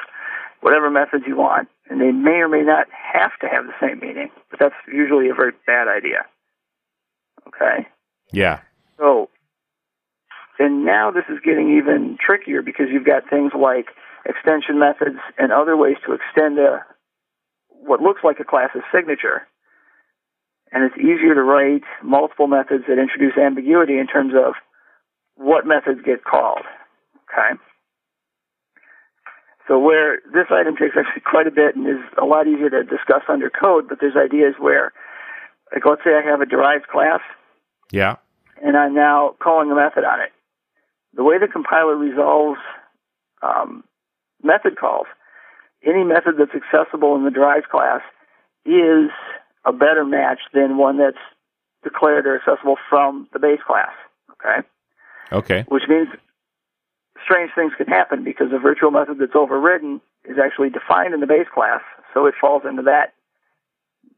whatever 0.62 0.90
methods 0.90 1.24
you 1.26 1.38
want, 1.38 1.70
and 1.90 2.02
they 2.02 2.12
may 2.12 2.42
or 2.44 2.50
may 2.50 2.64
not 2.64 2.88
have 2.92 3.32
to 3.42 3.48
have 3.48 3.66
the 3.66 3.74
same 3.80 4.00
meaning, 4.00 4.30
but 4.50 4.60
that's 4.60 4.76
usually 4.92 5.30
a 5.30 5.34
very 5.34 5.54
bad 5.66 5.88
idea. 5.88 6.26
Okay, 7.48 7.88
Yeah. 8.32 8.60
so 8.98 9.30
and 10.60 10.84
now 10.86 11.12
this 11.12 11.24
is 11.30 11.40
getting 11.46 11.78
even 11.78 12.18
trickier 12.20 12.62
because 12.62 12.88
you've 12.92 13.06
got 13.06 13.30
things 13.30 13.52
like 13.58 13.88
extension 14.26 14.80
methods 14.80 15.20
and 15.38 15.52
other 15.52 15.78
ways 15.78 15.98
to 16.06 16.14
extend 16.14 16.60
a 16.60 16.84
what 17.70 18.02
looks 18.02 18.22
like 18.24 18.40
a 18.40 18.44
class's 18.44 18.82
signature. 18.94 19.48
And 20.72 20.84
it's 20.84 20.98
easier 20.98 21.34
to 21.34 21.44
write 21.44 21.84
multiple 22.04 22.48
methods 22.48 22.84
that 22.88 23.00
introduce 23.00 23.38
ambiguity 23.38 23.98
in 23.98 24.08
terms 24.08 24.34
of 24.36 24.56
what 25.36 25.66
methods 25.66 26.02
get 26.04 26.26
called. 26.26 26.66
Okay? 27.32 27.60
So 29.68 29.78
where 29.80 30.20
this 30.34 30.48
item 30.50 30.76
takes 30.78 30.96
actually 30.98 31.22
quite 31.30 31.48
a 31.48 31.52
bit 31.52 31.76
and 31.76 31.88
is 31.88 32.04
a 32.22 32.26
lot 32.26 32.48
easier 32.48 32.70
to 32.70 32.84
discuss 32.84 33.24
under 33.28 33.50
code, 33.50 33.90
but 33.90 33.98
there's 34.00 34.16
ideas 34.16 34.56
where, 34.60 34.94
like 35.74 35.84
let's 35.86 36.02
say 36.04 36.12
I 36.16 36.22
have 36.30 36.40
a 36.42 36.46
derived 36.46 36.88
class 36.88 37.20
Yeah. 37.92 38.16
and 38.64 38.78
I'm 38.78 38.94
now 38.96 39.36
calling 39.44 39.70
a 39.72 39.76
method 39.76 40.06
on 40.06 40.22
it. 40.22 40.32
The 41.14 41.24
way 41.24 41.38
the 41.38 41.48
compiler 41.48 41.96
resolves 41.96 42.60
um, 43.42 43.84
method 44.42 44.78
calls, 44.80 45.08
any 45.86 46.04
method 46.04 46.36
that's 46.40 46.52
accessible 46.56 47.16
in 47.16 47.26
the 47.26 47.32
derived 47.32 47.68
class 47.70 48.02
is 48.66 49.10
a 49.66 49.74
better 49.74 50.06
match 50.06 50.40
than 50.54 50.78
one 50.78 50.98
that's 50.98 51.18
declared 51.84 52.26
or 52.26 52.36
accessible 52.40 52.78
from 52.90 53.28
the 53.34 53.40
base 53.40 53.60
class. 53.66 53.92
Okay, 54.32 54.68
Okay. 55.32 55.66
which 55.68 55.84
means 55.90 56.08
strange 57.28 57.52
things 57.54 57.74
can 57.78 57.88
happen 57.88 58.24
because 58.24 58.48
a 58.54 58.60
virtual 58.60 58.92
method 58.92 59.18
that's 59.20 59.36
overridden 59.36 60.00
is 60.24 60.38
actually 60.44 60.70
defined 60.70 61.14
in 61.14 61.20
the 61.20 61.28
base 61.28 61.48
class, 61.54 61.82
so 62.14 62.26
it 62.26 62.36
falls 62.40 62.64
into 62.68 62.84
that 62.84 63.14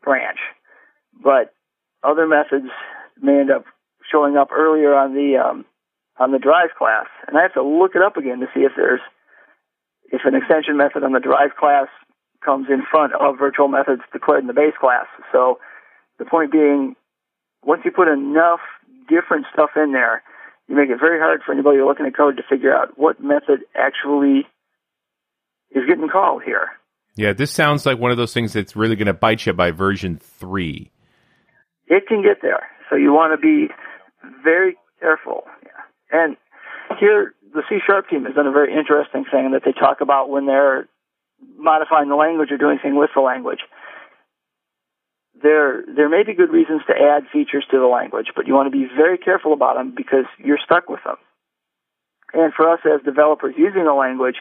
branch. 0.04 0.38
But 1.22 1.54
other 2.04 2.28
methods 2.28 2.70
may 3.20 3.40
end 3.40 3.52
up 3.52 3.66
showing 4.12 4.38
up 4.38 4.50
earlier 4.52 4.94
on 4.94 5.14
the 5.14 5.38
um, 5.38 5.66
on 6.18 6.32
the 6.32 6.40
derived 6.40 6.76
class, 6.78 7.08
and 7.28 7.38
I 7.38 7.42
have 7.42 7.54
to 7.54 7.64
look 7.64 7.96
it 7.96 8.02
up 8.02 8.18
again 8.18 8.40
to 8.40 8.48
see 8.54 8.62
if 8.62 8.74
there's 8.76 9.02
if 10.12 10.22
an 10.26 10.36
extension 10.36 10.78
method 10.78 11.04
on 11.04 11.14
the 11.14 11.20
derived 11.20 11.56
class 11.56 11.88
comes 12.46 12.68
in 12.70 12.84
front 12.90 13.14
of 13.14 13.38
virtual 13.38 13.68
methods 13.68 14.02
declared 14.14 14.42
in 14.42 14.48
the 14.48 14.54
base 14.54 14.78
class. 14.80 15.06
So 15.32 15.60
the 16.20 16.26
point 16.26 16.52
being, 16.52 16.96
once 17.64 17.82
you 17.84 17.92
put 17.92 18.08
enough 18.08 18.62
different 19.10 19.46
stuff 19.52 19.72
in 19.76 19.92
there, 19.92 20.24
you 20.70 20.76
make 20.76 20.90
it 20.90 21.00
very 21.00 21.20
hard 21.20 21.42
for 21.44 21.52
anybody 21.52 21.80
looking 21.82 22.06
at 22.06 22.16
code 22.16 22.38
to 22.38 22.44
figure 22.48 22.74
out 22.74 22.98
what 22.98 23.22
method 23.22 23.62
actually 23.76 24.48
is 25.72 25.84
getting 25.88 26.08
called 26.08 26.44
here. 26.44 26.70
Yeah, 27.16 27.34
this 27.34 27.52
sounds 27.52 27.86
like 27.86 27.98
one 27.98 28.12
of 28.12 28.18
those 28.18 28.34
things 28.34 28.54
that's 28.54 28.76
really 28.76 28.96
going 28.96 29.08
to 29.08 29.14
bite 29.14 29.46
you 29.46 29.54
by 29.54 29.72
version 29.72 30.18
3. 30.18 30.92
It 31.88 32.08
can 32.08 32.22
get 32.22 32.42
there. 32.42 32.68
So 32.90 32.96
you 32.96 33.12
want 33.12 33.34
to 33.34 33.42
be 33.42 33.74
very 34.44 34.78
careful. 35.00 35.44
Yeah. 35.64 36.22
And 36.24 36.38
here, 37.00 37.34
the 37.54 37.64
C 37.68 37.80
Sharp 37.86 38.08
team 38.10 38.26
has 38.26 38.36
done 38.36 38.48
a 38.48 38.52
very 38.52 38.72
interesting 38.72 39.26
thing 39.26 39.52
that 39.52 39.64
they 39.66 39.72
talk 39.72 40.02
about 40.02 40.30
when 40.30 40.46
they're 40.46 40.88
modifying 41.58 42.10
the 42.10 42.16
language 42.16 42.52
or 42.52 42.58
doing 42.58 42.80
anything 42.80 42.98
with 42.98 43.10
the 43.16 43.22
language. 43.22 43.60
There, 45.42 45.84
there 45.96 46.10
may 46.10 46.24
be 46.24 46.34
good 46.34 46.52
reasons 46.52 46.82
to 46.88 46.94
add 46.94 47.24
features 47.32 47.66
to 47.72 47.80
the 47.80 47.86
language, 47.86 48.28
but 48.36 48.48
you 48.48 48.54
want 48.54 48.72
to 48.72 48.78
be 48.78 48.86
very 48.86 49.18
careful 49.18 49.54
about 49.54 49.76
them 49.76 49.94
because 49.96 50.26
you're 50.38 50.60
stuck 50.64 50.90
with 50.90 51.00
them. 51.06 51.16
And 52.34 52.54
for 52.54 52.70
us 52.72 52.80
as 52.86 53.02
developers 53.06 53.56
using 53.58 53.86
the 53.86 53.94
language, 53.94 54.36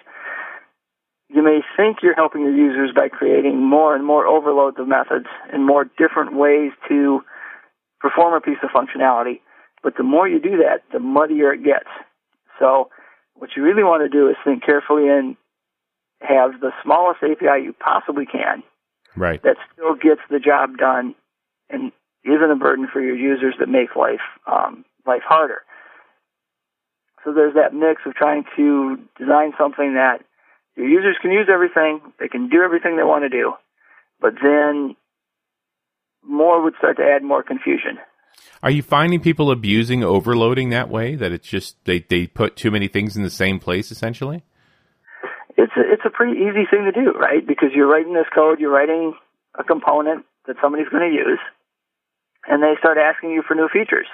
you 1.29 1.43
may 1.43 1.61
think 1.77 1.99
you're 2.03 2.15
helping 2.15 2.43
your 2.43 2.57
users 2.57 2.91
by 2.95 3.09
creating 3.09 3.63
more 3.63 3.95
and 3.95 4.05
more 4.05 4.27
overloads 4.27 4.79
of 4.79 4.89
methods 4.89 5.27
and 5.53 5.65
more 5.65 5.85
different 5.85 6.35
ways 6.35 6.73
to 6.89 7.21
perform 8.01 8.35
a 8.35 8.41
piece 8.41 8.59
of 8.63 8.71
functionality. 8.71 9.41
But 9.83 9.97
the 9.97 10.03
more 10.03 10.27
you 10.29 10.41
do 10.41 10.59
that, 10.65 10.83
the 10.93 10.99
muddier 10.99 11.53
it 11.53 11.65
gets. 11.65 11.89
So 12.59 12.91
what 13.35 13.51
you 13.57 13.63
really 13.63 13.85
want 13.85 14.03
to 14.03 14.09
do 14.09 14.29
is 14.29 14.37
think 14.45 14.65
carefully 14.65 15.09
and 15.09 15.37
have 16.21 16.61
the 16.61 16.73
smallest 16.83 17.23
API 17.23 17.63
you 17.63 17.75
possibly 17.79 18.27
can 18.27 18.63
Right. 19.17 19.43
that 19.43 19.57
still 19.73 19.95
gets 19.95 20.21
the 20.31 20.39
job 20.39 20.77
done 20.77 21.15
and 21.71 21.93
isn't 22.25 22.51
a 22.51 22.57
burden 22.57 22.89
for 22.93 23.01
your 23.01 23.17
users 23.17 23.55
that 23.59 23.69
make 23.69 23.97
life 23.97 24.21
um, 24.47 24.85
life 25.07 25.23
harder. 25.27 25.63
So 27.25 27.33
there's 27.33 27.55
that 27.55 27.75
mix 27.75 28.03
of 28.07 28.15
trying 28.15 28.45
to 28.57 28.97
design 29.19 29.53
something 29.59 29.95
that 29.95 30.23
your 30.77 30.87
users 30.87 31.17
can 31.21 31.33
use 31.33 31.49
everything, 31.53 32.01
they 32.21 32.29
can 32.29 32.49
do 32.49 32.63
everything 32.63 32.97
they 32.97 33.03
want 33.03 33.25
to 33.25 33.29
do, 33.29 33.55
but 34.21 34.35
then 34.41 34.95
more 36.23 36.63
would 36.63 36.75
start 36.79 36.97
to 36.99 37.03
add 37.03 37.25
more 37.25 37.43
confusion. 37.43 37.99
Are 38.63 38.71
you 38.71 38.83
finding 38.83 39.21
people 39.21 39.51
abusing 39.51 40.05
overloading 40.05 40.71
that 40.71 40.89
way? 40.89 41.15
That 41.15 41.33
it's 41.33 41.49
just 41.49 41.85
they, 41.85 42.01
they 42.01 42.27
put 42.27 42.57
too 42.57 42.71
many 42.71 42.89
things 42.89 43.17
in 43.17 43.23
the 43.23 43.31
same 43.31 43.59
place, 43.59 43.91
essentially? 43.91 44.45
It's 45.59 45.73
a, 45.77 45.83
it's 45.93 46.03
a 46.07 46.11
pretty 46.11 46.39
easy 46.41 46.65
thing 46.71 46.87
to 46.87 46.93
do, 46.93 47.13
right? 47.19 47.45
Because 47.47 47.71
you're 47.75 47.89
writing 47.91 48.15
this 48.15 48.31
code, 48.35 48.61
you're 48.61 48.73
writing 48.73 49.13
a 49.59 49.65
component 49.65 50.25
that 50.47 50.57
somebody's 50.63 50.89
going 50.89 51.11
to 51.11 51.15
use, 51.17 51.41
and 52.47 52.63
they 52.63 52.75
start 52.79 52.97
asking 52.97 53.31
you 53.33 53.43
for 53.47 53.55
new 53.55 53.69
features, 53.69 54.07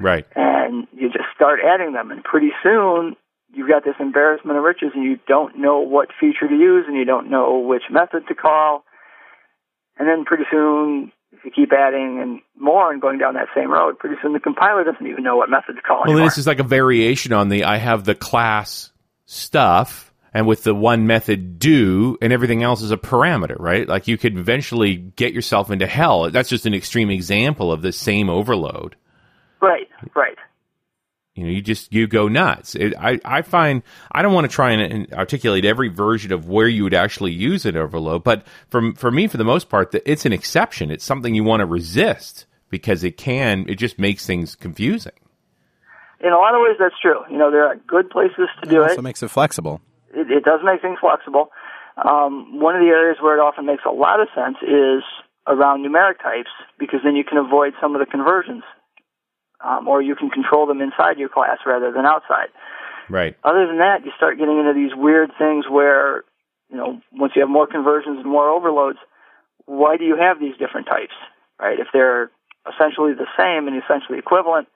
Right. 0.00 0.24
and 0.36 0.86
you 0.96 1.08
just 1.10 1.26
start 1.34 1.60
adding 1.60 1.92
them, 1.92 2.10
and 2.10 2.22
pretty 2.24 2.52
soon 2.62 3.16
you've 3.52 3.68
got 3.68 3.84
this 3.84 3.96
embarrassment 4.00 4.56
of 4.56 4.64
riches, 4.64 4.92
and 4.94 5.04
you 5.04 5.18
don't 5.28 5.58
know 5.58 5.80
what 5.80 6.08
feature 6.18 6.48
to 6.48 6.54
use, 6.54 6.84
and 6.88 6.96
you 6.96 7.04
don't 7.04 7.28
know 7.28 7.58
which 7.58 7.82
method 7.90 8.22
to 8.28 8.34
call, 8.34 8.84
and 9.98 10.08
then 10.08 10.24
pretty 10.24 10.44
soon. 10.50 11.12
If 11.34 11.46
you 11.46 11.50
keep 11.50 11.72
adding 11.72 12.20
and 12.20 12.40
more 12.60 12.92
and 12.92 13.00
going 13.00 13.16
down 13.16 13.34
that 13.34 13.48
same 13.56 13.70
road, 13.70 13.98
pretty 13.98 14.16
soon 14.20 14.34
the 14.34 14.38
compiler 14.38 14.84
doesn't 14.84 15.06
even 15.06 15.24
know 15.24 15.36
what 15.38 15.48
method 15.48 15.76
to 15.76 15.80
call 15.82 16.00
Well, 16.02 16.10
anymore. 16.12 16.28
this 16.28 16.36
is 16.36 16.46
like 16.46 16.58
a 16.58 16.62
variation 16.62 17.32
on 17.32 17.48
the 17.48 17.64
I 17.64 17.78
have 17.78 18.04
the 18.04 18.14
class 18.14 18.92
stuff, 19.24 20.11
and 20.34 20.46
with 20.46 20.64
the 20.64 20.74
one 20.74 21.06
method 21.06 21.58
do, 21.58 22.16
and 22.22 22.32
everything 22.32 22.62
else 22.62 22.82
is 22.82 22.90
a 22.90 22.96
parameter, 22.96 23.56
right? 23.58 23.86
Like 23.86 24.08
you 24.08 24.16
could 24.16 24.38
eventually 24.38 24.96
get 24.96 25.32
yourself 25.32 25.70
into 25.70 25.86
hell. 25.86 26.30
That's 26.30 26.48
just 26.48 26.66
an 26.66 26.74
extreme 26.74 27.10
example 27.10 27.70
of 27.70 27.82
the 27.82 27.92
same 27.92 28.30
overload. 28.30 28.96
right, 29.60 29.88
right. 30.14 30.36
You 31.34 31.44
know, 31.44 31.50
you 31.50 31.62
just 31.62 31.92
you 31.94 32.06
go 32.06 32.28
nuts. 32.28 32.74
It, 32.74 32.94
I 32.98 33.18
I 33.24 33.40
find 33.40 33.82
I 34.10 34.20
don't 34.20 34.34
want 34.34 34.44
to 34.44 34.54
try 34.54 34.72
and, 34.72 34.82
and 34.82 35.14
articulate 35.14 35.64
every 35.64 35.88
version 35.88 36.30
of 36.30 36.46
where 36.46 36.68
you 36.68 36.84
would 36.84 36.92
actually 36.92 37.32
use 37.32 37.64
an 37.64 37.74
overload, 37.74 38.22
but 38.22 38.46
for 38.68 38.92
for 38.96 39.10
me, 39.10 39.26
for 39.28 39.38
the 39.38 39.44
most 39.44 39.70
part, 39.70 39.92
that 39.92 40.02
it's 40.04 40.26
an 40.26 40.32
exception. 40.34 40.90
It's 40.90 41.04
something 41.04 41.34
you 41.34 41.42
want 41.42 41.60
to 41.60 41.66
resist 41.66 42.44
because 42.68 43.02
it 43.02 43.16
can. 43.16 43.64
It 43.66 43.76
just 43.76 43.98
makes 43.98 44.26
things 44.26 44.54
confusing. 44.54 45.12
In 46.20 46.32
a 46.32 46.36
lot 46.36 46.54
of 46.54 46.60
ways, 46.60 46.76
that's 46.78 46.94
true. 47.00 47.20
You 47.30 47.38
know, 47.38 47.50
there 47.50 47.66
are 47.66 47.76
good 47.76 48.10
places 48.10 48.48
to 48.62 48.68
do 48.68 48.82
it. 48.82 48.90
also 48.90 49.02
makes 49.02 49.22
it 49.22 49.28
flexible. 49.28 49.80
It, 50.12 50.30
it 50.30 50.44
does 50.44 50.60
make 50.64 50.82
things 50.82 50.98
flexible. 51.00 51.50
Um, 51.96 52.58
one 52.60 52.74
of 52.74 52.80
the 52.80 52.88
areas 52.88 53.18
where 53.20 53.36
it 53.36 53.40
often 53.40 53.66
makes 53.66 53.82
a 53.84 53.92
lot 53.92 54.20
of 54.20 54.28
sense 54.34 54.56
is 54.62 55.02
around 55.46 55.84
numeric 55.84 56.22
types 56.22 56.50
because 56.78 57.00
then 57.04 57.16
you 57.16 57.24
can 57.24 57.38
avoid 57.38 57.74
some 57.80 57.94
of 57.94 58.00
the 58.00 58.06
conversions, 58.06 58.62
um, 59.60 59.88
or 59.88 60.00
you 60.00 60.14
can 60.14 60.30
control 60.30 60.66
them 60.66 60.80
inside 60.80 61.18
your 61.18 61.28
class 61.28 61.58
rather 61.66 61.92
than 61.92 62.06
outside. 62.06 62.48
Right. 63.10 63.36
Other 63.44 63.66
than 63.66 63.78
that, 63.78 64.04
you 64.04 64.12
start 64.16 64.38
getting 64.38 64.58
into 64.58 64.72
these 64.72 64.94
weird 64.94 65.32
things 65.38 65.66
where, 65.68 66.24
you 66.70 66.76
know, 66.76 67.00
once 67.12 67.32
you 67.36 67.42
have 67.42 67.50
more 67.50 67.66
conversions 67.66 68.18
and 68.18 68.26
more 68.26 68.48
overloads, 68.48 68.98
why 69.66 69.96
do 69.96 70.04
you 70.04 70.16
have 70.16 70.40
these 70.40 70.56
different 70.56 70.86
types, 70.86 71.14
right? 71.60 71.78
If 71.78 71.88
they're 71.92 72.30
essentially 72.66 73.12
the 73.12 73.28
same 73.36 73.68
and 73.68 73.76
essentially 73.82 74.18
equivalent, 74.18 74.68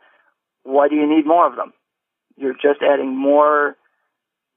why 0.64 0.88
do 0.88 0.96
you 0.96 1.08
need 1.08 1.26
more 1.26 1.46
of 1.46 1.56
them? 1.56 1.72
You're 2.36 2.54
just 2.54 2.82
adding 2.82 3.16
more 3.16 3.76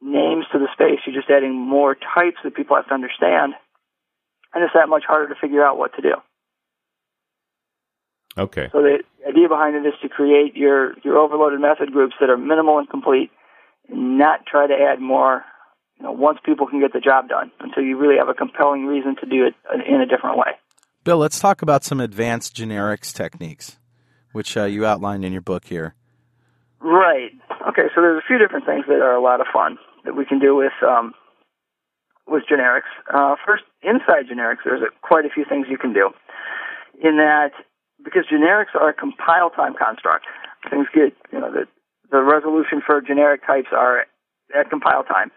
names 0.01 0.45
to 0.51 0.59
the 0.59 0.67
space. 0.73 0.99
You're 1.05 1.15
just 1.15 1.29
adding 1.29 1.53
more 1.53 1.95
types 1.95 2.37
that 2.43 2.55
people 2.55 2.75
have 2.75 2.87
to 2.87 2.93
understand. 2.93 3.53
And 4.53 4.63
it's 4.63 4.73
that 4.73 4.89
much 4.89 5.03
harder 5.05 5.33
to 5.33 5.39
figure 5.39 5.63
out 5.63 5.77
what 5.77 5.95
to 5.95 6.01
do. 6.01 6.13
Okay. 8.37 8.69
So 8.71 8.81
the 8.81 8.99
idea 9.27 9.49
behind 9.49 9.75
it 9.75 9.87
is 9.87 9.93
to 10.01 10.09
create 10.09 10.55
your, 10.55 10.97
your 11.03 11.17
overloaded 11.17 11.59
method 11.59 11.91
groups 11.91 12.15
that 12.19 12.29
are 12.29 12.37
minimal 12.37 12.79
and 12.79 12.89
complete 12.89 13.31
and 13.89 14.17
not 14.17 14.45
try 14.45 14.67
to 14.67 14.73
add 14.73 15.01
more, 15.01 15.43
you 15.97 16.05
know, 16.05 16.11
once 16.11 16.39
people 16.45 16.67
can 16.67 16.79
get 16.79 16.93
the 16.93 17.01
job 17.01 17.27
done 17.27 17.51
until 17.59 17.83
you 17.83 17.97
really 17.97 18.17
have 18.17 18.29
a 18.29 18.33
compelling 18.33 18.85
reason 18.85 19.15
to 19.17 19.25
do 19.25 19.45
it 19.45 19.55
in 19.85 19.99
a 19.99 20.05
different 20.05 20.37
way. 20.37 20.51
Bill, 21.03 21.17
let's 21.17 21.39
talk 21.39 21.61
about 21.61 21.83
some 21.83 21.99
advanced 21.99 22.55
generics 22.55 23.13
techniques, 23.13 23.77
which 24.31 24.55
uh, 24.55 24.63
you 24.63 24.85
outlined 24.85 25.25
in 25.25 25.31
your 25.33 25.41
book 25.41 25.65
here. 25.65 25.95
Right. 26.79 27.31
Okay, 27.67 27.87
so 27.93 28.01
there's 28.01 28.23
a 28.23 28.27
few 28.27 28.37
different 28.37 28.65
things 28.65 28.85
that 28.87 29.01
are 29.01 29.15
a 29.15 29.21
lot 29.21 29.41
of 29.41 29.47
fun 29.51 29.77
that 30.05 30.15
we 30.15 30.25
can 30.25 30.39
do 30.39 30.55
with 30.55 30.73
um, 30.83 31.13
with 32.29 32.43
generics. 32.45 32.89
Uh, 33.11 33.35
first, 33.45 33.63
inside 33.81 34.29
generics, 34.31 34.63
there's 34.63 34.81
a, 34.81 34.91
quite 35.01 35.25
a 35.25 35.29
few 35.29 35.45
things 35.49 35.67
you 35.69 35.77
can 35.77 35.93
do. 35.93 36.11
In 37.01 37.17
that, 37.17 37.51
because 38.03 38.25
generics 38.31 38.75
are 38.75 38.89
a 38.89 38.93
compile 38.93 39.49
time 39.49 39.73
construct, 39.73 40.25
things 40.69 40.87
get, 40.93 41.15
you 41.33 41.39
know, 41.39 41.51
the, 41.51 41.65
the 42.11 42.21
resolution 42.21 42.81
for 42.85 43.01
generic 43.01 43.45
types 43.45 43.69
are 43.71 44.05
at 44.57 44.69
compile 44.69 45.03
time. 45.03 45.31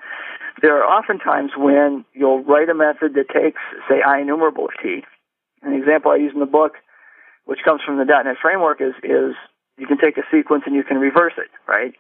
There 0.61 0.77
are 0.77 0.85
often 0.85 1.19
times 1.19 1.53
when 1.57 2.05
you'll 2.13 2.45
write 2.45 2.69
a 2.69 2.75
method 2.75 3.15
that 3.15 3.29
takes, 3.33 3.61
say, 3.89 4.01
IEnumerable 4.07 4.69
t. 4.83 5.03
An 5.63 5.73
example 5.73 6.11
I 6.11 6.17
use 6.17 6.33
in 6.35 6.41
the 6.41 6.47
book, 6.47 6.75
which 7.45 7.61
comes 7.65 7.81
from 7.85 7.97
the 7.97 8.05
.NET 8.05 8.37
framework, 8.41 8.81
is, 8.81 8.95
is 9.03 9.35
you 9.79 9.87
can 9.87 9.99
take 9.99 10.19
a 10.19 10.23
sequence 10.31 10.65
and 10.67 10.75
you 10.75 10.85
can 10.85 10.99
reverse 10.99 11.33
it, 11.39 11.49
right? 11.67 11.95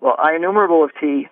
Well, 0.00 0.16
IEnumerable 0.16 0.84
of 0.84 0.90
t 1.00 1.28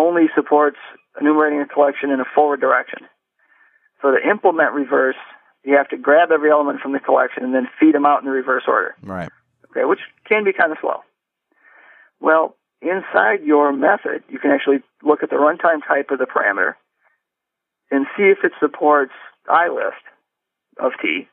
only 0.00 0.26
supports 0.34 0.78
enumerating 1.20 1.60
a 1.60 1.66
collection 1.66 2.10
in 2.10 2.20
a 2.20 2.24
forward 2.34 2.60
direction. 2.60 3.00
So 4.00 4.12
to 4.12 4.18
implement 4.28 4.72
reverse, 4.72 5.20
you 5.62 5.76
have 5.76 5.88
to 5.90 5.98
grab 5.98 6.30
every 6.32 6.50
element 6.50 6.80
from 6.80 6.92
the 6.92 7.00
collection 7.00 7.44
and 7.44 7.54
then 7.54 7.68
feed 7.78 7.94
them 7.94 8.06
out 8.06 8.20
in 8.20 8.24
the 8.24 8.32
reverse 8.32 8.64
order. 8.66 8.94
Right. 9.02 9.28
Okay, 9.70 9.84
which 9.84 10.00
can 10.26 10.44
be 10.44 10.52
kind 10.52 10.72
of 10.72 10.78
slow. 10.80 11.00
Well, 12.18 12.56
inside 12.80 13.44
your 13.44 13.72
method, 13.72 14.24
you 14.28 14.38
can 14.38 14.50
actually 14.50 14.82
look 15.02 15.22
at 15.22 15.30
the 15.30 15.36
runtime 15.36 15.86
type 15.86 16.10
of 16.10 16.18
the 16.18 16.24
parameter 16.24 16.74
and 17.90 18.06
see 18.16 18.24
if 18.24 18.38
it 18.42 18.52
supports 18.58 19.12
ilist 19.48 20.02
of 20.78 20.92
t. 21.02 21.28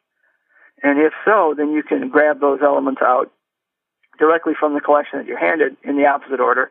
And 0.83 0.99
if 0.99 1.13
so, 1.25 1.55
then 1.57 1.71
you 1.71 1.83
can 1.83 2.09
grab 2.09 2.39
those 2.39 2.59
elements 2.61 3.01
out 3.01 3.31
directly 4.19 4.53
from 4.59 4.73
the 4.73 4.81
collection 4.81 5.19
that 5.19 5.27
you're 5.27 5.39
handed 5.39 5.77
in 5.83 5.95
the 5.97 6.05
opposite 6.05 6.39
order, 6.39 6.69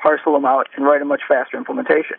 parcel 0.00 0.34
them 0.34 0.44
out, 0.44 0.68
and 0.76 0.84
write 0.84 1.02
a 1.02 1.04
much 1.04 1.22
faster 1.28 1.56
implementation. 1.56 2.16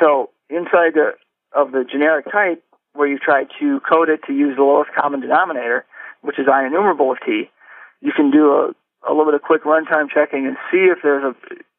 So 0.00 0.30
inside 0.50 0.94
the, 0.94 1.12
of 1.52 1.72
the 1.72 1.84
generic 1.90 2.26
type, 2.30 2.62
where 2.94 3.08
you 3.08 3.18
try 3.18 3.44
to 3.60 3.80
code 3.80 4.08
it 4.08 4.20
to 4.26 4.32
use 4.32 4.56
the 4.56 4.62
lowest 4.62 4.90
common 4.98 5.20
denominator, 5.20 5.84
which 6.22 6.38
is 6.38 6.46
IEnumerable 6.46 7.12
of 7.12 7.18
t, 7.24 7.50
you 8.00 8.12
can 8.12 8.30
do 8.30 8.52
a, 8.52 8.72
a 9.08 9.10
little 9.10 9.26
bit 9.26 9.34
of 9.34 9.42
quick 9.42 9.64
runtime 9.64 10.08
checking 10.12 10.46
and 10.46 10.56
see 10.70 10.88
if 10.88 10.98
there's 11.02 11.24
a 11.24 11.34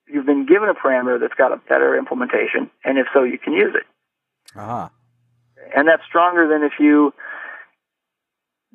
you've 0.08 0.26
been 0.26 0.46
given 0.46 0.70
a 0.70 0.74
parameter 0.74 1.20
that's 1.20 1.34
got 1.34 1.52
a 1.52 1.58
better 1.58 1.98
implementation, 1.98 2.70
and 2.84 2.98
if 2.98 3.08
so, 3.14 3.24
you 3.24 3.38
can 3.38 3.54
use 3.54 3.76
it. 3.76 3.84
Ah. 4.56 4.90
And 5.76 5.88
that's 5.88 6.04
stronger 6.08 6.48
than 6.48 6.64
if 6.64 6.74
you 6.80 7.14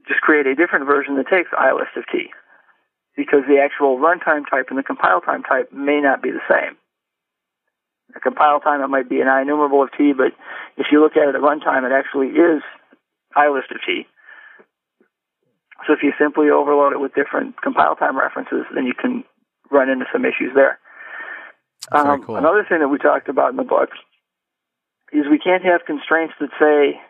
just 0.06 0.20
create 0.20 0.46
a 0.46 0.54
different 0.54 0.86
version 0.86 1.16
that 1.16 1.28
takes 1.28 1.48
I 1.56 1.72
list 1.72 1.96
of 1.96 2.04
t, 2.12 2.30
because 3.16 3.44
the 3.46 3.60
actual 3.60 3.98
runtime 3.98 4.48
type 4.48 4.66
and 4.70 4.78
the 4.78 4.82
compile 4.82 5.20
time 5.20 5.42
type 5.42 5.72
may 5.72 6.00
not 6.00 6.22
be 6.22 6.30
the 6.30 6.44
same. 6.48 6.76
The 8.14 8.20
compile 8.20 8.60
time, 8.60 8.82
it 8.82 8.88
might 8.88 9.08
be 9.08 9.20
an 9.20 9.26
IEnumerable 9.26 9.84
of 9.84 9.90
t, 9.96 10.12
but 10.12 10.32
if 10.76 10.86
you 10.92 11.00
look 11.00 11.16
at 11.16 11.28
it 11.28 11.34
at 11.34 11.40
runtime, 11.40 11.84
it 11.84 11.92
actually 11.92 12.28
is 12.28 12.62
ilist 13.36 13.70
of 13.70 13.80
t. 13.86 14.06
So 15.86 15.94
if 15.94 16.02
you 16.02 16.12
simply 16.18 16.50
overload 16.50 16.92
it 16.92 17.00
with 17.00 17.14
different 17.14 17.60
compile 17.60 17.96
time 17.96 18.18
references, 18.18 18.64
then 18.74 18.86
you 18.86 18.94
can 18.94 19.24
run 19.70 19.88
into 19.88 20.04
some 20.12 20.24
issues 20.24 20.52
there. 20.54 20.78
Um, 21.90 22.22
cool. 22.22 22.36
Another 22.36 22.64
thing 22.68 22.80
that 22.80 22.88
we 22.88 22.98
talked 22.98 23.28
about 23.28 23.50
in 23.50 23.56
the 23.56 23.64
book 23.64 23.90
is 25.12 25.24
we 25.28 25.38
can't 25.38 25.64
have 25.64 25.84
constraints 25.86 26.34
that 26.40 26.50
say 26.60 27.00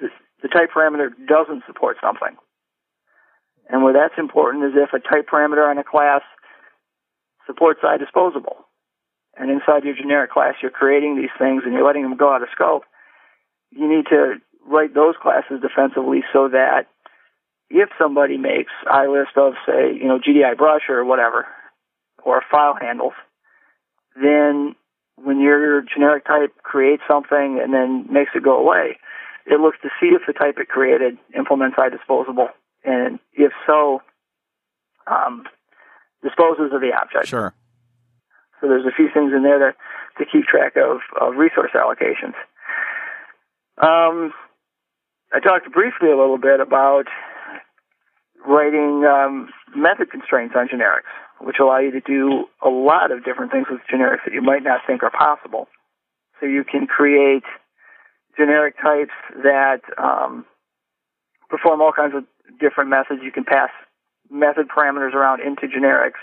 the, 0.00 0.08
the 0.42 0.48
type 0.48 0.70
parameter 0.74 1.10
doesn't 1.26 1.64
support 1.66 1.96
something. 2.00 2.36
And 3.72 3.82
where 3.82 3.94
that's 3.94 4.18
important 4.18 4.64
is 4.64 4.72
if 4.76 4.92
a 4.92 5.00
type 5.00 5.26
parameter 5.32 5.68
on 5.68 5.78
a 5.78 5.84
class 5.84 6.20
supports 7.46 7.80
iDisposable. 7.82 8.68
And 9.34 9.50
inside 9.50 9.84
your 9.84 9.96
generic 9.96 10.30
class, 10.30 10.54
you're 10.60 10.70
creating 10.70 11.16
these 11.16 11.32
things 11.38 11.62
and 11.64 11.72
you're 11.72 11.86
letting 11.86 12.02
them 12.02 12.18
go 12.18 12.32
out 12.32 12.42
of 12.42 12.50
scope. 12.52 12.84
You 13.70 13.88
need 13.88 14.04
to 14.10 14.34
write 14.68 14.94
those 14.94 15.14
classes 15.20 15.62
defensively 15.62 16.22
so 16.34 16.50
that 16.50 16.88
if 17.70 17.88
somebody 17.98 18.36
makes 18.36 18.72
ilist 18.86 19.38
of, 19.38 19.54
say, 19.66 19.94
you 19.96 20.06
know, 20.06 20.18
GDI 20.18 20.58
brush 20.58 20.82
or 20.90 21.02
whatever, 21.06 21.46
or 22.22 22.42
file 22.50 22.76
handles, 22.78 23.14
then 24.14 24.76
when 25.16 25.40
your 25.40 25.80
generic 25.80 26.26
type 26.26 26.54
creates 26.62 27.02
something 27.08 27.58
and 27.62 27.72
then 27.72 28.06
makes 28.12 28.32
it 28.34 28.44
go 28.44 28.58
away, 28.58 28.98
it 29.46 29.60
looks 29.60 29.78
to 29.82 29.88
see 29.98 30.08
if 30.08 30.20
the 30.26 30.34
type 30.34 30.58
it 30.58 30.68
created 30.68 31.16
implements 31.34 31.78
iDisposable, 31.78 32.48
and 32.84 33.18
if 33.32 33.52
so, 33.66 34.02
um, 35.06 35.44
disposes 36.22 36.72
of 36.72 36.80
the 36.80 36.92
object. 37.00 37.26
Sure. 37.26 37.54
So 38.60 38.68
there's 38.68 38.86
a 38.86 38.94
few 38.94 39.08
things 39.12 39.32
in 39.34 39.42
there 39.42 39.58
to, 39.58 39.72
to 40.18 40.30
keep 40.30 40.44
track 40.46 40.74
of, 40.76 41.00
of 41.20 41.36
resource 41.36 41.72
allocations. 41.74 42.34
Um, 43.78 44.32
I 45.32 45.40
talked 45.40 45.72
briefly 45.72 46.10
a 46.10 46.16
little 46.16 46.38
bit 46.38 46.60
about 46.60 47.06
writing 48.46 49.04
um, 49.04 49.48
method 49.74 50.10
constraints 50.10 50.54
on 50.56 50.68
generics, 50.68 51.10
which 51.40 51.56
allow 51.60 51.78
you 51.78 51.90
to 51.92 52.00
do 52.00 52.44
a 52.64 52.68
lot 52.68 53.10
of 53.10 53.24
different 53.24 53.50
things 53.50 53.66
with 53.70 53.80
generics 53.92 54.24
that 54.24 54.34
you 54.34 54.42
might 54.42 54.62
not 54.62 54.80
think 54.86 55.02
are 55.02 55.10
possible. 55.10 55.68
So 56.40 56.46
you 56.46 56.64
can 56.64 56.86
create 56.86 57.44
generic 58.36 58.76
types 58.80 59.12
that 59.42 59.80
um, 59.98 60.44
perform 61.48 61.80
all 61.80 61.92
kinds 61.92 62.14
of 62.14 62.24
different 62.60 62.90
methods. 62.90 63.20
You 63.22 63.32
can 63.32 63.44
pass 63.44 63.70
method 64.30 64.68
parameters 64.68 65.14
around 65.14 65.40
into 65.40 65.66
generics. 65.66 66.20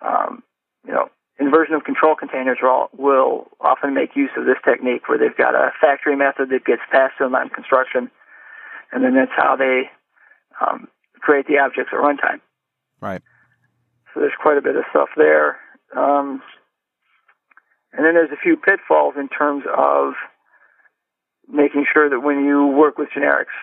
Um, 0.00 0.42
you 0.86 0.92
know, 0.92 1.08
inversion 1.38 1.74
of 1.74 1.84
control 1.84 2.14
containers 2.14 2.58
will, 2.62 2.70
all, 2.70 2.90
will 2.96 3.46
often 3.60 3.94
make 3.94 4.16
use 4.16 4.30
of 4.36 4.44
this 4.44 4.58
technique 4.64 5.08
where 5.08 5.18
they've 5.18 5.36
got 5.36 5.54
a 5.54 5.72
factory 5.80 6.16
method 6.16 6.50
that 6.50 6.64
gets 6.64 6.82
passed 6.90 7.14
to 7.18 7.24
them 7.24 7.34
on 7.34 7.48
construction, 7.48 8.10
and 8.92 9.02
then 9.04 9.14
that's 9.14 9.32
how 9.36 9.56
they 9.56 9.90
um, 10.60 10.88
create 11.20 11.46
the 11.46 11.58
objects 11.58 11.92
at 11.92 11.98
runtime. 11.98 12.40
Right. 13.00 13.22
So 14.12 14.20
there's 14.20 14.32
quite 14.40 14.58
a 14.58 14.62
bit 14.62 14.76
of 14.76 14.84
stuff 14.90 15.08
there. 15.16 15.58
Um, 15.96 16.42
and 17.92 18.04
then 18.04 18.14
there's 18.14 18.32
a 18.32 18.42
few 18.42 18.56
pitfalls 18.56 19.14
in 19.16 19.28
terms 19.28 19.64
of 19.76 20.14
making 21.48 21.86
sure 21.92 22.08
that 22.10 22.20
when 22.20 22.44
you 22.44 22.66
work 22.66 22.98
with 22.98 23.08
generics, 23.16 23.54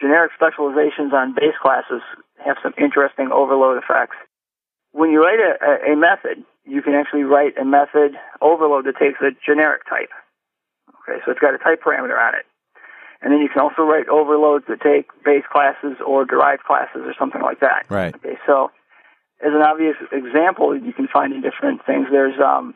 generic 0.00 0.32
specializations 0.34 1.12
on 1.12 1.34
base 1.34 1.56
classes 1.60 2.02
have 2.44 2.56
some 2.62 2.74
interesting 2.78 3.30
overload 3.32 3.82
effects. 3.82 4.16
When 4.92 5.10
you 5.10 5.20
write 5.22 5.40
a, 5.40 5.92
a 5.92 5.96
method, 5.96 6.44
you 6.64 6.82
can 6.82 6.94
actually 6.94 7.24
write 7.24 7.56
a 7.58 7.64
method 7.64 8.16
overload 8.40 8.86
that 8.86 8.96
takes 8.98 9.20
a 9.20 9.30
generic 9.44 9.82
type. 9.88 10.10
Okay, 11.02 11.20
so 11.24 11.30
it's 11.30 11.40
got 11.40 11.54
a 11.54 11.58
type 11.58 11.82
parameter 11.82 12.18
on 12.18 12.34
it. 12.34 12.44
And 13.22 13.32
then 13.32 13.40
you 13.40 13.48
can 13.48 13.62
also 13.62 13.82
write 13.82 14.08
overloads 14.08 14.66
that 14.68 14.80
take 14.80 15.08
base 15.24 15.44
classes 15.50 15.96
or 16.04 16.24
derived 16.24 16.64
classes 16.64 17.02
or 17.04 17.14
something 17.18 17.40
like 17.40 17.60
that. 17.60 17.86
Right. 17.88 18.14
Okay, 18.14 18.36
so 18.46 18.70
as 19.40 19.52
an 19.52 19.62
obvious 19.62 19.96
example 20.12 20.72
that 20.72 20.84
you 20.84 20.92
can 20.92 21.08
find 21.08 21.32
in 21.32 21.40
different 21.40 21.84
things, 21.86 22.08
there's 22.10 22.38
um, 22.40 22.74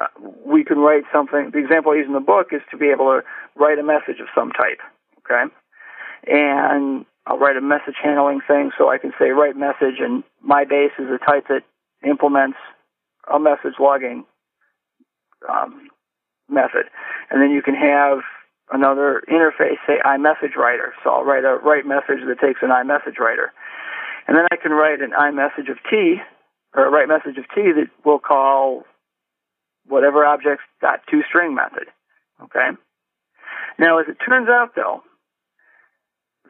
uh, 0.00 0.06
we 0.46 0.64
can 0.64 0.78
write 0.78 1.04
something. 1.12 1.50
The 1.52 1.58
example 1.58 1.92
I 1.92 1.96
use 1.96 2.06
in 2.06 2.14
the 2.14 2.20
book 2.20 2.48
is 2.52 2.62
to 2.70 2.76
be 2.76 2.88
able 2.88 3.20
to 3.20 3.22
write 3.56 3.78
a 3.78 3.82
message 3.82 4.20
of 4.20 4.28
some 4.34 4.50
type. 4.50 4.80
Okay, 5.22 5.52
and 6.26 7.04
I'll 7.26 7.38
write 7.38 7.56
a 7.56 7.60
message 7.60 7.96
handling 8.02 8.40
thing, 8.46 8.70
so 8.76 8.88
I 8.88 8.98
can 8.98 9.12
say 9.18 9.30
write 9.30 9.56
message, 9.56 10.00
and 10.00 10.24
my 10.40 10.64
base 10.64 10.92
is 10.98 11.06
a 11.06 11.18
type 11.18 11.46
that 11.48 11.62
implements 12.08 12.58
a 13.32 13.38
message 13.38 13.78
logging 13.78 14.24
um, 15.48 15.88
method, 16.48 16.86
and 17.30 17.40
then 17.40 17.50
you 17.50 17.62
can 17.62 17.74
have 17.74 18.18
another 18.72 19.22
interface, 19.28 19.78
say 19.86 19.98
iMessage 20.04 20.56
writer. 20.56 20.94
So 21.04 21.10
I'll 21.10 21.24
write 21.24 21.44
a 21.44 21.56
write 21.62 21.86
message 21.86 22.24
that 22.26 22.40
takes 22.40 22.60
an 22.62 22.70
iMessage 22.70 23.18
writer. 23.18 23.52
And 24.26 24.36
then 24.36 24.46
I 24.50 24.56
can 24.56 24.72
write 24.72 25.00
an 25.00 25.10
iMessage 25.10 25.70
of 25.70 25.78
T, 25.90 26.16
or 26.74 26.86
a 26.86 26.90
write 26.90 27.08
message 27.08 27.38
of 27.38 27.44
T 27.54 27.72
that 27.72 27.88
will 28.04 28.18
call 28.18 28.84
whatever 29.86 30.24
objects 30.24 30.64
dot 30.80 31.00
to 31.10 31.22
string 31.28 31.54
method. 31.54 31.88
Okay? 32.42 32.70
Now, 33.78 33.98
as 33.98 34.06
it 34.08 34.16
turns 34.24 34.48
out 34.48 34.74
though, 34.74 35.02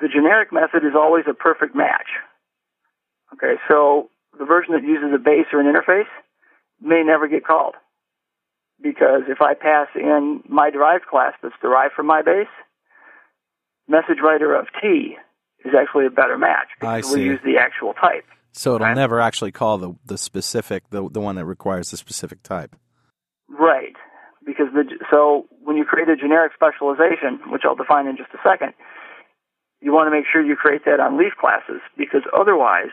the 0.03 0.09
generic 0.09 0.53
method 0.53 0.85
is 0.85 0.95
always 0.97 1.25
a 1.31 1.33
perfect 1.33 1.75
match. 1.77 2.11
Okay, 3.33 3.55
so 3.69 4.11
the 4.37 4.45
version 4.45 4.75
that 4.75 4.83
uses 4.83 5.15
a 5.15 5.19
base 5.19 5.47
or 5.53 5.61
an 5.61 5.73
interface 5.73 6.11
may 6.83 7.03
never 7.07 7.29
get 7.29 7.47
called. 7.47 7.77
Because 8.83 9.23
if 9.29 9.41
I 9.41 9.55
pass 9.55 9.87
in 9.95 10.43
my 10.49 10.71
derived 10.71 11.07
class 11.07 11.35
that's 11.41 11.55
derived 11.63 11.95
from 11.95 12.07
my 12.07 12.21
base, 12.21 12.51
message 13.89 14.19
writer 14.23 14.55
of 14.55 14.67
T 14.83 15.17
is 15.65 15.73
actually 15.79 16.07
a 16.07 16.11
better 16.11 16.37
match 16.37 16.67
because 16.81 17.05
we'll 17.09 17.21
use 17.23 17.39
the 17.45 17.59
actual 17.59 17.95
type. 17.95 18.25
So 18.51 18.75
it'll 18.75 18.89
Right. 18.89 18.97
never 18.97 19.21
actually 19.21 19.53
call 19.53 19.79
the 19.79 19.95
the 20.05 20.19
specific 20.19 20.91
the 20.91 21.09
the 21.09 21.21
one 21.21 21.37
that 21.37 21.47
requires 21.47 21.91
the 21.93 21.97
specific 21.97 22.43
type. 22.43 22.75
Right. 23.49 23.95
Because 24.45 24.67
the 24.75 24.85
so 25.11 25.47
when 25.63 25.77
you 25.77 25.85
create 25.85 26.09
a 26.09 26.17
generic 26.17 26.53
specialization, 26.55 27.39
which 27.53 27.63
I'll 27.65 27.77
define 27.77 28.09
in 28.09 28.17
just 28.17 28.31
a 28.35 28.41
second, 28.43 28.75
you 29.83 29.93
want 29.93 30.07
to 30.07 30.11
make 30.11 30.25
sure 30.31 30.41
you 30.41 30.57
create 30.57 30.85
that 30.87 31.01
on 31.01 31.19
leaf 31.19 31.33
classes 31.39 31.81
because 31.97 32.23
otherwise 32.39 32.91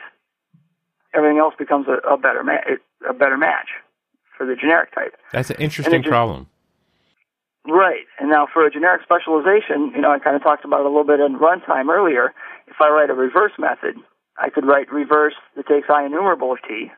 everything 1.13 1.37
else 1.37 1.53
becomes 1.57 1.87
a, 1.87 1.97
a 2.07 2.17
better 2.17 2.43
ma- 2.43 2.65
a 3.07 3.13
better 3.13 3.37
match 3.37 3.69
for 4.37 4.45
the 4.45 4.55
generic 4.55 4.93
type. 4.93 5.15
That's 5.31 5.49
an 5.49 5.57
interesting 5.59 6.01
just- 6.01 6.09
problem. 6.09 6.47
Right. 7.67 8.05
And 8.19 8.29
now 8.29 8.47
for 8.51 8.65
a 8.65 8.71
generic 8.71 9.01
specialization, 9.03 9.91
you 9.93 10.01
know, 10.01 10.11
I 10.11 10.17
kind 10.19 10.35
of 10.35 10.41
talked 10.41 10.65
about 10.65 10.79
it 10.79 10.85
a 10.85 10.89
little 10.89 11.03
bit 11.03 11.19
in 11.19 11.37
runtime 11.37 11.89
earlier. 11.89 12.33
If 12.67 12.75
I 12.79 12.89
write 12.89 13.09
a 13.09 13.13
reverse 13.13 13.51
method, 13.59 13.95
I 14.37 14.49
could 14.49 14.65
write 14.65 14.91
reverse 14.91 15.35
that 15.55 15.67
takes 15.67 15.87
I 15.89 16.05
enumerable 16.05 16.53
of 16.53 16.59
T. 16.67 16.89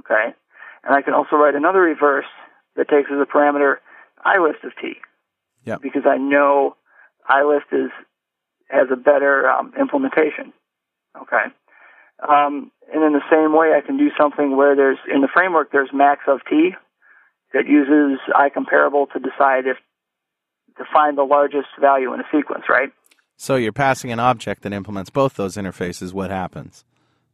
Okay. 0.00 0.34
And 0.82 0.94
I 0.96 1.02
can 1.02 1.14
also 1.14 1.36
write 1.36 1.54
another 1.54 1.80
reverse 1.80 2.26
that 2.74 2.88
takes 2.88 3.10
as 3.12 3.18
a 3.20 3.26
parameter 3.26 3.76
I 4.24 4.38
list 4.38 4.64
of 4.64 4.72
T. 4.80 4.94
Yeah. 5.64 5.76
Because 5.80 6.02
I 6.06 6.16
know 6.16 6.74
I 7.28 7.44
list 7.44 7.66
is 7.70 7.90
has 8.72 8.88
a 8.90 8.96
better 8.96 9.48
um, 9.48 9.72
implementation. 9.78 10.52
Okay. 11.20 11.44
Um, 12.26 12.70
and 12.92 13.02
in 13.04 13.12
the 13.12 13.22
same 13.30 13.56
way, 13.56 13.72
I 13.76 13.80
can 13.84 13.96
do 13.98 14.10
something 14.18 14.56
where 14.56 14.74
there's 14.74 14.98
in 15.12 15.20
the 15.20 15.28
framework 15.32 15.72
there's 15.72 15.90
max 15.92 16.22
of 16.26 16.40
T 16.48 16.70
that 17.52 17.66
uses 17.66 18.18
I 18.34 18.48
comparable 18.48 19.06
to 19.08 19.18
decide 19.18 19.66
if 19.66 19.76
to 20.78 20.84
find 20.92 21.18
the 21.18 21.24
largest 21.24 21.68
value 21.80 22.14
in 22.14 22.20
a 22.20 22.24
sequence, 22.32 22.64
right? 22.68 22.90
So 23.36 23.56
you're 23.56 23.72
passing 23.72 24.10
an 24.12 24.20
object 24.20 24.62
that 24.62 24.72
implements 24.72 25.10
both 25.10 25.34
those 25.34 25.56
interfaces. 25.56 26.12
What 26.12 26.30
happens? 26.30 26.84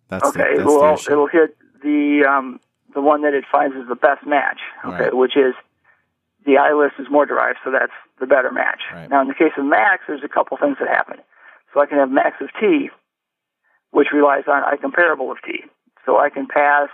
That's 0.08 0.24
okay, 0.24 0.56
The, 0.56 0.58
that's 0.58 0.66
well, 0.66 0.96
the 0.96 1.12
it'll 1.12 1.26
hit 1.28 1.56
the 1.82 2.24
um, 2.28 2.60
the 2.94 3.00
one 3.02 3.22
that 3.22 3.34
it 3.34 3.44
finds 3.50 3.76
is 3.76 3.86
the 3.88 3.94
best 3.94 4.26
match. 4.26 4.60
Okay, 4.84 5.04
Right. 5.04 5.16
which 5.16 5.36
is 5.36 5.54
the 6.46 6.56
I 6.56 6.72
list 6.72 6.94
is 6.98 7.06
more 7.10 7.26
derived, 7.26 7.58
so 7.62 7.70
that's 7.70 7.92
the 8.18 8.26
better 8.26 8.50
match. 8.50 8.80
Right. 8.92 9.10
Now, 9.10 9.20
in 9.20 9.28
the 9.28 9.34
case 9.34 9.52
of 9.58 9.64
max, 9.66 10.04
there's 10.08 10.24
a 10.24 10.28
couple 10.28 10.56
things 10.56 10.78
that 10.80 10.88
happen. 10.88 11.16
So 11.72 11.80
I 11.80 11.86
can 11.86 11.98
have 11.98 12.10
max 12.10 12.36
of 12.40 12.48
t, 12.60 12.90
which 13.90 14.08
relies 14.12 14.44
on 14.48 14.62
I 14.64 14.76
comparable 14.76 15.30
of 15.30 15.38
t. 15.44 15.64
So 16.06 16.18
I 16.18 16.30
can 16.30 16.46
pass 16.46 16.88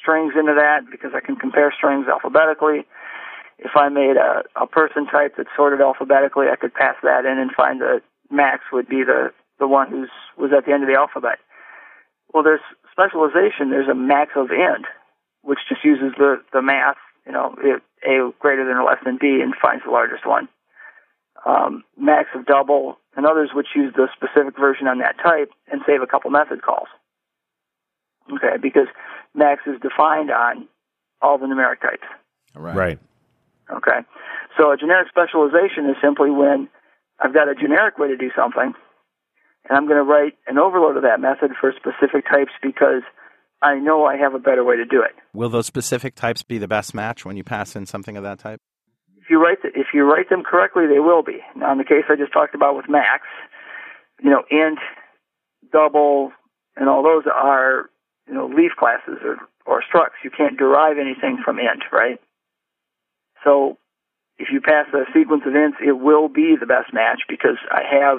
strings 0.00 0.34
into 0.38 0.54
that 0.54 0.90
because 0.90 1.12
I 1.14 1.20
can 1.20 1.36
compare 1.36 1.72
strings 1.76 2.06
alphabetically. 2.08 2.86
If 3.58 3.72
I 3.76 3.88
made 3.88 4.16
a, 4.16 4.44
a 4.56 4.66
person 4.66 5.06
type 5.06 5.34
that's 5.36 5.48
sorted 5.56 5.80
alphabetically, 5.80 6.46
I 6.50 6.56
could 6.56 6.72
pass 6.72 6.96
that 7.02 7.26
in 7.26 7.38
and 7.38 7.52
find 7.52 7.80
the 7.80 8.00
max 8.30 8.64
would 8.72 8.88
be 8.88 9.04
the, 9.04 9.32
the 9.58 9.68
one 9.68 9.90
who's 9.90 10.10
was 10.38 10.50
at 10.56 10.64
the 10.64 10.72
end 10.72 10.82
of 10.82 10.88
the 10.88 10.96
alphabet. 10.96 11.38
Well, 12.32 12.42
there's 12.42 12.64
specialization. 12.92 13.70
There's 13.70 13.88
a 13.88 13.94
max 13.94 14.32
of 14.36 14.50
int, 14.50 14.86
which 15.42 15.58
just 15.68 15.84
uses 15.84 16.12
the, 16.16 16.42
the 16.52 16.62
math, 16.62 16.96
you 17.26 17.32
know, 17.32 17.54
A 18.06 18.32
greater 18.38 18.64
than 18.64 18.76
or 18.76 18.84
less 18.84 19.02
than 19.04 19.18
B 19.20 19.40
and 19.42 19.52
finds 19.60 19.84
the 19.84 19.90
largest 19.90 20.26
one. 20.26 20.48
Um, 21.46 21.84
max 21.96 22.28
of 22.34 22.44
double 22.44 22.98
and 23.16 23.26
others 23.26 23.50
which 23.54 23.68
use 23.74 23.94
the 23.96 24.08
specific 24.14 24.58
version 24.58 24.86
on 24.86 24.98
that 24.98 25.16
type 25.22 25.50
and 25.72 25.80
save 25.86 26.02
a 26.02 26.06
couple 26.06 26.30
method 26.30 26.62
calls. 26.62 26.88
Okay, 28.30 28.60
because 28.60 28.86
max 29.34 29.62
is 29.66 29.80
defined 29.80 30.30
on 30.30 30.68
all 31.22 31.38
the 31.38 31.46
numeric 31.46 31.80
types. 31.80 32.06
right. 32.54 32.76
Right. 32.76 32.98
Okay. 33.70 34.00
So 34.58 34.72
a 34.72 34.76
generic 34.76 35.08
specialization 35.08 35.88
is 35.88 35.96
simply 36.02 36.30
when 36.30 36.68
I've 37.18 37.34
got 37.34 37.48
a 37.48 37.54
generic 37.54 37.98
way 37.98 38.08
to 38.08 38.16
do 38.16 38.30
something, 38.34 38.74
and 39.68 39.76
I'm 39.76 39.86
going 39.86 39.98
to 39.98 40.04
write 40.04 40.34
an 40.46 40.58
overload 40.58 40.96
of 40.96 41.02
that 41.02 41.20
method 41.20 41.52
for 41.60 41.72
specific 41.76 42.24
types 42.28 42.52
because 42.62 43.02
I 43.62 43.74
know 43.76 44.06
I 44.06 44.16
have 44.16 44.34
a 44.34 44.38
better 44.38 44.64
way 44.64 44.76
to 44.76 44.84
do 44.84 45.02
it. 45.02 45.12
Will 45.34 45.50
those 45.50 45.66
specific 45.66 46.14
types 46.14 46.42
be 46.42 46.58
the 46.58 46.68
best 46.68 46.94
match 46.94 47.24
when 47.24 47.36
you 47.36 47.44
pass 47.44 47.76
in 47.76 47.86
something 47.86 48.16
of 48.16 48.22
that 48.22 48.38
type? 48.38 48.60
If 49.30 49.34
you 49.34 49.40
write 49.40 49.62
the, 49.62 49.68
if 49.68 49.94
you 49.94 50.02
write 50.02 50.28
them 50.28 50.42
correctly, 50.42 50.88
they 50.88 50.98
will 50.98 51.22
be. 51.22 51.38
Now, 51.54 51.70
in 51.70 51.78
the 51.78 51.84
case 51.84 52.02
I 52.10 52.16
just 52.16 52.32
talked 52.32 52.56
about 52.56 52.76
with 52.76 52.88
Max, 52.88 53.22
you 54.20 54.28
know, 54.28 54.42
int, 54.50 54.80
double, 55.70 56.32
and 56.74 56.88
all 56.88 57.04
those 57.04 57.30
are 57.32 57.90
you 58.26 58.34
know 58.34 58.48
leaf 58.48 58.72
classes 58.76 59.22
or 59.22 59.36
or 59.66 59.84
structs. 59.86 60.18
You 60.24 60.32
can't 60.36 60.58
derive 60.58 60.98
anything 60.98 61.38
from 61.44 61.60
int, 61.60 61.84
right? 61.92 62.20
So 63.44 63.78
if 64.36 64.48
you 64.50 64.60
pass 64.60 64.86
a 64.92 65.06
sequence 65.14 65.44
of 65.46 65.52
ints, 65.52 65.80
it 65.80 65.92
will 65.92 66.26
be 66.26 66.56
the 66.58 66.66
best 66.66 66.92
match 66.92 67.20
because 67.28 67.58
I 67.70 67.82
have 67.88 68.18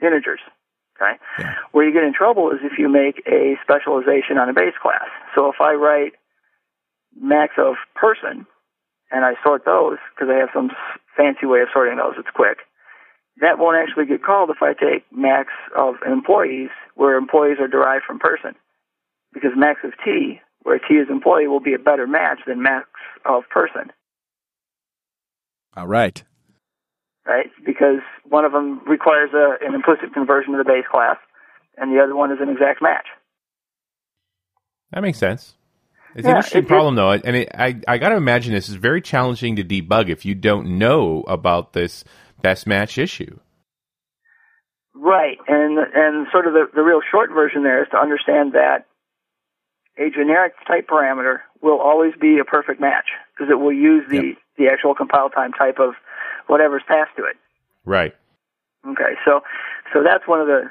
integers. 0.00 0.38
Okay. 0.94 1.18
Yeah. 1.40 1.54
Where 1.72 1.84
you 1.84 1.92
get 1.92 2.04
in 2.04 2.14
trouble 2.14 2.52
is 2.52 2.58
if 2.62 2.78
you 2.78 2.88
make 2.88 3.26
a 3.26 3.58
specialization 3.64 4.38
on 4.38 4.48
a 4.48 4.52
base 4.52 4.78
class. 4.80 5.10
So 5.34 5.50
if 5.50 5.56
I 5.60 5.74
write 5.74 6.12
max 7.20 7.54
of 7.58 7.74
person 7.96 8.46
and 9.10 9.24
I 9.24 9.34
sort 9.42 9.64
those 9.64 9.98
because 10.14 10.32
I 10.32 10.38
have 10.38 10.50
some 10.54 10.70
fancy 11.16 11.46
way 11.46 11.60
of 11.60 11.68
sorting 11.72 11.98
those, 11.98 12.14
it's 12.18 12.28
quick. 12.34 12.58
That 13.40 13.58
won't 13.58 13.76
actually 13.76 14.06
get 14.06 14.22
called 14.22 14.50
if 14.50 14.62
I 14.62 14.74
take 14.74 15.04
max 15.12 15.48
of 15.76 15.96
employees 16.06 16.70
where 16.94 17.16
employees 17.16 17.58
are 17.60 17.68
derived 17.68 18.04
from 18.04 18.18
person. 18.18 18.54
Because 19.32 19.50
max 19.56 19.80
of 19.82 19.92
T, 20.04 20.40
where 20.62 20.78
T 20.78 20.94
is 20.94 21.08
employee, 21.10 21.48
will 21.48 21.60
be 21.60 21.74
a 21.74 21.78
better 21.78 22.06
match 22.06 22.38
than 22.46 22.62
max 22.62 22.86
of 23.24 23.42
person. 23.50 23.90
All 25.76 25.88
right. 25.88 26.22
right? 27.26 27.50
Because 27.66 28.00
one 28.24 28.44
of 28.44 28.52
them 28.52 28.80
requires 28.86 29.30
a, 29.34 29.56
an 29.66 29.74
implicit 29.74 30.14
conversion 30.14 30.52
to 30.52 30.58
the 30.58 30.64
base 30.64 30.84
class, 30.88 31.16
and 31.76 31.92
the 31.92 32.00
other 32.00 32.14
one 32.14 32.30
is 32.30 32.38
an 32.40 32.48
exact 32.48 32.80
match. 32.80 33.06
That 34.92 35.02
makes 35.02 35.18
sense. 35.18 35.56
It's 36.14 36.24
Yeah, 36.24 36.32
an 36.32 36.36
interesting 36.36 36.64
it- 36.64 36.68
problem, 36.68 36.94
though, 36.94 37.10
and 37.10 37.36
it, 37.36 37.50
I 37.54 37.80
I 37.88 37.98
got 37.98 38.10
to 38.10 38.16
imagine 38.16 38.52
this 38.52 38.68
is 38.68 38.76
very 38.76 39.00
challenging 39.00 39.56
to 39.56 39.64
debug 39.64 40.08
if 40.08 40.24
you 40.24 40.34
don't 40.34 40.78
know 40.78 41.24
about 41.26 41.72
this 41.72 42.04
best 42.40 42.66
match 42.66 42.98
issue. 42.98 43.38
Right, 44.94 45.38
and 45.48 45.78
and 45.78 46.26
sort 46.30 46.46
of 46.46 46.52
the, 46.52 46.66
the 46.74 46.82
real 46.82 47.00
short 47.10 47.30
version 47.30 47.64
there 47.64 47.82
is 47.82 47.88
to 47.90 47.98
understand 47.98 48.52
that 48.52 48.86
a 49.98 50.10
generic 50.10 50.54
type 50.66 50.86
parameter 50.88 51.38
will 51.60 51.80
always 51.80 52.14
be 52.20 52.38
a 52.38 52.44
perfect 52.44 52.80
match 52.80 53.06
because 53.34 53.50
it 53.50 53.56
will 53.58 53.72
use 53.72 54.04
the 54.08 54.34
the 54.56 54.68
actual 54.68 54.94
compile 54.94 55.30
time 55.30 55.52
type 55.52 55.78
of 55.80 55.94
whatever's 56.46 56.82
passed 56.86 57.10
to 57.16 57.24
it. 57.24 57.36
Right. 57.84 58.14
Okay, 58.86 59.14
so 59.24 59.40
so 59.92 60.02
that's 60.04 60.28
one 60.28 60.40
of 60.40 60.46
the 60.46 60.70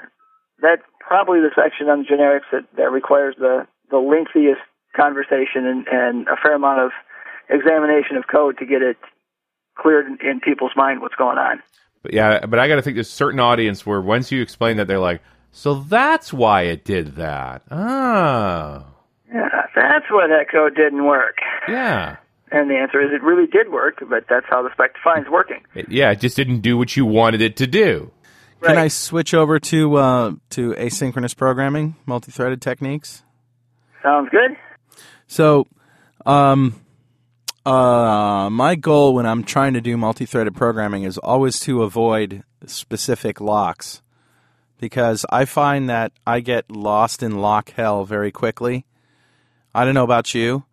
that's 0.61 0.81
probably 1.01 1.39
the 1.41 1.51
section 1.53 1.89
on 1.89 2.05
generics 2.05 2.47
that, 2.53 2.63
that 2.77 2.91
requires 2.91 3.35
the 3.37 3.67
the 3.91 3.97
lengthiest 3.97 4.61
conversation 4.95 5.65
and, 5.65 5.87
and 5.87 6.27
a 6.27 6.35
fair 6.41 6.55
amount 6.55 6.79
of 6.81 6.91
examination 7.49 8.15
of 8.17 8.25
code 8.27 8.57
to 8.59 8.65
get 8.65 8.81
it 8.81 8.97
cleared 9.77 10.05
in, 10.07 10.17
in 10.27 10.39
people's 10.39 10.71
mind 10.75 11.01
what's 11.01 11.15
going 11.15 11.37
on. 11.37 11.61
But 12.03 12.13
yeah, 12.13 12.45
but 12.45 12.59
I 12.59 12.67
got 12.67 12.75
to 12.75 12.81
think 12.81 12.95
there's 12.95 13.07
a 13.07 13.11
certain 13.11 13.39
audience 13.39 13.85
where 13.85 14.01
once 14.01 14.31
you 14.31 14.41
explain 14.41 14.77
that, 14.77 14.87
they're 14.87 14.99
like, 14.99 15.21
so 15.51 15.75
that's 15.75 16.33
why 16.33 16.63
it 16.63 16.83
did 16.83 17.15
that. 17.15 17.61
Oh, 17.71 18.85
Yeah, 19.33 19.49
that's 19.75 20.05
why 20.09 20.27
that 20.27 20.45
code 20.51 20.75
didn't 20.75 21.05
work. 21.05 21.37
yeah. 21.67 22.17
And 22.51 22.69
the 22.69 22.75
answer 22.75 23.01
is 23.01 23.09
it 23.11 23.23
really 23.23 23.47
did 23.47 23.71
work, 23.71 24.03
but 24.07 24.25
that's 24.29 24.45
how 24.47 24.61
the 24.61 24.69
spec 24.73 24.93
defines 24.93 25.25
working. 25.27 25.61
It- 25.73 25.89
yeah, 25.89 26.11
it 26.11 26.19
just 26.19 26.35
didn't 26.35 26.59
do 26.61 26.77
what 26.77 26.95
you 26.95 27.03
wanted 27.05 27.41
it 27.41 27.55
to 27.57 27.67
do. 27.67 28.11
Can 28.61 28.75
Right. 28.75 28.85
I 28.85 28.87
switch 28.89 29.33
over 29.33 29.59
to 29.59 29.95
uh, 29.95 30.31
to 30.51 30.71
asynchronous 30.75 31.35
programming, 31.35 31.95
multi-threaded 32.05 32.61
techniques? 32.61 33.23
Sounds 34.03 34.29
good? 34.29 34.55
So, 35.33 35.65
um, 36.27 36.79
uh, 37.65 38.51
my 38.51 38.75
goal 38.75 39.15
when 39.15 39.25
I'm 39.25 39.43
trying 39.43 39.73
to 39.73 39.81
do 39.81 39.97
multi-threaded 39.97 40.53
programming 40.53 41.05
is 41.05 41.17
always 41.17 41.59
to 41.61 41.81
avoid 41.81 42.43
specific 42.67 43.41
locks, 43.41 44.03
because 44.79 45.25
I 45.31 45.45
find 45.45 45.89
that 45.89 46.11
I 46.27 46.39
get 46.41 46.69
lost 46.69 47.23
in 47.23 47.39
lock 47.39 47.71
hell 47.71 48.05
very 48.05 48.31
quickly. 48.31 48.85
I 49.73 49.85
don't 49.85 49.95
know 49.95 50.03
about 50.03 50.35
you, 50.35 50.65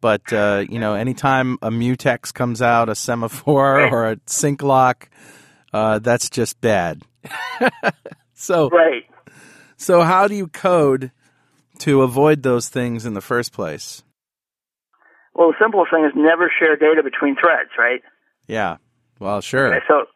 but 0.00 0.32
uh, 0.32 0.64
you 0.68 0.78
know, 0.78 0.94
anytime 0.94 1.58
a 1.60 1.70
mutex 1.70 2.32
comes 2.32 2.62
out, 2.62 2.88
a 2.88 2.94
semaphore 2.94 3.80
or 3.92 4.12
a 4.12 4.20
sync 4.26 4.62
lock, 4.62 5.10
uh, 5.72 5.98
that's 5.98 6.30
just 6.30 6.60
bad. 6.60 7.02
so, 8.34 8.68
Right. 8.70 9.10
so 9.76 10.02
how 10.02 10.28
do 10.28 10.36
you 10.36 10.46
code 10.46 11.10
to 11.80 12.02
avoid 12.02 12.44
those 12.44 12.68
things 12.68 13.04
in 13.04 13.14
the 13.14 13.20
first 13.20 13.52
place? 13.52 14.03
Well, 15.34 15.50
the 15.50 15.56
simplest 15.60 15.90
thing 15.90 16.04
is 16.04 16.12
never 16.14 16.50
share 16.58 16.76
data 16.76 17.02
between 17.02 17.36
threads, 17.36 17.70
right? 17.78 18.02
Yeah. 18.46 18.76
Well, 19.18 19.40
sure. 19.40 19.74
Okay, 19.74 19.84
so, 19.88 20.06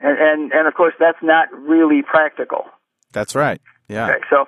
and, 0.00 0.18
and, 0.18 0.52
and 0.52 0.66
of 0.66 0.74
course, 0.74 0.94
that's 0.98 1.22
not 1.22 1.52
really 1.52 2.02
practical. 2.02 2.64
That's 3.12 3.34
right. 3.34 3.60
Yeah. 3.88 4.08
Okay, 4.10 4.24
so, 4.28 4.42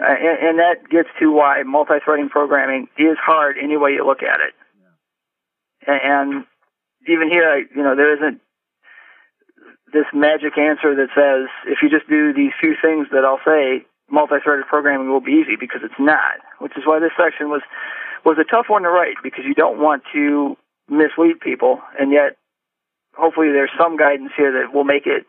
uh, 0.00 0.04
and, 0.06 0.38
and 0.48 0.58
that 0.58 0.88
gets 0.90 1.08
to 1.20 1.32
why 1.32 1.62
multi-threading 1.64 2.28
programming 2.28 2.88
is 2.98 3.16
hard 3.20 3.56
any 3.62 3.76
way 3.76 3.92
you 3.92 4.06
look 4.06 4.22
at 4.22 4.40
it. 4.40 4.54
And, 5.86 6.00
and 6.02 6.44
even 7.08 7.28
here, 7.28 7.58
you 7.58 7.82
know, 7.82 7.96
there 7.96 8.14
isn't 8.16 8.40
this 9.92 10.06
magic 10.12 10.58
answer 10.58 10.94
that 10.94 11.08
says 11.14 11.48
if 11.66 11.78
you 11.82 11.88
just 11.88 12.08
do 12.08 12.32
these 12.34 12.52
few 12.60 12.74
things 12.80 13.06
that 13.12 13.24
I'll 13.24 13.40
say, 13.44 13.86
multi-threaded 14.10 14.66
programming 14.66 15.08
will 15.08 15.20
be 15.20 15.32
easy 15.42 15.56
because 15.58 15.80
it's 15.82 15.98
not. 15.98 16.38
Which 16.58 16.76
is 16.76 16.84
why 16.86 16.98
this 16.98 17.12
section 17.16 17.48
was 17.48 17.62
was 18.26 18.36
a 18.40 18.44
tough 18.44 18.66
one 18.68 18.82
to 18.82 18.88
write 18.88 19.14
because 19.22 19.44
you 19.46 19.54
don't 19.54 19.78
want 19.78 20.02
to 20.12 20.56
mislead 20.88 21.38
people, 21.40 21.80
and 21.98 22.10
yet 22.10 22.36
hopefully 23.14 23.48
there's 23.52 23.70
some 23.78 23.96
guidance 23.96 24.32
here 24.36 24.52
that 24.52 24.74
will 24.74 24.84
make 24.84 25.06
it 25.06 25.24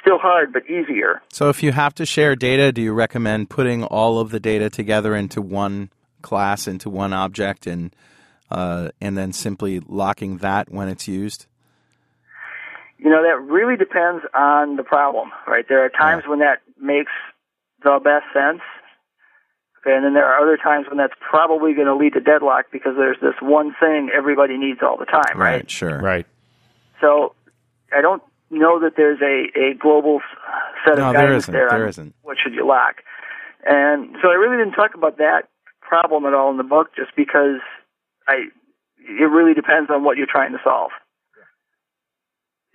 still 0.00 0.18
hard 0.18 0.50
but 0.52 0.64
easier. 0.64 1.20
So 1.30 1.50
if 1.50 1.62
you 1.62 1.72
have 1.72 1.94
to 1.96 2.06
share 2.06 2.34
data, 2.34 2.72
do 2.72 2.80
you 2.80 2.94
recommend 2.94 3.50
putting 3.50 3.84
all 3.84 4.18
of 4.18 4.30
the 4.30 4.40
data 4.40 4.70
together 4.70 5.14
into 5.14 5.42
one 5.42 5.90
class, 6.22 6.66
into 6.66 6.88
one 6.88 7.12
object, 7.12 7.66
and 7.66 7.94
uh, 8.50 8.90
and 9.00 9.18
then 9.18 9.32
simply 9.32 9.80
locking 9.80 10.38
that 10.38 10.72
when 10.72 10.88
it's 10.88 11.06
used? 11.06 11.46
You 12.96 13.10
know, 13.10 13.22
that 13.22 13.42
really 13.42 13.76
depends 13.76 14.24
on 14.32 14.76
the 14.76 14.82
problem, 14.82 15.32
right? 15.46 15.66
There 15.68 15.84
are 15.84 15.90
times 15.90 16.24
when 16.26 16.38
that 16.38 16.62
makes 16.80 17.12
the 17.82 18.00
best 18.02 18.24
sense. 18.32 18.62
Okay, 19.86 19.94
and 19.94 20.04
then 20.04 20.14
there 20.14 20.26
are 20.26 20.42
other 20.42 20.56
times 20.56 20.86
when 20.88 20.96
that's 20.98 21.14
probably 21.20 21.72
going 21.72 21.86
to 21.86 21.94
lead 21.94 22.14
to 22.14 22.20
deadlock 22.20 22.66
because 22.72 22.94
there's 22.96 23.18
this 23.22 23.34
one 23.40 23.72
thing 23.78 24.10
everybody 24.12 24.58
needs 24.58 24.80
all 24.82 24.96
the 24.96 25.04
time, 25.04 25.36
right? 25.38 25.70
Sure. 25.70 26.00
Right. 26.00 26.26
So 27.00 27.34
I 27.96 28.00
don't 28.00 28.22
know 28.50 28.80
that 28.80 28.94
there's 28.96 29.20
a, 29.22 29.46
a 29.56 29.74
global 29.74 30.16
s- 30.18 30.38
set 30.84 30.98
No, 30.98 31.08
of 31.08 31.12
there 31.14 31.22
guidance 31.26 31.44
isn't. 31.44 31.52
there 31.54 31.68
There 31.70 31.82
on 31.84 31.88
isn't. 31.88 32.14
what 32.22 32.36
should 32.42 32.54
you 32.54 32.66
lock. 32.66 32.96
And 33.64 34.16
so 34.22 34.28
I 34.28 34.34
really 34.34 34.56
didn't 34.56 34.74
talk 34.74 34.94
about 34.96 35.18
that 35.18 35.42
problem 35.80 36.24
at 36.26 36.34
all 36.34 36.50
in 36.50 36.56
the 36.56 36.64
book 36.64 36.88
just 36.96 37.14
because 37.14 37.60
I 38.26 38.46
it 38.98 39.30
really 39.30 39.54
depends 39.54 39.88
on 39.88 40.02
what 40.02 40.16
you're 40.16 40.26
trying 40.26 40.50
to 40.50 40.58
solve. 40.64 40.90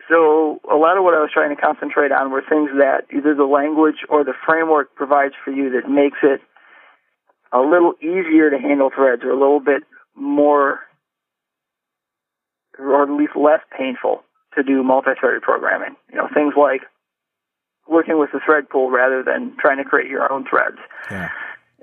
So 0.08 0.62
a 0.72 0.76
lot 0.76 0.98
of 0.98 1.04
what 1.04 1.14
I 1.14 1.20
was 1.20 1.30
trying 1.34 1.54
to 1.54 1.62
concentrate 1.62 2.12
on 2.14 2.32
were 2.32 2.42
things 2.48 2.70
that 2.80 3.04
either 3.14 3.36
the 3.36 3.44
language 3.46 4.04
or 4.08 4.24
the 4.24 4.34
framework 4.46 4.96
provides 4.96 5.34
for 5.44 5.52
you 5.52 5.70
that 5.72 5.90
makes 5.90 6.18
it 6.24 6.40
a 7.54 7.60
little 7.60 7.94
easier 8.02 8.50
to 8.50 8.58
handle 8.58 8.90
threads 8.94 9.24
or 9.24 9.32
a 9.32 9.40
little 9.40 9.60
bit 9.60 9.84
more 10.16 10.80
or 12.80 13.04
at 13.04 13.10
least 13.10 13.36
less 13.36 13.60
painful 13.78 14.24
to 14.56 14.64
do 14.64 14.84
multi-threaded 14.84 15.42
programming. 15.42 15.96
You 16.10 16.18
know, 16.18 16.28
things 16.34 16.54
like 16.58 16.82
working 17.88 18.18
with 18.20 18.30
the 18.32 18.40
thread 18.46 18.70
pool 18.70 18.90
rather 18.90 19.24
than 19.24 19.56
trying 19.60 19.78
to 19.78 19.84
create 19.84 20.10
your 20.10 20.32
own 20.32 20.46
threads. 20.50 20.78
Yeah. 21.10 21.30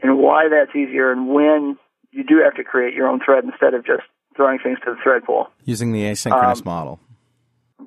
And 0.02 0.18
why 0.18 0.48
that's 0.48 0.74
easier 0.76 1.12
and 1.12 1.28
when 1.28 1.76
you 2.10 2.24
do 2.24 2.40
have 2.42 2.54
to 2.54 2.64
create 2.64 2.94
your 2.94 3.08
own 3.08 3.20
thread 3.24 3.44
instead 3.44 3.74
of 3.74 3.84
just 3.84 4.02
throwing 4.36 4.58
things 4.58 4.78
to 4.84 4.92
the 4.94 4.96
thread 5.02 5.24
pool. 5.24 5.48
Using 5.64 5.92
the 5.92 6.02
asynchronous 6.02 6.58
Um, 6.58 6.62
model. 6.64 7.00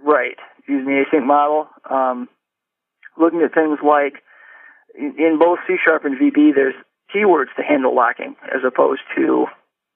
Right. 0.04 0.38
Using 0.68 0.86
the 0.86 1.04
async 1.12 1.26
model. 1.26 1.68
Um, 1.90 2.30
looking 3.18 3.42
at 3.42 3.54
things 3.54 3.80
like 3.84 4.22
in, 4.98 5.16
in 5.18 5.40
both 5.40 5.60
C 5.68 5.76
sharp 5.84 6.06
and 6.06 6.18
VB, 6.20 6.54
there's 6.54 6.76
keywords 7.14 7.54
to 7.58 7.64
handle 7.64 7.96
locking 7.96 8.36
as 8.54 8.62
opposed 8.66 9.02
to, 9.16 9.46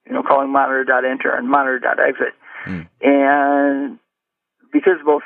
you 0.06 0.14
know, 0.14 0.24
calling 0.24 0.52
monitor.enter 0.52 1.34
and 1.36 1.50
monitor.exit. 1.50 2.34
And 3.02 4.00
because 4.72 4.98
both 5.06 5.24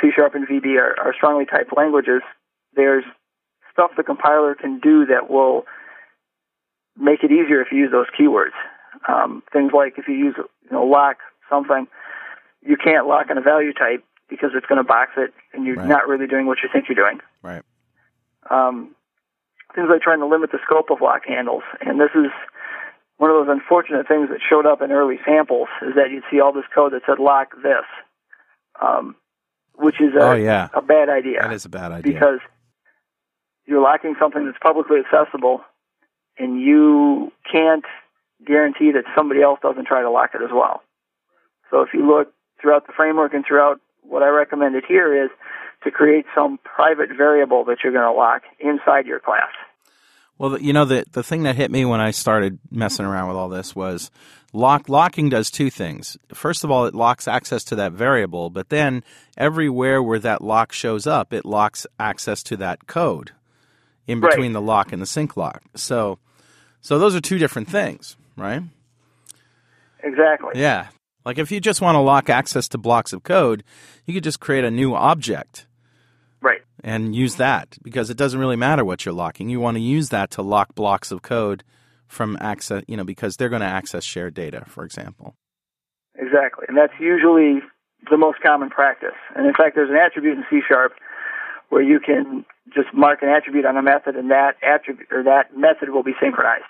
C 0.00 0.10
sharp 0.14 0.34
and 0.34 0.46
VB 0.48 0.78
are, 0.78 0.98
are 1.00 1.14
strongly 1.14 1.46
typed 1.46 1.76
languages, 1.76 2.22
there's 2.74 3.04
stuff 3.72 3.92
the 3.96 4.02
compiler 4.02 4.54
can 4.54 4.80
do 4.80 5.06
that 5.06 5.30
will 5.30 5.64
make 6.96 7.22
it 7.22 7.30
easier 7.30 7.60
if 7.60 7.68
you 7.72 7.78
use 7.78 7.92
those 7.92 8.06
keywords. 8.18 8.56
Um, 9.08 9.42
things 9.52 9.72
like 9.74 9.94
if 9.96 10.08
you 10.08 10.14
use, 10.14 10.34
you 10.36 10.70
know, 10.70 10.84
lock 10.84 11.18
something, 11.48 11.86
you 12.62 12.76
can't 12.76 13.06
lock 13.06 13.30
on 13.30 13.38
a 13.38 13.40
value 13.40 13.72
type 13.72 14.04
because 14.28 14.50
it's 14.54 14.66
going 14.66 14.78
to 14.78 14.84
box 14.84 15.12
it, 15.16 15.32
and 15.52 15.66
you're 15.66 15.76
Right. 15.76 15.88
not 15.88 16.06
really 16.08 16.26
doing 16.26 16.46
what 16.46 16.58
you 16.62 16.68
think 16.72 16.88
you're 16.88 16.96
doing. 16.96 17.20
Right. 17.42 17.62
Um, 18.48 18.94
things 19.74 19.88
like 19.90 20.02
trying 20.02 20.20
to 20.20 20.26
limit 20.26 20.50
the 20.52 20.58
scope 20.64 20.90
of 20.90 21.00
lock 21.00 21.22
handles, 21.26 21.62
and 21.80 22.00
this 22.00 22.10
is 22.14 22.30
one 23.18 23.30
of 23.30 23.36
those 23.46 23.52
unfortunate 23.52 24.08
things 24.08 24.28
that 24.30 24.38
showed 24.48 24.66
up 24.66 24.80
in 24.82 24.90
early 24.92 25.18
samples 25.26 25.68
is 25.82 25.94
that 25.94 26.10
you'd 26.10 26.24
see 26.30 26.40
all 26.40 26.52
this 26.52 26.64
code 26.74 26.92
that 26.92 27.02
said 27.06 27.18
lock 27.18 27.52
this, 27.62 27.84
um, 28.80 29.14
which 29.74 30.00
is 30.00 30.14
a, 30.14 30.22
Oh, 30.22 30.34
yeah. 30.34 30.68
a 30.74 30.80
bad 30.82 31.08
idea 31.10 31.40
That 31.42 31.52
is 31.52 31.64
a 31.66 31.68
bad 31.68 31.92
idea. 31.92 32.12
because 32.14 32.40
you're 33.66 33.82
locking 33.82 34.14
something 34.18 34.46
that's 34.46 34.58
publicly 34.62 34.98
accessible, 35.00 35.60
and 36.38 36.60
you 36.60 37.30
can't 37.50 37.84
guarantee 38.46 38.92
that 38.92 39.04
somebody 39.14 39.42
else 39.42 39.60
doesn't 39.62 39.84
try 39.84 40.00
to 40.00 40.10
lock 40.10 40.30
it 40.34 40.42
as 40.42 40.50
well. 40.50 40.82
So 41.70 41.82
if 41.82 41.90
you 41.92 42.06
look 42.08 42.32
throughout 42.60 42.86
the 42.86 42.92
framework 42.96 43.34
and 43.34 43.44
throughout 43.46 43.80
what 44.02 44.22
I 44.22 44.28
recommended 44.28 44.84
here 44.88 45.24
is 45.24 45.30
to 45.84 45.90
create 45.90 46.26
some 46.34 46.58
private 46.58 47.08
variable 47.16 47.64
that 47.64 47.78
you're 47.82 47.92
going 47.92 48.04
to 48.04 48.12
lock 48.12 48.42
inside 48.58 49.06
your 49.06 49.20
class. 49.20 49.50
Well, 50.38 50.58
you 50.58 50.72
know 50.72 50.86
the 50.86 51.04
the 51.12 51.22
thing 51.22 51.42
that 51.42 51.56
hit 51.56 51.70
me 51.70 51.84
when 51.84 52.00
I 52.00 52.12
started 52.12 52.58
messing 52.70 53.04
around 53.04 53.28
with 53.28 53.36
all 53.36 53.50
this 53.50 53.76
was 53.76 54.10
lock 54.54 54.88
locking 54.88 55.28
does 55.28 55.50
two 55.50 55.68
things. 55.68 56.16
First 56.32 56.64
of 56.64 56.70
all, 56.70 56.86
it 56.86 56.94
locks 56.94 57.28
access 57.28 57.62
to 57.64 57.74
that 57.76 57.92
variable, 57.92 58.48
but 58.48 58.70
then 58.70 59.04
everywhere 59.36 60.02
where 60.02 60.18
that 60.18 60.42
lock 60.42 60.72
shows 60.72 61.06
up, 61.06 61.34
it 61.34 61.44
locks 61.44 61.86
access 61.98 62.42
to 62.44 62.56
that 62.56 62.86
code 62.86 63.32
in 64.06 64.20
Right. 64.20 64.30
between 64.30 64.52
the 64.54 64.62
lock 64.62 64.92
and 64.92 65.02
the 65.02 65.06
sync 65.06 65.36
lock. 65.36 65.62
So, 65.76 66.18
so 66.80 66.98
those 66.98 67.14
are 67.14 67.20
two 67.20 67.36
different 67.38 67.68
things, 67.68 68.16
right? 68.36 68.62
Exactly. 70.02 70.52
Yeah. 70.58 70.86
Like 71.24 71.38
if 71.38 71.52
you 71.52 71.60
just 71.60 71.82
want 71.82 71.96
to 71.96 72.00
lock 72.00 72.30
access 72.30 72.66
to 72.68 72.78
blocks 72.78 73.12
of 73.12 73.22
code, 73.22 73.62
you 74.06 74.14
could 74.14 74.24
just 74.24 74.40
create 74.40 74.64
a 74.64 74.70
new 74.70 74.94
object 74.94 75.66
Right. 75.66 75.66
And 76.82 77.14
use 77.14 77.36
that 77.36 77.78
because 77.82 78.10
it 78.10 78.16
doesn't 78.16 78.40
really 78.40 78.56
matter 78.56 78.84
what 78.84 79.04
you're 79.04 79.14
locking. 79.14 79.48
You 79.48 79.60
want 79.60 79.76
to 79.76 79.82
use 79.82 80.08
that 80.10 80.30
to 80.32 80.42
lock 80.42 80.74
blocks 80.74 81.10
of 81.12 81.22
code 81.22 81.62
from 82.08 82.36
access, 82.40 82.82
you 82.88 82.96
know, 82.96 83.04
because 83.04 83.36
they're 83.36 83.48
going 83.48 83.60
to 83.62 83.66
access 83.66 84.04
shared 84.04 84.34
data, 84.34 84.64
for 84.66 84.84
example. 84.84 85.34
Exactly. 86.16 86.64
And 86.68 86.76
that's 86.76 86.92
usually 87.00 87.60
the 88.10 88.16
most 88.16 88.40
common 88.42 88.68
practice. 88.70 89.16
And 89.36 89.46
in 89.46 89.54
fact, 89.54 89.74
there's 89.76 89.90
an 89.90 89.96
attribute 89.96 90.36
in 90.38 90.44
C 90.50 90.60
sharp 90.66 90.92
where 91.68 91.82
you 91.82 92.00
can 92.00 92.44
just 92.74 92.88
mark 92.92 93.22
an 93.22 93.28
attribute 93.28 93.64
on 93.64 93.76
a 93.76 93.82
method 93.82 94.16
and 94.16 94.30
that 94.30 94.56
attribute 94.62 95.08
or 95.12 95.22
that 95.22 95.56
method 95.56 95.90
will 95.90 96.02
be 96.02 96.14
synchronized, 96.20 96.64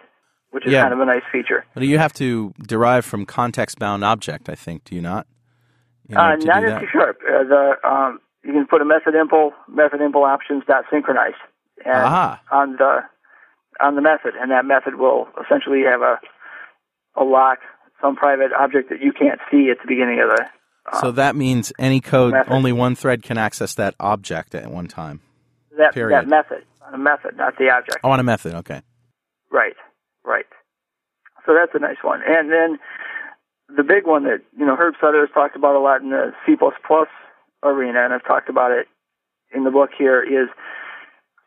which 0.51 0.67
is 0.67 0.73
Yeah. 0.73 0.83
kind 0.83 0.93
of 0.93 1.01
a 1.01 1.07
nice 1.07 1.23
feature. 1.33 1.65
But 1.75 1.85
you 1.85 1.99
have 1.99 2.13
to 2.15 2.53
derive 2.67 3.05
from 3.05 3.25
context 3.25 3.79
bound 3.79 4.05
object, 4.05 4.49
I 4.49 4.55
think, 4.55 4.85
do 4.85 4.95
you 4.95 5.01
not? 5.01 5.27
In 6.09 6.17
Uh, 6.17 6.37
not 6.37 6.65
in 6.65 6.69
that? 6.69 6.81
C 6.83 6.87
sharp. 6.93 7.19
Uh, 7.27 7.45
the 7.45 7.89
um, 7.89 8.21
you 8.45 8.53
can 8.53 8.66
put 8.66 8.80
a 8.80 8.84
method 8.84 9.14
impl 9.14 9.51
method 9.68 10.01
impl 10.01 10.26
options 10.26 10.64
dot 10.66 10.84
synchronize 10.91 11.38
and 11.84 11.95
Aha. 11.95 12.41
on 12.51 12.72
the 12.76 13.01
on 13.80 13.95
the 13.95 14.03
method, 14.03 14.34
and 14.38 14.51
that 14.51 14.64
method 14.64 14.97
will 14.97 15.28
essentially 15.43 15.82
have 15.91 16.03
a 16.03 16.20
a 17.16 17.24
lock, 17.24 17.59
some 18.01 18.16
private 18.16 18.53
object 18.59 18.91
that 18.91 19.01
you 19.01 19.12
can't 19.12 19.41
see 19.51 19.68
at 19.70 19.78
the 19.82 19.88
beginning 19.88 20.20
of 20.20 20.30
the. 20.30 20.45
Uh, 20.91 21.01
so 21.01 21.12
that 21.12 21.36
means 21.36 21.72
any 21.78 22.01
code, 22.01 22.32
method. 22.32 22.53
only 22.53 22.72
one 22.72 22.95
thread 22.95 23.22
can 23.22 23.38
access 23.38 23.74
that 23.74 23.95
object 24.01 24.55
at 24.55 24.70
one 24.70 24.86
time. 24.86 25.20
That, 25.76 25.95
Period. 25.95 26.16
that 26.16 26.28
method, 26.28 26.64
on 26.86 26.95
a 26.95 26.99
method, 26.99 27.36
not 27.36 27.57
the 27.59 27.70
object. 27.70 27.99
Oh, 28.05 28.11
on 28.11 28.20
a 28.20 28.22
method, 28.22 28.55
okay. 28.57 28.82
Right, 29.51 29.76
right. 30.24 30.47
So 31.47 31.55
that's 31.55 31.72
a 31.74 31.78
nice 31.78 32.03
one. 32.03 32.20
And 32.26 32.51
then 32.51 32.78
the 33.76 33.82
big 33.82 34.07
one 34.07 34.24
that 34.24 34.43
you 34.57 34.66
know 34.66 34.76
Herb 34.76 34.95
Sutter 35.01 35.20
has 35.20 35.30
talked 35.32 35.57
about 35.57 35.74
a 35.74 35.80
lot 35.80 36.03
in 36.03 36.11
the 36.11 36.32
C++ 36.47 36.57
arena, 37.63 38.05
and 38.05 38.13
I've 38.13 38.25
talked 38.25 38.49
about 38.49 38.71
it 38.73 38.87
in 39.55 39.65
the 39.65 39.71
book 39.71 39.91
here, 39.97 40.23
is 40.23 40.49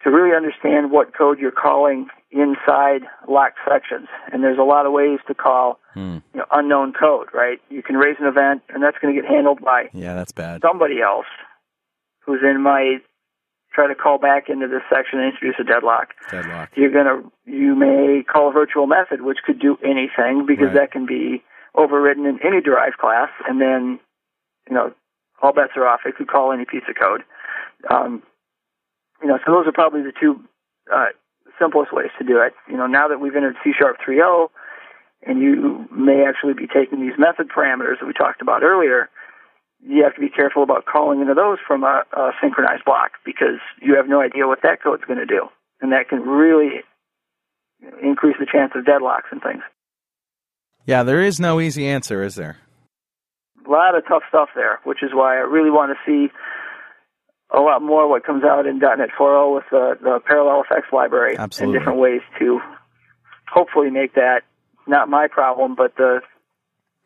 to 0.04 0.12
really 0.12 0.36
understand 0.36 0.92
what 0.92 1.16
code 1.18 1.40
you're 1.40 1.52
calling 1.52 2.08
inside 2.32 3.04
locked 3.28 3.58
sections. 3.68 4.08
And 4.32 4.44
there's 4.44 4.58
a 4.60 4.64
lot 4.64 4.86
of 4.86 4.92
ways 4.92 5.20
to 5.28 5.34
call 5.34 5.80
Hmm. 5.94 6.18
you 6.34 6.40
know, 6.40 6.46
unknown 6.52 6.92
code, 6.94 7.28
right? 7.34 7.62
You 7.70 7.84
can 7.84 7.96
raise 7.98 8.18
an 8.20 8.26
event, 8.26 8.64
and 8.70 8.82
that's 8.84 8.98
going 8.98 9.16
to 9.16 9.22
get 9.22 9.30
handled 9.30 9.62
by 9.62 9.90
Yeah, 9.94 10.16
that's 10.16 10.32
bad. 10.32 10.62
somebody 10.62 11.02
else 11.02 11.28
who's 12.26 12.42
in 12.44 12.62
might 12.62 13.02
try 13.74 13.88
to 13.88 13.96
call 13.96 14.18
back 14.18 14.50
into 14.50 14.68
this 14.68 14.82
section 14.90 15.20
and 15.20 15.34
introduce 15.34 15.56
a 15.60 15.64
deadlock 15.64 16.10
Deadlock. 16.30 16.70
you're 16.76 16.92
gonna 16.92 17.24
you 17.46 17.74
may 17.76 18.22
call 18.24 18.50
a 18.50 18.52
virtual 18.52 18.86
method 18.86 19.22
which 19.24 19.40
could 19.44 19.58
do 19.60 19.78
anything 19.84 20.46
because 20.46 20.68
Right. 20.68 20.74
that 20.76 20.92
can 20.92 21.08
be 21.08 21.44
overridden 21.74 22.26
in 22.28 22.40
any 22.46 22.62
derived 22.62 22.98
class 23.00 23.30
and 23.48 23.60
then 23.60 24.00
you 24.70 24.76
know 24.76 24.94
all 25.44 25.54
bets 25.54 25.74
are 25.76 25.88
off 25.88 26.02
it 26.06 26.16
could 26.16 26.28
call 26.28 26.52
any 26.52 26.66
piece 26.66 26.84
of 26.90 26.96
code 26.96 27.22
um, 27.92 28.24
you 29.22 29.28
know 29.28 29.38
so 29.46 29.52
those 29.52 29.68
are 29.68 29.72
probably 29.72 30.02
the 30.02 30.14
two 30.20 30.40
uh, 30.92 31.14
simplest 31.60 31.94
ways 31.94 32.10
to 32.18 32.26
do 32.26 32.40
it 32.42 32.54
you 32.68 32.78
know 32.78 32.88
now 32.88 33.08
that 33.08 33.20
we've 33.20 33.36
entered 33.36 33.56
c 33.64 33.72
sharp 33.78 33.98
3.0 34.02 34.48
and 35.26 35.40
you 35.40 35.86
may 35.92 36.26
actually 36.28 36.54
be 36.54 36.68
taking 36.68 37.02
these 37.02 37.18
method 37.20 37.48
parameters 37.50 38.00
that 38.00 38.08
we 38.08 38.14
talked 38.14 38.42
about 38.42 38.64
earlier 38.64 39.10
you 39.86 40.04
have 40.04 40.16
to 40.16 40.22
be 40.22 40.30
careful 40.30 40.64
about 40.64 40.86
calling 40.86 41.20
into 41.20 41.34
those 41.34 41.58
from 41.68 41.84
a, 41.84 42.04
a 42.16 42.32
synchronized 42.42 42.86
block 42.86 43.12
because 43.26 43.60
you 43.82 43.96
have 43.96 44.08
no 44.08 44.22
idea 44.22 44.48
what 44.48 44.62
that 44.64 44.82
code's 44.82 45.04
going 45.06 45.20
to 45.20 45.26
do 45.26 45.50
and 45.82 45.92
that 45.92 46.08
can 46.08 46.22
really 46.22 46.82
increase 48.02 48.36
the 48.40 48.48
chance 48.50 48.72
of 48.76 48.86
deadlocks 48.86 49.32
and 49.32 49.42
things. 49.42 49.62
Yeah, 50.86 51.04
there 51.04 51.22
is 51.22 51.40
no 51.40 51.60
easy 51.60 51.88
answer, 51.88 52.24
is 52.24 52.36
there? 52.36 52.58
A 53.66 53.70
lot 53.70 53.96
of 53.98 54.06
tough 54.08 54.24
stuff 54.30 54.50
there, 54.56 54.80
which 54.84 55.02
is 55.04 55.12
why 55.14 55.36
I 55.36 55.42
really 55.42 55.70
want 55.72 55.92
to 55.96 55.98
see 56.10 56.32
a 57.56 57.60
lot 57.60 57.82
more 57.82 58.08
what 58.10 58.26
comes 58.26 58.44
out 58.44 58.66
in 58.66 58.80
.NET 58.80 59.10
4.0 59.18 59.56
with 59.56 59.64
the, 59.72 59.98
the 60.02 60.20
Parallel 60.26 60.64
FX 60.70 60.92
Library 60.92 61.38
Absolutely. 61.38 61.76
and 61.76 61.82
different 61.82 62.00
ways 62.00 62.22
to 62.40 62.60
hopefully 63.48 63.90
make 63.92 64.16
that 64.16 64.42
not 64.88 65.08
my 65.10 65.28
problem, 65.28 65.76
but 65.76 65.96
the 65.96 66.22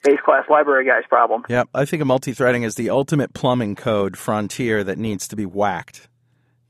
base 0.03 0.19
class 0.23 0.45
library 0.49 0.85
guy's 0.85 1.05
problem. 1.09 1.43
Yeah, 1.49 1.63
I 1.73 1.85
think 1.85 2.01
of 2.01 2.07
multi-threading 2.07 2.63
as 2.63 2.75
the 2.75 2.89
ultimate 2.89 3.33
plumbing 3.33 3.75
code 3.75 4.17
frontier 4.17 4.83
that 4.85 4.97
needs 4.97 5.27
to 5.27 5.35
be 5.35 5.45
whacked. 5.45 6.07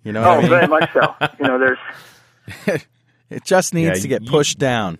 You 0.03 0.11
know 0.13 0.21
what 0.21 0.27
Oh, 0.29 0.33
I 0.33 0.41
mean? 0.41 0.49
very 0.49 0.67
much 0.67 0.89
so. 0.93 1.15
You 1.39 1.47
know, 1.47 1.59
there's 1.59 2.81
It 3.29 3.43
just 3.43 3.73
needs 3.73 3.97
Yeah, 3.99 4.01
to 4.01 4.07
get 4.07 4.21
you- 4.23 4.29
pushed 4.31 4.57
down. 4.57 4.97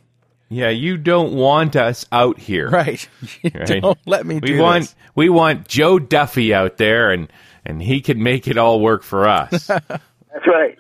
Yeah, 0.50 0.70
you 0.70 0.98
don't 0.98 1.34
want 1.34 1.76
us 1.76 2.06
out 2.12 2.40
here. 2.40 2.70
Right. 2.70 3.08
Right. 3.44 3.82
Don't 3.82 3.98
let 4.06 4.26
me 4.26 4.36
we 4.36 4.42
do 4.42 4.62
want 4.62 4.84
this. 4.84 4.96
we 5.16 5.30
want 5.30 5.68
Joe 5.68 6.00
Duffy 6.00 6.54
out 6.54 6.78
there 6.78 7.12
and 7.12 7.32
and 7.66 7.82
he 7.82 8.02
can 8.02 8.22
make 8.22 8.48
it 8.48 8.58
all 8.58 8.80
work 8.80 9.04
for 9.04 9.28
us. 9.28 9.68
That's 9.68 10.48
right. 10.48 10.78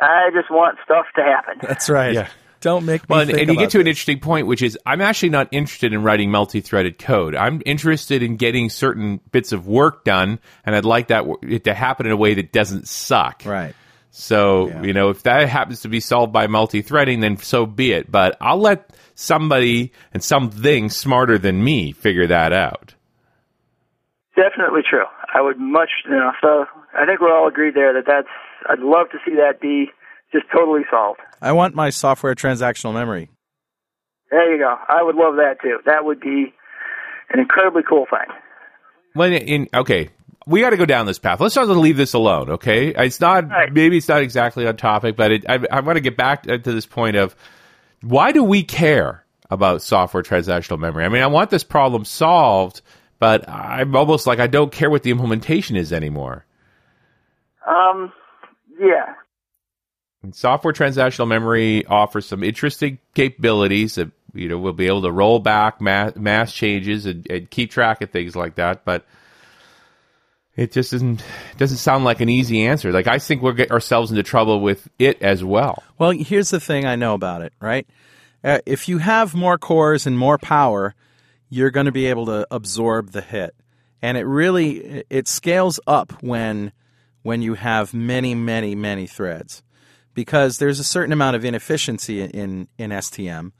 I 0.00 0.30
just 0.32 0.50
want 0.50 0.78
stuff 0.84 1.06
to 1.16 1.22
happen. 1.22 1.58
That's 1.62 1.88
right. 1.88 2.14
Yeah. 2.14 2.28
Don't 2.60 2.84
make 2.86 3.02
me 3.02 3.06
well, 3.08 3.20
and, 3.20 3.30
think 3.30 3.40
and 3.40 3.50
you 3.50 3.54
get 3.56 3.64
about 3.64 3.70
to 3.72 3.80
an 3.80 3.86
interesting 3.86 4.18
point, 4.18 4.46
which 4.46 4.62
is 4.62 4.78
I'm 4.86 5.00
actually 5.00 5.28
not 5.28 5.48
interested 5.52 5.92
in 5.92 6.02
writing 6.02 6.30
multi-threaded 6.30 6.98
code. 6.98 7.34
I'm 7.36 7.62
interested 7.66 8.22
in 8.22 8.36
getting 8.36 8.70
certain 8.70 9.20
bits 9.30 9.52
of 9.52 9.66
work 9.66 10.04
done, 10.04 10.40
and 10.64 10.74
I'd 10.74 10.84
like 10.84 11.08
that 11.08 11.26
wo- 11.26 11.38
it 11.42 11.64
to 11.64 11.74
happen 11.74 12.06
in 12.06 12.12
a 12.12 12.16
way 12.16 12.34
that 12.34 12.52
doesn't 12.52 12.88
suck. 12.88 13.42
Right. 13.44 13.74
So, 14.18 14.68
Yeah. 14.68 14.82
you 14.82 14.92
know, 14.94 15.10
if 15.10 15.24
that 15.24 15.46
happens 15.46 15.82
to 15.82 15.88
be 15.88 16.00
solved 16.00 16.32
by 16.32 16.46
multi 16.46 16.80
threading, 16.80 17.20
then 17.20 17.36
so 17.36 17.66
be 17.66 17.92
it. 17.92 18.10
But 18.10 18.34
I'll 18.40 18.56
let 18.56 18.88
somebody 19.14 19.92
and 20.14 20.24
something 20.24 20.88
smarter 20.88 21.36
than 21.36 21.62
me 21.62 21.92
figure 21.92 22.26
that 22.26 22.50
out. 22.50 22.94
Definitely 24.34 24.80
true. 24.88 25.04
I 25.34 25.42
would 25.42 25.58
much, 25.58 25.90
you 26.06 26.12
know, 26.12 26.32
so 26.40 26.64
I 26.98 27.04
think 27.04 27.20
we're 27.20 27.30
all 27.36 27.46
agreed 27.46 27.74
there 27.74 27.92
that 27.92 28.04
that's, 28.06 28.28
I'd 28.68 28.78
love 28.78 29.10
to 29.10 29.18
see 29.26 29.36
that 29.36 29.60
be 29.60 29.90
just 30.32 30.46
totally 30.50 30.82
solved. 30.90 31.20
I 31.42 31.52
want 31.52 31.74
my 31.74 31.90
software 31.90 32.34
transactional 32.34 32.94
memory. 32.94 33.28
There 34.30 34.50
you 34.50 34.58
go. 34.58 34.76
I 34.88 35.02
would 35.02 35.16
love 35.16 35.36
that 35.36 35.56
too. 35.62 35.78
That 35.84 36.06
would 36.06 36.20
be 36.20 36.54
an 37.30 37.38
incredibly 37.38 37.82
cool 37.86 38.06
thing. 38.10 38.34
When 39.12 39.34
in 39.34 39.68
okay, 39.74 40.08
we 40.46 40.60
got 40.60 40.70
to 40.70 40.76
go 40.76 40.86
down 40.86 41.06
this 41.06 41.18
path. 41.18 41.40
Let's 41.40 41.56
not 41.56 41.68
leave 41.68 41.96
this 41.96 42.14
alone. 42.14 42.50
Okay, 42.50 42.88
it's 42.88 43.20
not 43.20 43.48
Right. 43.50 43.72
maybe 43.72 43.96
it's 43.96 44.08
not 44.08 44.22
exactly 44.22 44.66
on 44.66 44.76
topic, 44.76 45.16
but 45.16 45.32
it, 45.32 45.44
I, 45.48 45.58
I 45.70 45.80
want 45.80 45.96
to 45.96 46.00
get 46.00 46.16
back 46.16 46.44
to 46.44 46.58
this 46.58 46.86
point 46.86 47.16
of 47.16 47.34
why 48.02 48.32
do 48.32 48.44
we 48.44 48.62
care 48.62 49.24
about 49.50 49.82
software 49.82 50.22
transactional 50.22 50.78
memory? 50.78 51.04
I 51.04 51.08
mean, 51.08 51.22
I 51.22 51.26
want 51.28 51.50
this 51.50 51.64
problem 51.64 52.04
solved, 52.04 52.80
but 53.18 53.48
I'm 53.48 53.96
almost 53.96 54.26
like 54.26 54.38
I 54.38 54.46
don't 54.46 54.70
care 54.72 54.90
what 54.90 55.02
the 55.02 55.10
implementation 55.10 55.76
is 55.76 55.92
anymore. 55.92 56.44
Um, 57.66 58.12
yeah. 58.78 59.14
And 60.22 60.34
software 60.34 60.72
transactional 60.72 61.26
memory 61.28 61.84
offers 61.86 62.26
some 62.26 62.42
interesting 62.42 62.98
capabilities 63.14 63.96
that 63.96 64.10
you 64.34 64.48
know 64.48 64.58
we'll 64.58 64.72
be 64.72 64.86
able 64.86 65.02
to 65.02 65.10
roll 65.12 65.38
back 65.40 65.80
mass, 65.80 66.14
mass 66.16 66.52
changes 66.52 67.06
and, 67.06 67.26
and 67.30 67.50
keep 67.50 67.70
track 67.70 68.02
of 68.02 68.10
things 68.10 68.36
like 68.36 68.56
that. 68.56 68.84
But 68.84 69.04
it 70.56 70.72
just 70.72 70.90
doesn't 70.92 71.22
doesn't 71.58 71.76
sound 71.76 72.04
like 72.04 72.20
an 72.20 72.28
easy 72.28 72.64
answer. 72.66 72.90
Like 72.92 73.06
I 73.06 73.18
think 73.18 73.42
we'll 73.42 73.52
get 73.52 73.70
ourselves 73.70 74.10
into 74.10 74.22
trouble 74.22 74.60
with 74.60 74.88
it 74.98 75.20
as 75.22 75.44
well. 75.44 75.82
Well, 75.98 76.10
here's 76.10 76.50
the 76.50 76.60
thing 76.60 76.86
I 76.86 76.96
know 76.96 77.14
about 77.14 77.42
it, 77.42 77.52
right? 77.60 77.86
Uh, 78.42 78.60
if 78.64 78.88
you 78.88 78.98
have 78.98 79.34
more 79.34 79.58
cores 79.58 80.06
and 80.06 80.18
more 80.18 80.38
power, 80.38 80.94
you're 81.48 81.70
going 81.70 81.86
to 81.86 81.92
be 81.92 82.06
able 82.06 82.26
to 82.26 82.46
absorb 82.50 83.10
the 83.10 83.20
hit. 83.20 83.54
And 84.00 84.16
it 84.16 84.24
really 84.24 85.04
it 85.10 85.28
scales 85.28 85.78
up 85.86 86.22
when 86.22 86.72
when 87.22 87.42
you 87.42 87.54
have 87.54 87.92
many, 87.92 88.34
many, 88.34 88.74
many 88.74 89.06
threads. 89.06 89.62
Because 90.14 90.56
there's 90.56 90.80
a 90.80 90.84
certain 90.84 91.12
amount 91.12 91.36
of 91.36 91.44
inefficiency 91.44 92.22
in 92.22 92.68
in 92.78 92.90
STM 92.90 93.52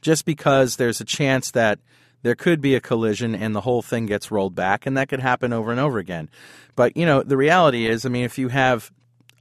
just 0.00 0.24
because 0.24 0.76
there's 0.76 1.00
a 1.00 1.04
chance 1.04 1.52
that 1.52 1.78
there 2.22 2.34
could 2.34 2.60
be 2.60 2.74
a 2.74 2.80
collision 2.80 3.34
and 3.34 3.54
the 3.54 3.60
whole 3.60 3.82
thing 3.82 4.06
gets 4.06 4.30
rolled 4.30 4.54
back 4.54 4.86
and 4.86 4.96
that 4.96 5.08
could 5.08 5.20
happen 5.20 5.52
over 5.52 5.70
and 5.70 5.80
over 5.80 5.98
again. 5.98 6.28
But, 6.76 6.96
you 6.96 7.04
know, 7.04 7.22
the 7.22 7.36
reality 7.36 7.86
is, 7.86 8.06
I 8.06 8.08
mean, 8.08 8.24
if 8.24 8.38
you 8.38 8.48
have 8.48 8.90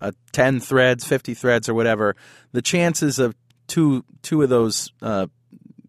uh, 0.02 0.12
10 0.32 0.60
threads, 0.60 1.06
50 1.06 1.34
threads 1.34 1.70
or 1.70 1.74
whatever, 1.74 2.16
the 2.52 2.62
chances 2.62 3.20
of 3.20 3.36
two 3.68 4.04
two 4.22 4.42
of 4.42 4.50
those 4.50 4.92
uh, 5.02 5.28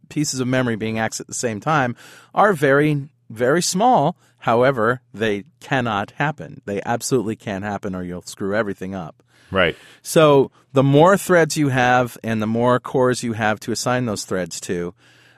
pieces 0.09 0.39
of 0.39 0.47
memory 0.47 0.77
being 0.77 0.97
accessed 0.97 1.23
at 1.23 1.27
the 1.27 1.35
same 1.35 1.59
time 1.59 1.97
are 2.35 2.53
very 2.53 3.09
very 3.29 3.63
small. 3.63 4.17
However, 4.39 5.01
they 5.15 5.45
cannot 5.61 6.13
happen. 6.13 6.63
They 6.65 6.83
absolutely 6.85 7.37
can't 7.37 7.65
happen 7.65 7.95
or 7.95 8.03
you'll 8.03 8.23
screw 8.23 8.55
everything 8.55 8.95
up. 8.95 9.23
Right. 9.51 9.77
So 10.03 10.51
the 10.73 10.83
more 10.83 11.17
threads 11.17 11.57
you 11.57 11.69
have 11.69 12.19
and 12.25 12.43
the 12.43 12.47
more 12.47 12.81
cores 12.81 13.23
you 13.23 13.35
have 13.35 13.61
to 13.61 13.73
assign 13.73 14.07
those 14.07 14.25
threads 14.25 14.61
to, 14.63 14.95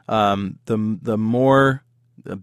um, 0.08 0.58
the 0.66 0.98
the 1.02 1.18
more 1.18 1.82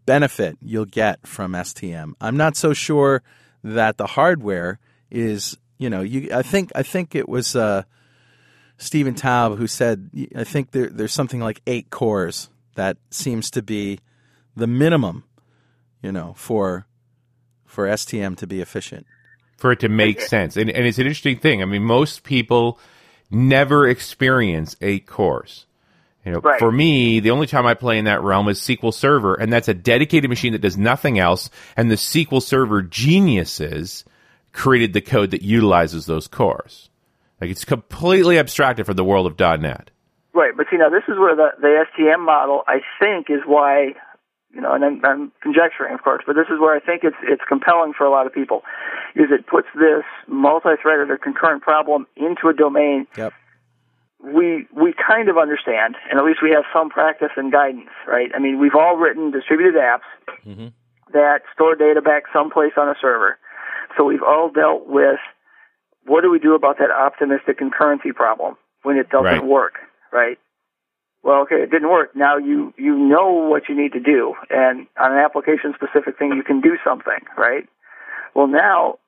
benefit 0.05 0.57
you'll 0.61 0.85
get 0.85 1.25
from 1.25 1.53
STM. 1.53 2.13
I'm 2.21 2.37
not 2.37 2.55
so 2.55 2.73
sure 2.73 3.23
that 3.63 3.97
the 3.97 4.07
hardware 4.07 4.79
is, 5.09 5.57
you 5.77 5.89
know, 5.89 6.01
you. 6.01 6.29
I 6.33 6.41
think 6.41 6.71
I 6.75 6.83
think 6.83 7.15
it 7.15 7.27
was 7.27 7.55
uh, 7.55 7.83
Stephen 8.77 9.15
Toub 9.15 9.57
who 9.57 9.67
said 9.67 10.09
I 10.35 10.43
think 10.43 10.71
there, 10.71 10.89
there's 10.89 11.13
something 11.13 11.39
like 11.39 11.61
eight 11.67 11.89
cores 11.89 12.49
that 12.75 12.97
seems 13.09 13.51
to 13.51 13.61
be 13.61 13.99
the 14.55 14.67
minimum, 14.67 15.23
you 16.01 16.11
know, 16.11 16.33
for 16.37 16.85
for 17.65 17.87
STM 17.87 18.37
to 18.37 18.47
be 18.47 18.61
efficient. 18.61 19.05
for 19.57 19.71
it 19.71 19.79
to 19.79 19.89
make 19.89 20.19
sense. 20.21 20.57
And, 20.57 20.69
and 20.69 20.85
it's 20.85 20.97
an 20.97 21.05
interesting 21.05 21.37
thing. 21.37 21.61
I 21.61 21.65
mean, 21.65 21.83
most 21.83 22.23
people 22.23 22.79
never 23.29 23.87
experience 23.87 24.75
eight 24.81 25.05
cores. 25.05 25.67
You 26.25 26.33
know, 26.33 26.39
Right. 26.39 26.59
for 26.59 26.71
me, 26.71 27.19
the 27.19 27.31
only 27.31 27.47
time 27.47 27.65
I 27.65 27.73
play 27.73 27.97
in 27.97 28.05
that 28.05 28.21
realm 28.21 28.47
is 28.47 28.59
SQL 28.59 28.93
Server, 28.93 29.33
and 29.33 29.51
that's 29.51 29.67
a 29.67 29.73
dedicated 29.73 30.29
machine 30.29 30.53
that 30.53 30.61
does 30.61 30.77
nothing 30.77 31.17
else. 31.17 31.49
And 31.75 31.89
the 31.89 31.95
SQL 31.97 32.41
Server 32.41 32.81
geniuses 32.81 34.05
created 34.53 34.93
the 34.93 35.01
code 35.01 35.31
that 35.31 35.41
utilizes 35.41 36.05
those 36.05 36.27
cores. 36.27 36.89
Like 37.39 37.49
it's 37.49 37.65
completely 37.65 38.37
abstracted 38.37 38.85
from 38.85 38.97
the 38.97 39.03
world 39.03 39.25
of 39.25 39.39
.NET. 39.39 39.89
Right, 40.33 40.55
but 40.55 40.67
see 40.69 40.77
now 40.77 40.89
this 40.89 41.03
is 41.07 41.17
where 41.17 41.35
the 41.35 41.49
the 41.59 41.85
STM 41.97 42.23
model 42.23 42.63
I 42.67 42.81
think 42.99 43.29
is 43.29 43.41
why 43.45 43.95
you 44.53 44.59
know, 44.59 44.73
and 44.73 44.83
I'm, 44.83 45.05
I'm 45.05 45.31
conjecturing, 45.41 45.93
of 45.93 46.03
course, 46.03 46.23
but 46.27 46.35
this 46.35 46.47
is 46.51 46.59
where 46.59 46.75
I 46.75 46.79
think 46.79 47.03
it's 47.03 47.15
it's 47.23 47.41
compelling 47.47 47.93
for 47.97 48.05
a 48.05 48.11
lot 48.11 48.27
of 48.27 48.33
people, 48.33 48.63
is 49.15 49.27
it 49.31 49.47
puts 49.47 49.67
this 49.75 50.03
multi-threaded 50.27 51.09
or 51.09 51.17
concurrent 51.17 51.63
problem 51.63 52.05
into 52.15 52.47
a 52.49 52.53
domain 52.53 53.07
Yep. 53.17 53.33
We 54.23 54.67
we 54.75 54.93
kind 54.93 55.29
of 55.29 55.37
understand, 55.37 55.95
and 56.09 56.19
at 56.19 56.25
least 56.25 56.39
we 56.43 56.51
have 56.51 56.63
some 56.73 56.89
practice 56.89 57.31
and 57.35 57.51
guidance, 57.51 57.89
right? 58.07 58.31
I 58.35 58.39
mean, 58.39 58.59
we've 58.59 58.75
all 58.75 58.95
written 58.95 59.31
distributed 59.31 59.75
apps 59.75 60.07
mm-hmm. 60.45 60.67
that 61.13 61.41
store 61.53 61.75
data 61.75 62.01
back 62.01 62.23
someplace 62.33 62.73
on 62.77 62.89
a 62.89 62.95
server, 63.01 63.37
so 63.97 64.03
we've 64.03 64.23
all 64.23 64.49
dealt 64.49 64.87
with 64.87 65.19
what 66.05 66.21
do 66.21 66.31
we 66.31 66.39
do 66.39 66.55
about 66.55 66.77
that 66.79 66.91
optimistic 66.91 67.59
concurrency 67.59 68.13
problem 68.13 68.55
when 68.83 68.97
it 68.97 69.09
doesn't 69.09 69.25
Right. 69.25 69.43
work, 69.43 69.75
right? 70.11 70.39
Well, 71.23 71.41
okay, 71.41 71.61
it 71.61 71.69
didn't 71.69 71.89
work. 71.89 72.15
Now 72.15 72.37
you 72.37 72.73
you 72.77 72.97
know 72.97 73.31
what 73.31 73.69
you 73.69 73.75
need 73.75 73.93
to 73.93 73.99
do, 73.99 74.35
and 74.49 74.87
on 74.99 75.13
an 75.13 75.17
application 75.19 75.73
specific 75.75 76.17
thing, 76.17 76.33
you 76.35 76.43
can 76.43 76.61
do 76.61 76.77
something, 76.83 77.25
right? 77.37 77.67
Well, 78.33 78.47
now 78.47 78.99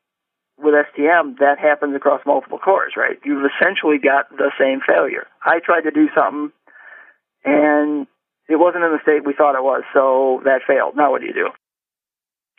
with 0.57 0.73
STM, 0.73 1.39
that 1.39 1.59
happens 1.59 1.95
across 1.95 2.21
multiple 2.25 2.59
cores, 2.59 2.93
right? 2.95 3.17
You've 3.25 3.43
essentially 3.45 3.97
got 3.97 4.29
the 4.29 4.51
same 4.59 4.79
failure. 4.85 5.27
I 5.43 5.59
tried 5.59 5.81
to 5.81 5.91
do 5.91 6.07
something, 6.15 6.51
and 7.43 8.07
it 8.47 8.57
wasn't 8.57 8.83
in 8.83 8.91
the 8.91 8.99
state 9.01 9.25
we 9.25 9.33
thought 9.33 9.55
it 9.55 9.63
was, 9.63 9.83
so 9.93 10.41
that 10.45 10.61
failed. 10.67 10.95
Now 10.95 11.11
what 11.11 11.21
do 11.21 11.27
you 11.27 11.33
do? 11.33 11.49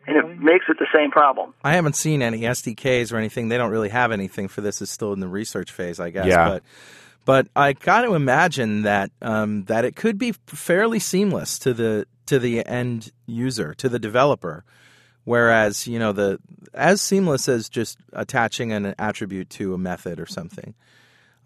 And 0.06 0.16
it 0.16 0.38
makes 0.38 0.66
it 0.68 0.76
the 0.78 0.86
same 0.94 1.10
problem. 1.10 1.54
I 1.62 1.74
haven't 1.74 1.96
seen 1.96 2.20
any 2.20 2.40
SDKs 2.40 3.12
or 3.12 3.16
anything. 3.16 3.48
They 3.48 3.56
don't 3.56 3.70
really 3.70 3.88
have 3.88 4.12
anything 4.12 4.48
for 4.48 4.60
this. 4.60 4.82
It's 4.82 4.90
still 4.90 5.14
in 5.14 5.20
the 5.20 5.28
research 5.28 5.72
phase, 5.72 5.98
I 5.98 6.10
guess. 6.10 6.26
Yeah. 6.26 6.46
But 6.46 6.62
but 7.24 7.48
I 7.56 7.72
got 7.72 8.02
to 8.02 8.14
imagine 8.14 8.82
that 8.82 9.10
um, 9.22 9.64
that 9.64 9.86
it 9.86 9.96
could 9.96 10.18
be 10.18 10.32
fairly 10.46 10.98
seamless 10.98 11.58
to 11.60 11.72
the 11.72 12.06
to 12.26 12.38
the 12.38 12.66
end 12.66 13.12
user, 13.26 13.74
to 13.74 13.88
the 13.88 13.98
developer. 13.98 14.64
Whereas 15.24 15.86
you 15.86 15.98
know 15.98 16.12
the 16.12 16.38
as 16.72 17.00
seamless 17.00 17.48
as 17.48 17.68
just 17.68 17.98
attaching 18.12 18.72
an 18.72 18.94
attribute 18.98 19.50
to 19.50 19.74
a 19.74 19.78
method 19.78 20.20
or 20.20 20.26
something. 20.26 20.74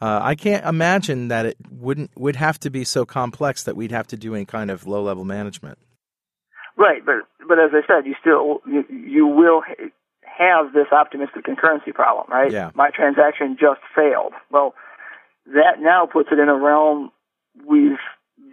Uh, 0.01 0.20
I 0.22 0.37
can't 0.37 0.64
imagine 0.64 1.29
that 1.29 1.45
it 1.45 1.57
wouldn't 1.70 2.11
would 2.16 2.37
have 2.37 2.61
to 2.61 2.70
be 2.70 2.85
so 2.85 3.05
complex 3.05 3.64
that 3.64 3.76
we'd 3.76 3.91
have 3.91 4.07
to 4.09 4.16
do 4.16 4.35
any 4.35 4.45
kind 4.45 4.70
of 4.70 4.87
low 4.87 5.03
level 5.03 5.24
management. 5.24 5.79
Right, 6.76 7.05
but 7.05 7.26
but 7.47 7.59
as 7.59 7.70
I 7.72 7.87
said, 7.87 8.07
you 8.07 8.14
still 8.20 8.61
you, 8.66 8.85
you 8.89 9.26
will 9.26 9.62
ha- 9.66 9.91
have 10.22 10.72
this 10.72 10.87
optimistic 10.93 11.45
concurrency 11.45 11.93
problem, 11.93 12.26
right? 12.31 12.53
Yeah. 12.53 12.70
My 12.74 12.91
transaction 12.91 13.57
just 13.59 13.81
failed. 13.95 14.33
Well, 14.51 14.74
that 15.47 15.81
now 15.81 16.07
puts 16.07 16.29
it 16.31 16.39
in 16.39 16.49
a 16.49 16.55
realm 16.55 17.11
we've 17.66 17.99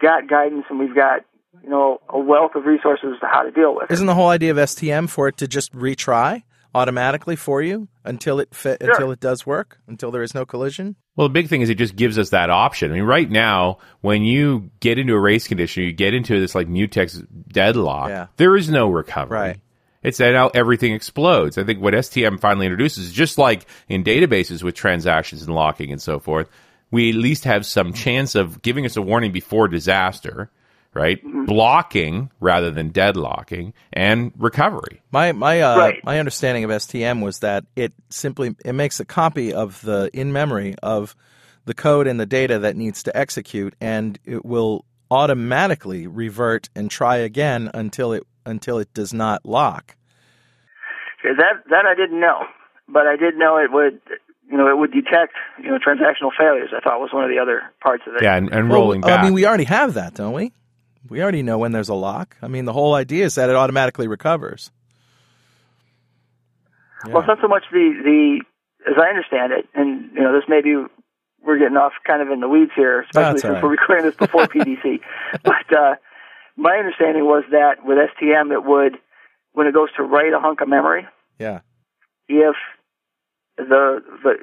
got 0.01 0.27
guidance 0.27 0.65
and 0.69 0.79
we've 0.79 0.95
got 0.95 1.21
you 1.63 1.69
know 1.69 2.01
a 2.09 2.19
wealth 2.19 2.51
of 2.55 2.65
resources 2.65 3.15
to 3.21 3.27
how 3.27 3.43
to 3.43 3.51
deal 3.51 3.75
with. 3.75 3.89
it. 3.89 3.93
Isn't 3.93 4.07
the 4.07 4.15
whole 4.15 4.29
idea 4.29 4.51
of 4.51 4.57
STM 4.57 5.09
for 5.09 5.27
it 5.27 5.37
to 5.37 5.47
just 5.47 5.73
retry 5.73 6.43
automatically 6.73 7.35
for 7.37 7.61
you 7.61 7.87
until 8.03 8.39
it 8.39 8.53
fi- 8.53 8.77
until 8.81 9.11
it 9.11 9.19
does 9.19 9.45
work, 9.45 9.79
until 9.87 10.11
there 10.11 10.23
is 10.23 10.33
no 10.35 10.45
collision? 10.45 10.95
Well, 11.15 11.27
the 11.27 11.33
big 11.33 11.47
thing 11.47 11.61
is 11.61 11.69
it 11.69 11.75
just 11.77 11.95
gives 11.95 12.17
us 12.19 12.31
that 12.31 12.49
option. 12.49 12.91
I 12.91 12.95
mean, 12.95 13.03
right 13.03 13.29
now, 13.29 13.77
when 14.01 14.23
you 14.23 14.69
get 14.81 14.99
into 14.99 15.13
a 15.13 15.19
race 15.19 15.47
condition, 15.47 15.83
you 15.83 15.93
get 15.93 16.13
into 16.13 16.39
this 16.39 16.53
like 16.55 16.67
mutex 16.67 17.25
deadlock, 17.47 18.09
Yeah. 18.09 18.27
there 18.37 18.55
is 18.57 18.69
no 18.69 18.89
recovery. 18.89 19.37
Right. 19.37 19.57
It's 20.03 20.17
that 20.19 20.33
now 20.33 20.49
everything 20.53 20.93
explodes. 20.93 21.57
I 21.57 21.63
think 21.63 21.81
what 21.81 21.93
STM 21.95 22.39
finally 22.39 22.65
introduces, 22.67 23.07
is 23.07 23.13
just 23.13 23.37
like 23.39 23.65
in 23.89 24.03
databases 24.03 24.61
with 24.61 24.75
transactions 24.75 25.41
and 25.43 25.55
locking 25.55 25.91
and 25.91 26.01
so 26.01 26.19
forth, 26.19 26.47
we 26.91 27.09
at 27.09 27.15
least 27.15 27.45
have 27.45 27.65
some 27.65 27.91
chance 27.93 28.35
of 28.35 28.61
giving 28.61 28.85
us 28.85 28.95
a 28.97 29.01
warning 29.01 29.31
before 29.31 29.67
disaster, 29.67 30.51
right? 30.95 31.19
Blocking 31.45 32.31
rather 32.39 32.71
than 32.71 32.91
deadlocking, 32.91 33.73
and 33.93 34.31
recovery. 34.37 35.01
My 35.11 35.33
my 35.33 35.61
uh, 35.61 35.77
Right. 35.77 36.03
my 36.03 36.17
understanding 36.17 36.63
of 36.63 36.71
STM 36.71 37.21
was 37.21 37.39
that 37.39 37.65
it 37.75 37.93
simply 38.09 38.55
it 38.65 38.73
makes 38.73 38.99
a 38.99 39.05
copy 39.05 39.53
of 39.53 39.81
the 39.81 40.09
in 40.13 40.33
memory 40.33 40.73
of 40.81 41.15
the 41.65 41.73
code 41.73 42.07
and 42.07 42.19
the 42.19 42.25
data 42.25 42.59
that 42.59 42.75
needs 42.75 43.03
to 43.03 43.15
execute, 43.15 43.75
and 43.81 44.17
it 44.25 44.45
will 44.45 44.85
automatically 45.11 46.07
revert 46.07 46.69
and 46.75 46.89
try 46.89 47.17
again 47.17 47.69
until 47.73 48.13
it 48.13 48.23
until 48.45 48.79
it 48.79 48.93
does 48.93 49.13
not 49.13 49.45
lock. 49.45 49.95
That 51.23 51.63
that 51.69 51.85
I 51.85 51.95
didn't 51.95 52.19
know, 52.19 52.45
but 52.87 53.07
I 53.07 53.17
did 53.17 53.35
know 53.35 53.57
it 53.57 53.71
would, 53.71 53.99
you 54.49 54.57
know, 54.57 54.69
it 54.69 54.77
would 54.77 54.91
detect, 54.91 55.33
you 55.61 55.69
know, 55.69 55.79
transactional 55.79 56.31
failures. 56.37 56.69
I 56.75 56.79
thought 56.79 56.99
was 56.99 57.11
one 57.11 57.23
of 57.23 57.29
the 57.31 57.39
other 57.39 57.63
parts 57.81 58.03
of 58.07 58.13
it. 58.15 58.21
Yeah, 58.21 58.35
and, 58.35 58.51
and 58.53 58.69
Well, 58.69 58.81
rolling 58.81 59.01
back. 59.01 59.19
I 59.19 59.23
mean, 59.23 59.33
we 59.33 59.45
already 59.45 59.63
have 59.63 59.95
that, 59.95 60.13
don't 60.13 60.33
we? 60.33 60.53
We 61.09 61.21
already 61.21 61.43
know 61.43 61.57
when 61.57 61.71
there's 61.71 61.89
a 61.89 61.93
lock. 61.93 62.35
I 62.41 62.47
mean, 62.47 62.65
the 62.65 62.73
whole 62.73 62.95
idea 62.95 63.25
is 63.25 63.35
that 63.35 63.49
it 63.49 63.55
automatically 63.55 64.07
recovers. 64.07 64.71
Well, 67.07 67.19
it's 67.19 67.27
not 67.27 67.37
so 67.41 67.47
much 67.47 67.63
the 67.71 67.93
the 68.03 68.41
as 68.91 68.97
I 68.97 69.09
understand 69.09 69.53
it, 69.53 69.67
and 69.73 70.11
you 70.13 70.21
know, 70.21 70.33
this 70.33 70.47
may 70.47 70.61
be 70.61 70.75
we're 71.43 71.59
getting 71.59 71.77
off 71.77 71.93
kind 72.05 72.21
of 72.21 72.29
in 72.29 72.39
the 72.39 72.47
weeds 72.49 72.71
here, 72.75 73.01
especially 73.01 73.39
since 73.39 73.53
right. 73.53 73.63
we're 73.63 73.69
recording 73.69 74.05
this 74.05 74.15
before 74.15 74.47
PDC. 74.47 74.99
But 75.43 75.75
uh, 75.77 75.95
my 76.55 76.77
understanding 76.77 77.25
was 77.25 77.43
that 77.51 77.85
with 77.85 77.97
STM, 77.97 78.51
it 78.51 78.63
would 78.65 78.97
when 79.53 79.67
it 79.67 79.73
goes 79.73 79.89
to 79.97 80.03
write 80.03 80.33
a 80.33 80.39
hunk 80.39 80.61
of 80.61 80.67
memory, 80.67 81.05
Yeah. 81.39 81.59
if 82.27 82.55
the 83.57 84.01
the 84.23 84.35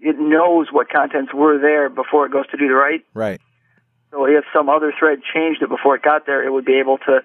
it 0.00 0.16
knows 0.18 0.66
what 0.70 0.88
contents 0.90 1.32
were 1.32 1.58
there 1.58 1.88
before 1.88 2.26
it 2.26 2.32
goes 2.32 2.46
to 2.48 2.56
do 2.56 2.68
the 2.68 2.74
write. 2.74 3.04
Right. 3.14 3.40
So 4.12 4.26
if 4.26 4.44
some 4.54 4.68
other 4.68 4.92
thread 4.96 5.20
changed 5.34 5.62
it 5.62 5.70
before 5.70 5.96
it 5.96 6.02
got 6.02 6.26
there, 6.26 6.46
it 6.46 6.52
would 6.52 6.66
be 6.66 6.78
able 6.78 6.98
to 6.98 7.20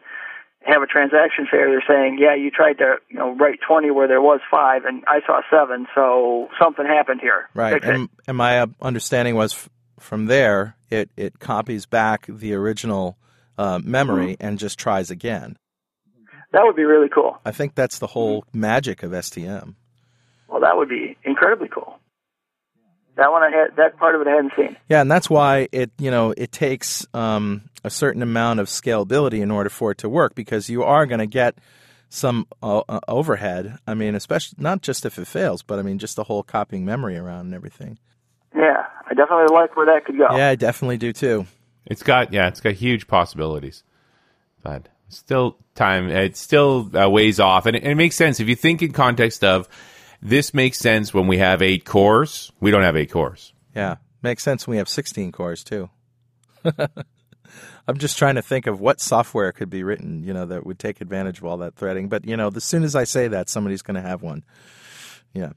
have 0.61 0.81
a 0.81 0.87
transaction 0.87 1.45
failure 1.49 1.81
saying, 1.87 2.17
yeah, 2.19 2.33
you 2.33 2.49
tried 2.49 2.77
to, 2.79 2.95
you 3.09 3.17
know, 3.17 3.35
write 3.35 3.59
20 3.67 3.91
where 3.91 4.07
there 4.07 4.21
was 4.21 4.39
five 4.49 4.85
and 4.85 5.03
I 5.07 5.19
saw 5.25 5.41
seven, 5.51 5.87
so 5.93 6.49
something 6.59 6.85
happened 6.85 7.21
here. 7.21 7.49
Right. 7.53 7.83
And, 7.83 8.09
and 8.25 8.37
my 8.37 8.65
understanding 8.81 9.35
was 9.35 9.69
from 9.99 10.25
there, 10.25 10.75
it, 10.89 11.09
it 11.17 11.39
copies 11.39 11.85
back 11.85 12.25
the 12.27 12.53
original 12.53 13.17
uh, 13.57 13.79
memory 13.83 14.33
mm-hmm. 14.33 14.47
and 14.47 14.59
just 14.59 14.79
tries 14.79 15.11
again. 15.11 15.57
That 16.53 16.63
would 16.63 16.75
be 16.75 16.83
really 16.83 17.09
cool. 17.09 17.37
I 17.45 17.51
think 17.51 17.75
that's 17.75 17.99
the 17.99 18.07
whole 18.07 18.43
mm-hmm. 18.43 18.59
magic 18.61 19.03
of 19.03 19.11
STM. 19.11 19.75
Well, 20.47 20.61
that 20.61 20.77
would 20.77 20.89
be 20.89 21.17
incredibly 21.23 21.67
cool. 21.67 21.99
That 23.17 23.31
one 23.31 23.41
I 23.41 23.49
had, 23.49 23.75
that 23.77 23.97
part 23.97 24.13
of 24.13 24.21
it 24.21 24.27
I 24.27 24.31
hadn't 24.31 24.53
seen. 24.55 24.77
Yeah, 24.87 25.01
and 25.01 25.09
that's 25.09 25.27
why 25.27 25.67
it 25.71 25.91
you 25.97 26.11
know 26.11 26.35
it 26.37 26.51
takes 26.51 27.05
um, 27.15 27.63
a 27.83 27.89
certain 27.89 28.21
amount 28.21 28.59
of 28.59 28.67
scalability 28.67 29.41
in 29.41 29.49
order 29.49 29.69
for 29.69 29.91
it 29.91 29.97
to 29.99 30.09
work 30.09 30.35
because 30.35 30.69
you 30.69 30.83
are 30.83 31.07
going 31.07 31.19
to 31.19 31.27
get 31.27 31.57
some 32.09 32.45
uh, 32.61 32.83
uh, 32.87 32.99
overhead. 33.07 33.79
I 33.87 33.95
mean, 33.95 34.13
especially 34.13 34.57
not 34.61 34.83
just 34.83 35.03
if 35.03 35.17
it 35.17 35.25
fails, 35.25 35.63
but 35.63 35.79
I 35.79 35.81
mean 35.81 35.97
just 35.97 36.15
the 36.15 36.25
whole 36.25 36.43
copying 36.43 36.85
memory 36.85 37.17
around 37.17 37.47
and 37.47 37.55
everything. 37.55 37.97
Yeah, 38.55 38.85
I 39.09 39.15
definitely 39.15 39.53
like 39.53 39.75
where 39.75 39.87
that 39.87 40.05
could 40.05 40.17
go. 40.17 40.37
Yeah, 40.37 40.49
I 40.49 40.55
definitely 40.55 40.97
do 40.97 41.11
too. 41.11 41.47
It's 41.87 42.03
got 42.03 42.31
yeah, 42.31 42.47
it's 42.47 42.61
got 42.61 42.73
huge 42.73 43.07
possibilities, 43.07 43.83
but 44.61 44.89
still 45.09 45.57
time. 45.73 46.09
It's 46.09 46.39
still 46.39 46.91
a 46.93 47.09
ways 47.09 47.39
off, 47.39 47.65
and 47.65 47.75
it, 47.75 47.81
and 47.81 47.93
it 47.93 47.95
makes 47.95 48.15
sense 48.15 48.39
if 48.39 48.47
you 48.47 48.55
think 48.55 48.83
in 48.83 48.91
context 48.91 49.43
of 49.43 49.67
this 50.21 50.53
makes 50.53 50.79
sense 50.79 51.13
when 51.13 51.27
we 51.27 51.37
have 51.37 51.61
eight 51.61 51.85
cores. 51.85 52.51
We 52.59 52.71
don't 52.71 52.83
have 52.83 52.95
eight 52.95 53.11
cores. 53.11 53.53
Yeah, 53.75 53.97
makes 54.21 54.43
sense 54.43 54.65
when 54.65 54.73
we 54.73 54.77
have 54.77 54.89
16 54.89 55.31
cores 55.31 55.63
too. 55.63 55.89
I'm 57.87 57.97
just 57.97 58.17
trying 58.17 58.35
to 58.35 58.41
think 58.41 58.67
of 58.67 58.81
what 58.81 58.99
software 58.99 59.51
could 59.51 59.69
be 59.69 59.83
written, 59.83 60.23
you 60.23 60.33
know, 60.33 60.45
that 60.45 60.65
would 60.65 60.79
take 60.79 60.99
advantage 60.99 61.37
of 61.37 61.45
all 61.45 61.57
that 61.57 61.75
threading. 61.75 62.09
But 62.09 62.25
you 62.25 62.35
know, 62.35 62.51
as 62.53 62.63
soon 62.63 62.83
as 62.83 62.95
I 62.95 63.05
say 63.05 63.29
that, 63.29 63.49
somebody's 63.49 63.81
going 63.81 63.95
to 63.95 64.01
have 64.01 64.21
one. 64.21 64.43
Yeah. 65.33 65.51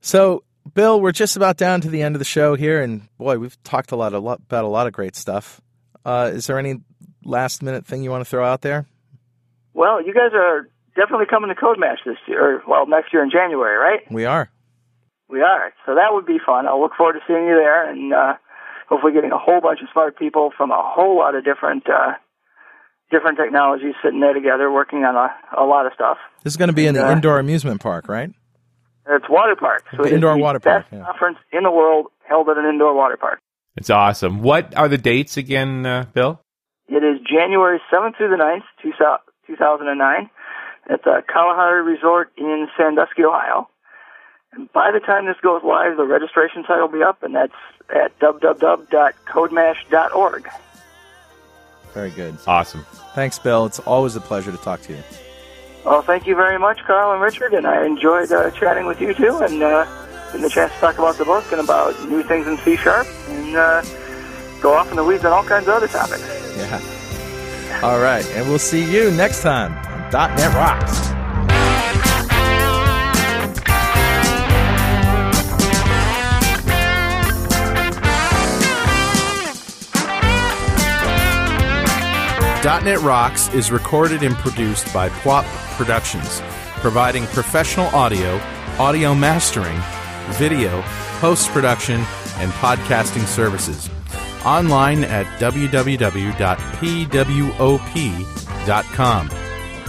So, 0.00 0.42
Bill, 0.74 1.00
we're 1.00 1.12
just 1.12 1.36
about 1.36 1.56
down 1.56 1.80
to 1.82 1.90
the 1.90 2.02
end 2.02 2.14
of 2.14 2.18
the 2.18 2.24
show 2.24 2.54
here, 2.54 2.82
and 2.82 3.08
boy, 3.18 3.38
we've 3.38 3.62
talked 3.62 3.92
a 3.92 3.96
lot, 3.96 4.12
a 4.12 4.18
lot 4.18 4.40
about 4.40 4.64
a 4.64 4.68
lot 4.68 4.86
of 4.86 4.92
great 4.92 5.14
stuff. 5.14 5.60
Uh, 6.04 6.30
is 6.32 6.46
there 6.46 6.58
any 6.58 6.80
last 7.24 7.62
minute 7.62 7.86
thing 7.86 8.02
you 8.02 8.10
want 8.10 8.22
to 8.22 8.28
throw 8.28 8.44
out 8.44 8.62
there? 8.62 8.86
Well, 9.74 10.04
you 10.04 10.12
guys 10.12 10.32
are 10.34 10.68
definitely 11.00 11.26
coming 11.26 11.48
to 11.48 11.56
CodeMash 11.56 12.04
this 12.04 12.18
year, 12.28 12.56
or, 12.56 12.62
well, 12.68 12.86
next 12.86 13.12
year 13.12 13.22
in 13.24 13.30
January, 13.30 13.76
right? 13.76 14.00
We 14.12 14.26
are. 14.26 14.50
We 15.28 15.40
are. 15.40 15.72
So 15.86 15.94
that 15.94 16.12
would 16.12 16.26
be 16.26 16.38
fun. 16.44 16.66
I'll 16.66 16.80
look 16.80 16.92
forward 16.96 17.14
to 17.14 17.20
seeing 17.26 17.46
you 17.46 17.54
there 17.56 17.88
and 17.88 18.12
uh, 18.12 18.34
hopefully 18.88 19.12
getting 19.12 19.32
a 19.32 19.38
whole 19.38 19.60
bunch 19.60 19.80
of 19.80 19.88
smart 19.92 20.18
people 20.18 20.50
from 20.56 20.70
a 20.72 20.82
whole 20.82 21.16
lot 21.16 21.34
of 21.34 21.44
different 21.44 21.88
uh, 21.88 22.14
different 23.10 23.38
technologies 23.38 23.94
sitting 24.04 24.20
there 24.20 24.34
together 24.34 24.70
working 24.70 25.00
on 25.04 25.16
a, 25.16 25.30
a 25.60 25.64
lot 25.64 25.86
of 25.86 25.92
stuff. 25.94 26.18
This 26.44 26.52
is 26.52 26.56
going 26.56 26.68
to 26.68 26.74
be 26.74 26.86
in 26.86 26.94
the 26.94 27.00
Yeah. 27.00 27.12
indoor 27.12 27.38
amusement 27.38 27.80
park, 27.80 28.08
right? 28.08 28.30
It's 29.08 29.28
water 29.28 29.56
park. 29.56 29.84
So 29.90 29.98
The 29.98 30.02
it 30.04 30.06
is 30.08 30.12
indoor 30.14 30.34
the 30.34 30.42
water 30.42 30.60
park, 30.60 30.86
yeah. 30.92 31.04
conference 31.04 31.38
in 31.52 31.62
the 31.64 31.70
world 31.70 32.06
held 32.28 32.48
at 32.48 32.58
an 32.58 32.66
indoor 32.66 32.94
water 32.94 33.16
park. 33.16 33.40
It's 33.76 33.90
awesome. 33.90 34.42
What 34.42 34.76
are 34.76 34.88
the 34.88 34.98
dates 34.98 35.36
again, 35.36 35.86
uh, 35.86 36.04
Bill? 36.12 36.40
It 36.88 37.02
is 37.02 37.20
January 37.26 37.80
7th 37.92 38.16
through 38.16 38.30
the 38.30 38.36
9th, 38.36 38.62
2009, 39.46 40.28
at 40.88 41.04
the 41.04 41.22
Kalahari 41.28 41.82
Resort 41.82 42.32
in 42.36 42.68
Sandusky, 42.76 43.24
Ohio. 43.24 43.68
And 44.52 44.70
by 44.72 44.90
the 44.90 44.98
time 45.00 45.26
this 45.26 45.36
goes 45.42 45.62
live, 45.62 45.96
the 45.96 46.04
registration 46.04 46.64
site 46.66 46.80
will 46.80 46.88
be 46.88 47.02
up, 47.02 47.22
and 47.22 47.34
that's 47.34 47.52
at 47.94 48.18
www.codemash.org. 48.18 50.48
Very 51.92 52.10
good. 52.10 52.38
Awesome. 52.46 52.84
Thanks, 53.14 53.38
Bill. 53.38 53.66
It's 53.66 53.80
always 53.80 54.14
a 54.16 54.20
pleasure 54.20 54.52
to 54.52 54.58
talk 54.58 54.80
to 54.82 54.92
you. 54.92 55.02
Well, 55.84 56.02
thank 56.02 56.26
you 56.26 56.36
very 56.36 56.58
much, 56.58 56.78
Carl 56.84 57.12
and 57.12 57.22
Richard, 57.22 57.54
and 57.54 57.66
I 57.66 57.86
enjoyed 57.86 58.30
uh, 58.30 58.50
chatting 58.50 58.84
with 58.86 59.00
you 59.00 59.14
too, 59.14 59.38
and 59.38 59.62
uh, 59.62 59.86
getting 60.26 60.42
the 60.42 60.50
chance 60.50 60.72
to 60.74 60.78
talk 60.78 60.98
about 60.98 61.16
the 61.16 61.24
book 61.24 61.50
and 61.52 61.60
about 61.60 61.98
new 62.08 62.22
things 62.22 62.46
in 62.46 62.58
C 62.58 62.76
Sharp, 62.76 63.06
and 63.28 63.56
uh, 63.56 63.82
go 64.60 64.74
off 64.74 64.90
in 64.90 64.96
the 64.96 65.04
weeds 65.04 65.24
on 65.24 65.32
all 65.32 65.42
kinds 65.42 65.66
of 65.68 65.74
other 65.74 65.88
topics. 65.88 66.22
Yeah. 66.56 66.80
All 67.82 67.98
right, 67.98 68.26
and 68.32 68.46
we'll 68.48 68.58
see 68.58 68.84
you 68.84 69.10
next 69.10 69.40
time 69.42 69.72
on 69.86 69.89
.NET 70.12 70.54
Rocks. 70.54 71.10
.NET 82.84 83.00
Rocks 83.02 83.48
is 83.54 83.70
recorded 83.70 84.22
and 84.22 84.34
produced 84.36 84.92
by 84.92 85.08
Pwop 85.08 85.44
Productions, 85.76 86.42
providing 86.80 87.26
professional 87.26 87.86
audio, 87.94 88.40
audio 88.78 89.14
mastering, 89.14 89.80
video, 90.34 90.82
post-production, 91.20 92.00
and 92.38 92.50
podcasting 92.52 93.26
services. 93.26 93.88
Online 94.44 95.04
at 95.04 95.26
www.pwop.com. 95.38 95.90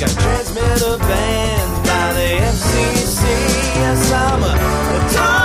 Got 0.00 0.10
transmitter 0.10 0.98
banned 0.98 1.86
by 1.86 2.12
the 2.14 2.28
FCC. 2.50 3.22
Yes, 3.76 4.10
I'm 4.10 4.42
a, 4.42 4.46
a 4.50 5.43